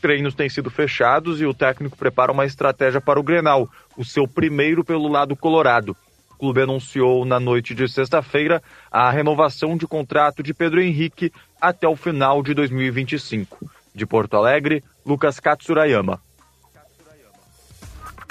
Treinos 0.00 0.34
têm 0.34 0.48
sido 0.48 0.70
fechados 0.70 1.40
e 1.40 1.46
o 1.46 1.54
técnico 1.54 1.96
prepara 1.96 2.30
uma 2.30 2.44
estratégia 2.44 3.00
para 3.00 3.18
o 3.18 3.22
Grenal, 3.22 3.68
o 3.96 4.04
seu 4.04 4.28
primeiro 4.28 4.84
pelo 4.84 5.08
lado 5.08 5.34
colorado. 5.34 5.96
O 6.30 6.36
clube 6.36 6.62
anunciou 6.62 7.24
na 7.24 7.40
noite 7.40 7.74
de 7.74 7.88
sexta-feira 7.88 8.62
a 8.90 9.10
renovação 9.10 9.76
de 9.76 9.86
contrato 9.86 10.42
de 10.42 10.52
Pedro 10.52 10.80
Henrique 10.80 11.32
até 11.60 11.88
o 11.88 11.96
final 11.96 12.42
de 12.42 12.52
2025. 12.52 13.70
De 13.94 14.04
Porto 14.04 14.36
Alegre, 14.36 14.84
Lucas 15.06 15.40
Katsurayama. 15.40 16.20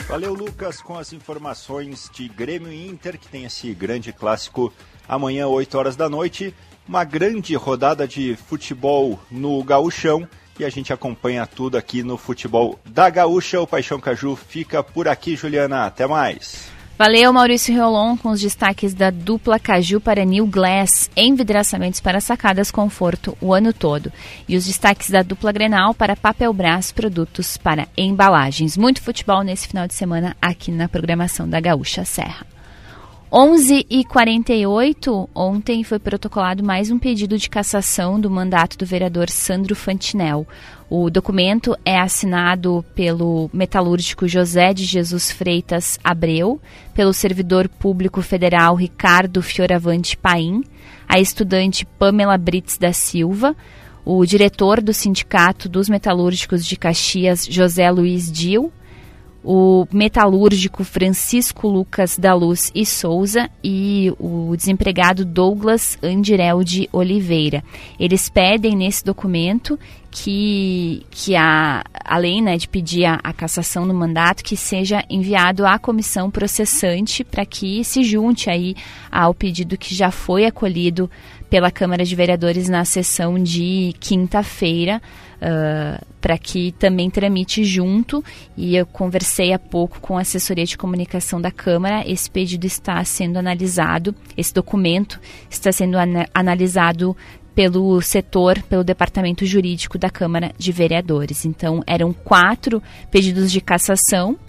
Valeu, 0.08 0.34
Lucas, 0.34 0.82
com 0.82 0.98
as 0.98 1.14
informações 1.14 2.10
de 2.14 2.28
Grêmio 2.28 2.72
e 2.72 2.88
Inter, 2.88 3.18
que 3.18 3.28
tem 3.28 3.46
esse 3.46 3.74
grande 3.74 4.12
clássico 4.12 4.74
amanhã, 5.08 5.48
8 5.48 5.78
horas 5.78 5.96
da 5.96 6.10
noite. 6.10 6.54
Uma 6.88 7.04
grande 7.04 7.56
rodada 7.56 8.08
de 8.08 8.36
futebol 8.36 9.20
no 9.32 9.64
Gaúchão 9.64 10.28
e 10.60 10.66
a 10.66 10.70
gente 10.70 10.92
acompanha 10.92 11.48
tudo 11.48 11.78
aqui 11.78 12.04
no 12.04 12.18
futebol 12.18 12.80
da 12.86 13.10
Gaúcha. 13.10 13.62
O 13.62 13.68
Paixão 13.68 14.00
Caju 14.00 14.36
fica 14.36 14.84
por 14.84 15.08
aqui, 15.08 15.36
Juliana. 15.36 15.86
Até 15.86 16.06
mais. 16.06 16.73
Valeu, 16.96 17.34
Maurício 17.34 17.74
Riolon, 17.74 18.16
com 18.16 18.30
os 18.30 18.40
destaques 18.40 18.94
da 18.94 19.10
dupla 19.10 19.58
Caju 19.58 20.00
para 20.00 20.24
New 20.24 20.46
Glass, 20.46 21.10
envidraçamentos 21.18 22.00
para 22.00 22.22
sacadas 22.22 22.70
conforto 22.70 23.36
o 23.42 23.52
ano 23.52 23.74
todo. 23.74 24.14
E 24.48 24.56
os 24.56 24.66
destaques 24.66 25.10
da 25.10 25.24
dupla 25.24 25.52
Grenal 25.52 25.96
para 25.96 26.16
Papel 26.16 26.54
Brás, 26.54 26.92
produtos 26.92 27.58
para 27.58 27.88
embalagens. 27.98 28.78
Muito 28.78 29.02
futebol 29.02 29.42
nesse 29.42 29.68
final 29.68 29.88
de 29.88 29.96
semana 29.96 30.38
aqui 30.40 30.72
na 30.72 30.88
programação 30.88 31.50
da 31.50 31.60
Gaúcha 31.60 32.06
Serra. 32.06 32.46
11 33.36 33.88
e 33.90 34.06
48 34.06 35.28
ontem 35.34 35.84
foi 35.84 35.98
protocolado 35.98 36.64
mais 36.64 36.92
um 36.92 37.00
pedido 37.00 37.36
de 37.36 37.50
cassação 37.50 38.20
do 38.20 38.30
mandato 38.30 38.78
do 38.78 38.86
vereador 38.86 39.28
Sandro 39.32 39.76
Fantinel. 39.76 40.48
O 40.96 41.10
documento 41.10 41.76
é 41.84 42.00
assinado 42.00 42.86
pelo 42.94 43.50
metalúrgico 43.52 44.28
José 44.28 44.76
de 44.76 44.84
Jesus 44.86 45.32
Freitas 45.32 46.00
Abreu, 46.04 46.62
pelo 46.94 47.12
servidor 47.12 47.68
público 47.68 48.22
federal 48.22 48.76
Ricardo 48.76 49.42
Fioravante 49.42 50.16
Paim, 50.16 50.64
a 51.10 51.20
estudante 51.20 51.84
Pamela 51.84 52.38
Brits 52.38 52.78
da 52.78 52.94
Silva, 52.94 53.56
o 54.06 54.24
diretor 54.24 54.80
do 54.84 54.94
Sindicato 54.94 55.68
dos 55.68 55.90
Metalúrgicos 55.90 56.64
de 56.64 56.78
Caxias, 56.78 57.48
José 57.50 57.90
Luiz 57.90 58.32
Dil, 58.32 58.72
o 59.44 59.86
metalúrgico 59.92 60.84
Francisco 60.84 61.68
Lucas 61.68 62.18
da 62.18 62.34
Luz 62.34 62.72
e 62.74 62.86
Souza 62.86 63.50
e 63.64 64.14
o 64.18 64.56
desempregado 64.56 65.26
Douglas 65.26 65.98
Andirel 66.02 66.64
de 66.64 66.88
Oliveira. 66.92 67.64
Eles 68.00 68.30
pedem 68.30 68.76
nesse 68.76 69.04
documento 69.04 69.78
que, 70.10 71.06
que 71.10 71.36
a, 71.36 71.84
além 72.06 72.42
né, 72.42 72.56
de 72.56 72.70
pedir 72.70 73.06
a, 73.06 73.20
a 73.24 73.34
cassação 73.34 73.88
do 73.88 73.94
mandato, 73.94 74.44
que 74.44 74.56
seja 74.56 75.04
enviado 75.10 75.66
à 75.66 75.80
comissão 75.80 76.30
processante 76.30 77.24
para 77.24 77.46
que 77.46 77.84
se 77.84 78.04
junte 78.04 78.50
aí 78.50 78.76
ao 79.12 79.34
pedido 79.34 79.78
que 79.78 79.94
já 79.94 80.12
foi 80.12 80.46
acolhido 80.46 81.10
pela 81.54 81.70
Câmara 81.70 82.04
de 82.04 82.16
Vereadores 82.16 82.68
na 82.68 82.84
sessão 82.84 83.38
de 83.38 83.94
quinta-feira, 84.00 85.00
uh, 85.36 86.04
para 86.20 86.36
que 86.36 86.72
também 86.80 87.12
tramite 87.12 87.64
junto. 87.64 88.26
E 88.58 88.76
eu 88.76 88.88
conversei 88.88 89.54
há 89.54 89.60
pouco 89.60 90.02
com 90.02 90.18
a 90.18 90.22
assessoria 90.22 90.66
de 90.66 90.76
comunicação 90.76 91.40
da 91.40 91.52
Câmara. 91.52 92.04
Esse 92.10 92.28
pedido 92.28 92.66
está 92.66 93.04
sendo 93.04 93.38
analisado, 93.38 94.16
esse 94.36 94.52
documento 94.52 95.22
está 95.48 95.72
sendo 95.72 95.96
an 95.96 96.26
analisado 96.34 97.16
pelo 97.54 98.02
setor, 98.02 98.60
pelo 98.64 98.84
departamento 98.84 99.46
jurídico 99.46 100.00
da 100.00 100.10
Câmara 100.10 100.52
de 100.58 100.72
Vereadores. 100.72 101.46
Então, 101.46 101.84
eram 101.86 102.12
quatro 102.12 102.82
pedidos 103.12 103.52
de 103.52 103.62
cassação 103.62 104.40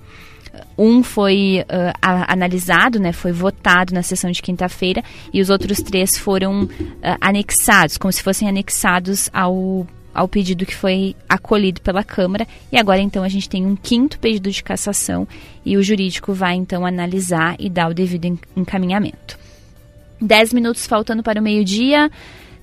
um 0.76 1.02
foi 1.02 1.62
uh, 1.62 1.92
analisado, 2.02 2.98
né, 2.98 3.12
foi 3.12 3.32
votado 3.32 3.94
na 3.94 4.02
sessão 4.02 4.30
de 4.30 4.42
quinta-feira, 4.42 5.02
e 5.32 5.40
os 5.40 5.50
outros 5.50 5.78
três 5.78 6.16
foram 6.16 6.64
uh, 6.64 6.70
anexados, 7.20 7.96
como 7.96 8.12
se 8.12 8.22
fossem 8.22 8.48
anexados 8.48 9.30
ao, 9.32 9.86
ao 10.12 10.28
pedido 10.28 10.66
que 10.66 10.74
foi 10.74 11.14
acolhido 11.28 11.80
pela 11.80 12.04
Câmara. 12.04 12.46
E 12.70 12.76
agora, 12.76 13.00
então, 13.00 13.22
a 13.22 13.28
gente 13.28 13.48
tem 13.48 13.66
um 13.66 13.76
quinto 13.76 14.18
pedido 14.18 14.50
de 14.50 14.62
cassação 14.62 15.26
e 15.64 15.76
o 15.76 15.82
jurídico 15.82 16.32
vai, 16.32 16.54
então, 16.54 16.84
analisar 16.84 17.56
e 17.58 17.68
dar 17.68 17.90
o 17.90 17.94
devido 17.94 18.38
encaminhamento. 18.56 19.38
Dez 20.20 20.52
minutos 20.52 20.86
faltando 20.86 21.22
para 21.22 21.40
o 21.40 21.42
meio-dia. 21.42 22.10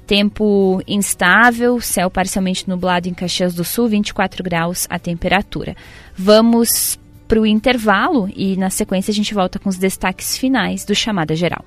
Tempo 0.08 0.82
instável, 0.88 1.80
céu 1.80 2.10
parcialmente 2.10 2.68
nublado 2.68 3.08
em 3.08 3.14
Caxias 3.14 3.54
do 3.54 3.64
Sul, 3.64 3.88
24 3.88 4.44
graus 4.44 4.86
a 4.90 5.00
temperatura. 5.00 5.74
Vamos 6.18 7.00
para 7.32 7.40
o 7.40 7.46
intervalo 7.46 8.30
e 8.36 8.58
na 8.58 8.70
sequência 8.70 9.10
a 9.10 9.16
gente 9.16 9.34
volta 9.34 9.58
com 9.58 9.70
os 9.70 9.78
destaques 9.78 10.38
finais 10.38 10.84
do 10.84 10.94
Chamada 10.94 11.34
Geral. 11.34 11.64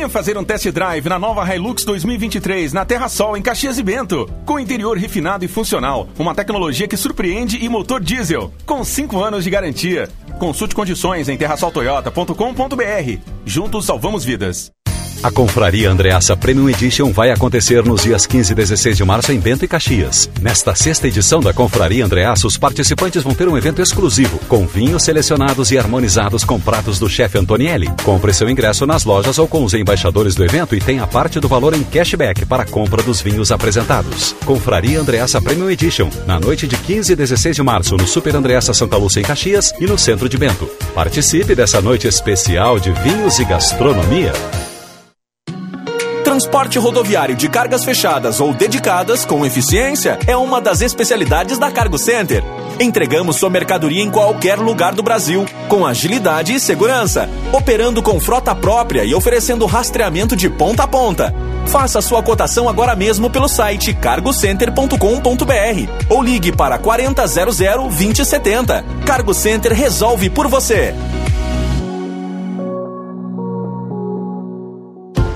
Venha 0.00 0.08
fazer 0.08 0.38
um 0.38 0.42
test 0.42 0.66
drive 0.70 1.10
na 1.10 1.18
nova 1.18 1.44
Hilux 1.54 1.84
2023 1.84 2.72
na 2.72 2.86
Terra 2.86 3.06
Sol, 3.06 3.36
em 3.36 3.42
Caxias 3.42 3.76
e 3.76 3.82
Bento. 3.82 4.26
Com 4.46 4.58
interior 4.58 4.96
refinado 4.96 5.44
e 5.44 5.48
funcional, 5.48 6.08
uma 6.18 6.34
tecnologia 6.34 6.88
que 6.88 6.96
surpreende 6.96 7.62
e 7.62 7.68
motor 7.68 8.00
diesel, 8.00 8.50
com 8.64 8.82
5 8.82 9.22
anos 9.22 9.44
de 9.44 9.50
garantia. 9.50 10.08
Consulte 10.38 10.74
condições 10.74 11.28
em 11.28 11.36
terrasoltoyota.com.br. 11.36 13.18
Juntos 13.44 13.84
salvamos 13.84 14.24
vidas. 14.24 14.72
A 15.22 15.30
Confraria 15.30 15.90
Andreassa 15.90 16.34
Premium 16.34 16.70
Edition 16.70 17.12
vai 17.12 17.30
acontecer 17.30 17.84
nos 17.84 18.02
dias 18.02 18.24
15 18.24 18.52
e 18.52 18.54
16 18.54 18.96
de 18.96 19.04
março 19.04 19.30
em 19.30 19.38
Bento 19.38 19.62
e 19.62 19.68
Caxias. 19.68 20.30
Nesta 20.40 20.74
sexta 20.74 21.06
edição 21.06 21.40
da 21.40 21.52
Confraria 21.52 22.06
Andreassa, 22.06 22.46
os 22.46 22.56
participantes 22.56 23.22
vão 23.22 23.34
ter 23.34 23.46
um 23.46 23.56
evento 23.56 23.82
exclusivo, 23.82 24.38
com 24.48 24.66
vinhos 24.66 25.02
selecionados 25.02 25.70
e 25.72 25.78
harmonizados 25.78 26.42
com 26.42 26.58
pratos 26.58 26.98
do 26.98 27.06
chefe 27.06 27.36
Antonielli. 27.36 27.92
Compre 28.02 28.32
seu 28.32 28.48
ingresso 28.48 28.86
nas 28.86 29.04
lojas 29.04 29.36
ou 29.38 29.46
com 29.46 29.62
os 29.62 29.74
embaixadores 29.74 30.34
do 30.34 30.42
evento 30.42 30.74
e 30.74 30.80
tenha 30.80 31.06
parte 31.06 31.38
do 31.38 31.48
valor 31.48 31.74
em 31.74 31.82
cashback 31.82 32.46
para 32.46 32.62
a 32.62 32.66
compra 32.66 33.02
dos 33.02 33.20
vinhos 33.20 33.52
apresentados. 33.52 34.34
Confraria 34.46 34.98
Andreassa 34.98 35.40
Premium 35.42 35.68
Edition, 35.68 36.08
na 36.26 36.40
noite 36.40 36.66
de 36.66 36.78
15 36.78 37.12
e 37.12 37.16
16 37.16 37.56
de 37.56 37.62
março, 37.62 37.94
no 37.94 38.06
Super 38.06 38.34
Andreassa 38.34 38.72
Santa 38.72 38.96
Lúcia 38.96 39.20
em 39.20 39.24
Caxias 39.24 39.70
e 39.78 39.86
no 39.86 39.98
centro 39.98 40.30
de 40.30 40.38
Bento. 40.38 40.64
Participe 40.94 41.54
dessa 41.54 41.82
noite 41.82 42.08
especial 42.08 42.80
de 42.80 42.90
vinhos 42.90 43.38
e 43.38 43.44
gastronomia. 43.44 44.32
Transporte 46.30 46.78
rodoviário 46.78 47.34
de 47.34 47.48
cargas 47.48 47.84
fechadas 47.84 48.38
ou 48.38 48.54
dedicadas 48.54 49.24
com 49.24 49.44
eficiência 49.44 50.16
é 50.28 50.36
uma 50.36 50.60
das 50.60 50.80
especialidades 50.80 51.58
da 51.58 51.72
Cargo 51.72 51.98
Center. 51.98 52.44
Entregamos 52.78 53.34
sua 53.34 53.50
mercadoria 53.50 54.00
em 54.00 54.08
qualquer 54.08 54.56
lugar 54.56 54.94
do 54.94 55.02
Brasil, 55.02 55.44
com 55.68 55.84
agilidade 55.84 56.54
e 56.54 56.60
segurança, 56.60 57.28
operando 57.52 58.00
com 58.00 58.20
frota 58.20 58.54
própria 58.54 59.04
e 59.04 59.12
oferecendo 59.12 59.66
rastreamento 59.66 60.36
de 60.36 60.48
ponta 60.48 60.84
a 60.84 60.86
ponta. 60.86 61.34
Faça 61.66 62.00
sua 62.00 62.22
cotação 62.22 62.68
agora 62.68 62.94
mesmo 62.94 63.28
pelo 63.28 63.48
site 63.48 63.92
cargocenter.com.br 63.92 65.90
ou 66.08 66.22
ligue 66.22 66.52
para 66.52 66.78
4000 66.78 67.88
2070. 67.88 68.84
Cargo 69.04 69.34
Center 69.34 69.72
resolve 69.72 70.30
por 70.30 70.46
você. 70.46 70.94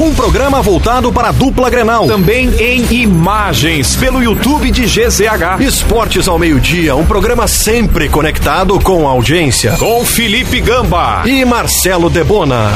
Um 0.00 0.14
programa 0.14 0.62
voltado 0.62 1.12
para 1.12 1.30
a 1.30 1.32
dupla 1.32 1.68
Grenal. 1.68 2.06
Também 2.06 2.54
em 2.60 2.86
imagens 3.02 3.96
pelo 3.96 4.22
YouTube 4.22 4.70
de 4.70 4.84
GZH. 4.84 5.60
Esportes 5.60 6.28
ao 6.28 6.38
meio-dia, 6.38 6.94
um 6.94 7.04
programa 7.04 7.48
sempre 7.48 8.08
conectado 8.08 8.78
com 8.78 9.08
a 9.08 9.10
audiência. 9.10 9.72
Com 9.72 10.04
Felipe 10.04 10.60
Gamba 10.60 11.24
e 11.26 11.44
Marcelo 11.44 12.08
Debona. 12.08 12.70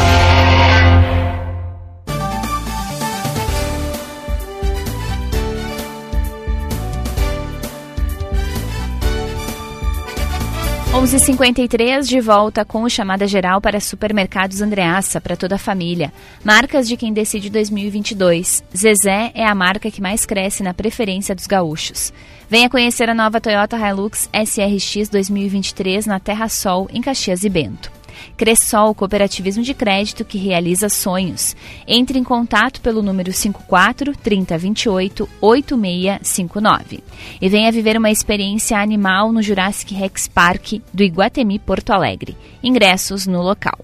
Onze 11.02 11.18
cinquenta 11.18 11.60
de 12.00 12.20
volta 12.20 12.64
com 12.64 12.84
o 12.84 12.88
chamada 12.88 13.26
geral 13.26 13.60
para 13.60 13.80
supermercados 13.80 14.62
Andreaça 14.62 15.20
para 15.20 15.36
toda 15.36 15.56
a 15.56 15.58
família. 15.58 16.12
Marcas 16.44 16.86
de 16.86 16.96
quem 16.96 17.12
decide 17.12 17.50
2022. 17.50 18.62
Zezé 18.74 19.32
é 19.34 19.44
a 19.44 19.52
marca 19.52 19.90
que 19.90 20.00
mais 20.00 20.24
cresce 20.24 20.62
na 20.62 20.72
preferência 20.72 21.34
dos 21.34 21.48
gaúchos. 21.48 22.12
Venha 22.48 22.70
conhecer 22.70 23.10
a 23.10 23.14
nova 23.14 23.40
Toyota 23.40 23.76
Hilux 23.76 24.30
SRX 24.32 25.08
2023 25.08 26.06
na 26.06 26.20
Terra 26.20 26.48
Sol 26.48 26.88
em 26.92 27.00
Caxias 27.00 27.42
e 27.42 27.48
Bento. 27.48 28.01
Cressol 28.36 28.94
Cooperativismo 28.94 29.62
de 29.62 29.74
Crédito 29.74 30.24
que 30.24 30.38
realiza 30.38 30.88
sonhos. 30.88 31.56
Entre 31.86 32.18
em 32.18 32.24
contato 32.24 32.80
pelo 32.80 33.02
número 33.02 33.32
54 33.32 34.16
3028 34.16 35.28
8659 35.40 37.00
e 37.40 37.48
venha 37.48 37.72
viver 37.72 37.96
uma 37.96 38.10
experiência 38.10 38.78
animal 38.78 39.32
no 39.32 39.42
Jurassic 39.42 39.94
Rex 39.94 40.28
Park 40.28 40.74
do 40.92 41.02
Iguatemi 41.02 41.58
Porto 41.58 41.90
Alegre. 41.90 42.36
Ingressos 42.62 43.26
no 43.26 43.42
local. 43.42 43.78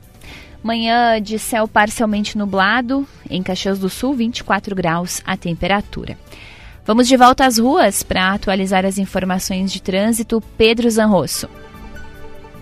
Manhã 0.63 1.21
de 1.23 1.39
céu 1.39 1.69
parcialmente 1.69 2.37
nublado, 2.37 3.07
em 3.31 3.43
Caxias 3.43 3.79
do 3.79 3.89
Sul, 3.89 4.15
24 4.15 4.75
graus 4.75 5.23
a 5.25 5.37
temperatura. 5.37 6.19
Vamos 6.85 7.07
de 7.07 7.17
volta 7.17 7.45
às 7.45 7.59
ruas 7.59 8.03
para 8.03 8.33
atualizar 8.33 8.85
as 8.85 8.99
informações 8.99 9.71
de 9.71 9.81
trânsito. 9.81 10.43
Pedro 10.57 10.91
Zanrosso 10.91 11.49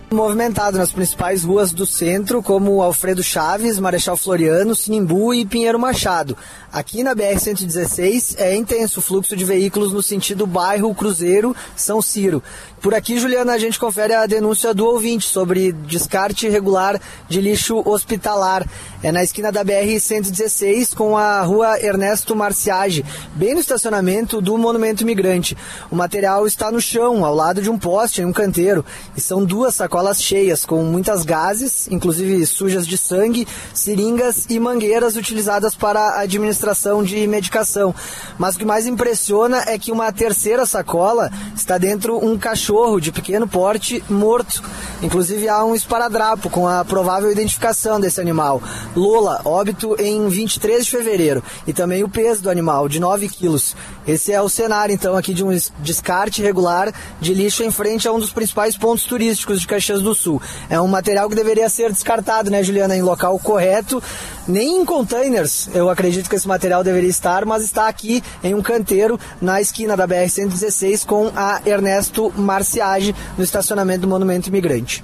movimentado 0.09 0.77
nas 0.77 0.91
principais 0.91 1.43
ruas 1.43 1.71
do 1.73 1.85
centro, 1.85 2.41
como 2.41 2.81
Alfredo 2.81 3.21
Chaves, 3.21 3.77
Marechal 3.77 4.15
Floriano, 4.15 4.73
Sinimbu 4.73 5.33
e 5.33 5.45
Pinheiro 5.45 5.77
Machado. 5.77 6.37
Aqui 6.71 7.03
na 7.03 7.15
BR-116 7.15 8.35
é 8.37 8.55
intenso 8.55 8.99
o 8.99 9.03
fluxo 9.03 9.35
de 9.35 9.43
veículos 9.43 9.91
no 9.91 10.01
sentido 10.01 10.47
bairro 10.47 10.93
Cruzeiro 10.93 11.55
São 11.75 12.01
Ciro. 12.01 12.41
Por 12.81 12.93
aqui, 12.93 13.19
Juliana, 13.19 13.53
a 13.53 13.57
gente 13.57 13.79
confere 13.79 14.13
a 14.13 14.25
denúncia 14.25 14.73
do 14.73 14.85
ouvinte 14.85 15.25
sobre 15.25 15.71
descarte 15.71 16.45
irregular 16.45 17.01
de 17.27 17.41
lixo 17.41 17.81
hospitalar. 17.83 18.65
É 19.01 19.11
na 19.11 19.23
esquina 19.23 19.51
da 19.51 19.65
BR-116 19.65 20.93
com 20.95 21.17
a 21.17 21.41
rua 21.41 21.79
Ernesto 21.81 22.35
Marciage, 22.35 23.03
bem 23.33 23.55
no 23.55 23.59
estacionamento 23.59 24.39
do 24.39 24.57
Monumento 24.57 25.03
Imigrante. 25.03 25.57
O 25.89 25.95
material 25.95 26.45
está 26.45 26.71
no 26.71 26.79
chão, 26.79 27.25
ao 27.25 27.33
lado 27.33 27.61
de 27.61 27.69
um 27.69 27.79
poste 27.79 28.21
em 28.21 28.25
um 28.25 28.33
canteiro, 28.33 28.85
e 29.15 29.21
são 29.21 29.43
duas 29.43 29.75
sacolas 29.75 29.96
cheias 30.21 30.65
com 30.65 30.83
muitas 30.83 31.23
gases, 31.23 31.87
inclusive 31.89 32.45
sujas 32.45 32.85
de 32.85 32.97
sangue, 32.97 33.47
seringas 33.73 34.45
e 34.49 34.59
mangueiras 34.59 35.15
utilizadas 35.15 35.75
para 35.75 35.99
a 35.99 36.21
administração 36.21 37.03
de 37.03 37.25
medicação. 37.27 37.93
Mas 38.37 38.55
o 38.55 38.59
que 38.59 38.65
mais 38.65 38.85
impressiona 38.87 39.63
é 39.67 39.77
que 39.77 39.91
uma 39.91 40.11
terceira 40.11 40.65
sacola 40.65 41.31
está 41.55 41.77
dentro 41.77 42.17
um 42.17 42.37
cachorro 42.37 42.67
cachorro 42.67 42.99
de 42.99 43.11
pequeno 43.11 43.47
porte 43.47 44.03
morto. 44.09 44.61
Inclusive 45.01 45.47
há 45.47 45.63
um 45.63 45.73
esparadrapo 45.73 46.49
com 46.49 46.67
a 46.67 46.83
provável 46.83 47.31
identificação 47.31 47.99
desse 47.99 48.19
animal. 48.19 48.61
Lola, 48.95 49.41
óbito 49.45 49.95
em 49.99 50.27
23 50.27 50.83
de 50.83 50.91
fevereiro. 50.91 51.43
E 51.65 51.71
também 51.71 52.03
o 52.03 52.09
peso 52.09 52.41
do 52.41 52.49
animal, 52.49 52.89
de 52.89 52.99
9 52.99 53.29
quilos. 53.29 53.75
Esse 54.07 54.33
é 54.33 54.41
o 54.41 54.49
cenário, 54.49 54.93
então, 54.93 55.15
aqui 55.15 55.33
de 55.33 55.43
um 55.43 55.49
descarte 55.79 56.41
regular 56.41 56.93
de 57.21 57.33
lixo 57.33 57.63
em 57.63 57.71
frente 57.71 58.07
a 58.07 58.11
um 58.11 58.19
dos 58.19 58.31
principais 58.31 58.75
pontos 58.77 59.05
turísticos 59.05 59.61
de 59.61 59.67
Caxias 59.67 59.86
do 59.95 60.13
Sul. 60.13 60.41
É 60.69 60.79
um 60.79 60.87
material 60.87 61.29
que 61.29 61.35
deveria 61.35 61.69
ser 61.69 61.91
descartado, 61.91 62.49
né, 62.49 62.61
Juliana, 62.63 62.95
em 62.95 63.01
local 63.01 63.37
correto. 63.39 64.01
Nem 64.47 64.81
em 64.81 64.85
containers 64.85 65.69
eu 65.73 65.89
acredito 65.89 66.29
que 66.29 66.35
esse 66.35 66.47
material 66.47 66.83
deveria 66.83 67.09
estar, 67.09 67.45
mas 67.45 67.63
está 67.63 67.87
aqui 67.87 68.23
em 68.43 68.53
um 68.53 68.61
canteiro 68.61 69.19
na 69.41 69.59
esquina 69.59 69.97
da 69.97 70.07
BR-116 70.07 71.05
com 71.05 71.31
a 71.35 71.61
Ernesto 71.65 72.31
Marciage 72.35 73.15
no 73.37 73.43
estacionamento 73.43 74.01
do 74.01 74.07
Monumento 74.07 74.49
Imigrante. 74.49 75.03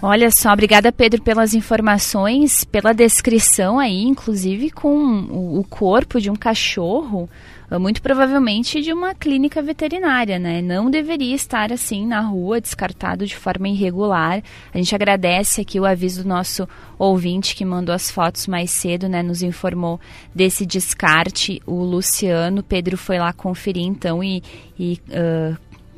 Olha 0.00 0.30
só, 0.30 0.52
obrigada 0.52 0.92
Pedro 0.92 1.20
pelas 1.20 1.54
informações, 1.54 2.62
pela 2.62 2.92
descrição 2.94 3.80
aí, 3.80 4.04
inclusive 4.04 4.70
com 4.70 5.58
o 5.58 5.64
corpo 5.68 6.20
de 6.20 6.30
um 6.30 6.36
cachorro 6.36 7.28
muito 7.76 8.00
provavelmente 8.00 8.80
de 8.80 8.92
uma 8.92 9.14
clínica 9.14 9.60
veterinária, 9.60 10.38
né? 10.38 10.62
Não 10.62 10.90
deveria 10.90 11.34
estar 11.34 11.70
assim 11.72 12.06
na 12.06 12.20
rua, 12.20 12.60
descartado 12.60 13.26
de 13.26 13.36
forma 13.36 13.68
irregular. 13.68 14.42
A 14.72 14.78
gente 14.78 14.94
agradece 14.94 15.60
aqui 15.60 15.78
o 15.78 15.84
aviso 15.84 16.22
do 16.22 16.28
nosso 16.28 16.66
ouvinte 16.98 17.54
que 17.54 17.64
mandou 17.64 17.94
as 17.94 18.10
fotos 18.10 18.46
mais 18.46 18.70
cedo, 18.70 19.08
né? 19.08 19.22
Nos 19.22 19.42
informou 19.42 20.00
desse 20.34 20.64
descarte. 20.64 21.60
O 21.66 21.82
Luciano, 21.82 22.62
Pedro 22.62 22.96
foi 22.96 23.18
lá 23.18 23.32
conferir 23.32 23.84
então 23.84 24.24
e, 24.24 24.42
e 24.78 24.98
uh, 25.08 25.56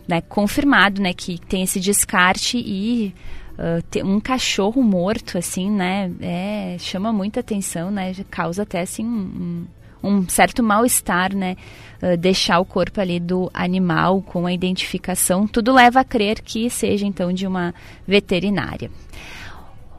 né, 0.09 0.21
confirmado, 0.23 1.01
né, 1.01 1.13
que 1.13 1.39
tem 1.39 1.63
esse 1.63 1.79
descarte 1.79 2.59
e 2.59 3.15
Uh, 3.61 4.07
um 4.07 4.19
cachorro 4.19 4.83
morto, 4.83 5.37
assim, 5.37 5.71
né? 5.71 6.11
É, 6.23 6.77
chama 6.79 7.13
muita 7.13 7.41
atenção, 7.41 7.91
né? 7.91 8.15
Causa 8.31 8.63
até, 8.63 8.81
assim, 8.81 9.05
um, 9.05 9.67
um 10.03 10.29
certo 10.29 10.63
mal-estar, 10.63 11.35
né? 11.35 11.57
Uh, 12.03 12.17
deixar 12.17 12.61
o 12.61 12.65
corpo 12.65 13.01
ali 13.01 13.21
do 13.21 13.51
animal 13.53 14.23
com 14.23 14.47
a 14.47 14.53
identificação, 14.53 15.47
tudo 15.47 15.73
leva 15.73 16.01
a 16.01 16.05
crer 16.05 16.41
que 16.41 16.71
seja 16.71 17.07
então 17.07 17.33
de 17.33 17.47
uma 17.47 17.75
veterinária. 18.07 18.91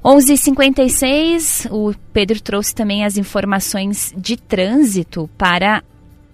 11:56, 0.04 1.68
o 1.70 1.94
Pedro 2.12 2.42
trouxe 2.42 2.74
também 2.74 3.06
as 3.06 3.18
informações 3.18 4.12
de 4.18 4.36
trânsito 4.36 5.30
para 5.38 5.84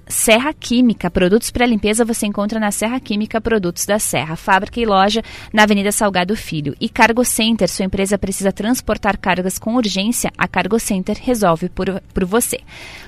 Serra 0.10 0.54
Química. 0.54 1.10
Produtos 1.10 1.52
para 1.52 1.66
limpeza 1.66 2.06
você 2.06 2.26
encontra 2.26 2.60
na 2.60 2.72
Serra 2.72 3.00
Química 3.00 3.42
Produtos 3.42 3.86
da 3.86 4.00
Serra. 4.00 4.36
Fábrica 4.36 4.80
e 4.80 4.86
loja 4.86 5.22
na 5.54 5.64
Avenida 5.64 5.92
Salgado 5.92 6.36
Filho. 6.36 6.76
E 6.80 6.90
Cargo 6.90 7.24
Center. 7.24 7.70
Sua 7.70 7.86
empresa 7.86 8.18
precisa 8.18 8.52
transportar 8.52 9.18
cargas 9.18 9.58
com 9.60 9.76
urgência. 9.76 10.32
A 10.38 10.48
Cargo 10.48 10.80
Center 10.80 11.18
resolve 11.22 11.70
por, 11.70 12.02
por 12.14 12.26
você. 12.26 12.60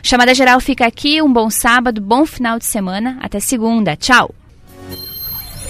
Chamada 0.03 0.33
geral 0.33 0.59
fica 0.59 0.85
aqui. 0.85 1.21
Um 1.21 1.31
bom 1.31 1.49
sábado, 1.49 2.01
bom 2.01 2.25
final 2.25 2.59
de 2.59 2.65
semana. 2.65 3.17
Até 3.21 3.39
segunda. 3.39 3.95
Tchau. 3.95 4.33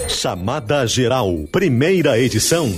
Chamada 0.07 0.87
Geral, 0.87 1.31
primeira 1.51 2.19
edição. 2.19 2.73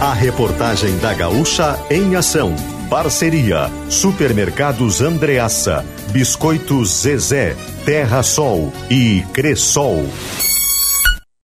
A 0.00 0.12
reportagem 0.12 0.96
da 0.98 1.12
Gaúcha 1.12 1.76
em 1.90 2.14
ação. 2.14 2.54
Parceria: 2.88 3.70
Supermercados 3.90 5.00
Andreaça, 5.00 5.84
Biscoitos 6.12 7.02
Zezé, 7.02 7.56
Terra 7.88 8.22
Sol 8.22 8.70
e 8.90 9.24
Cressol. 9.32 10.04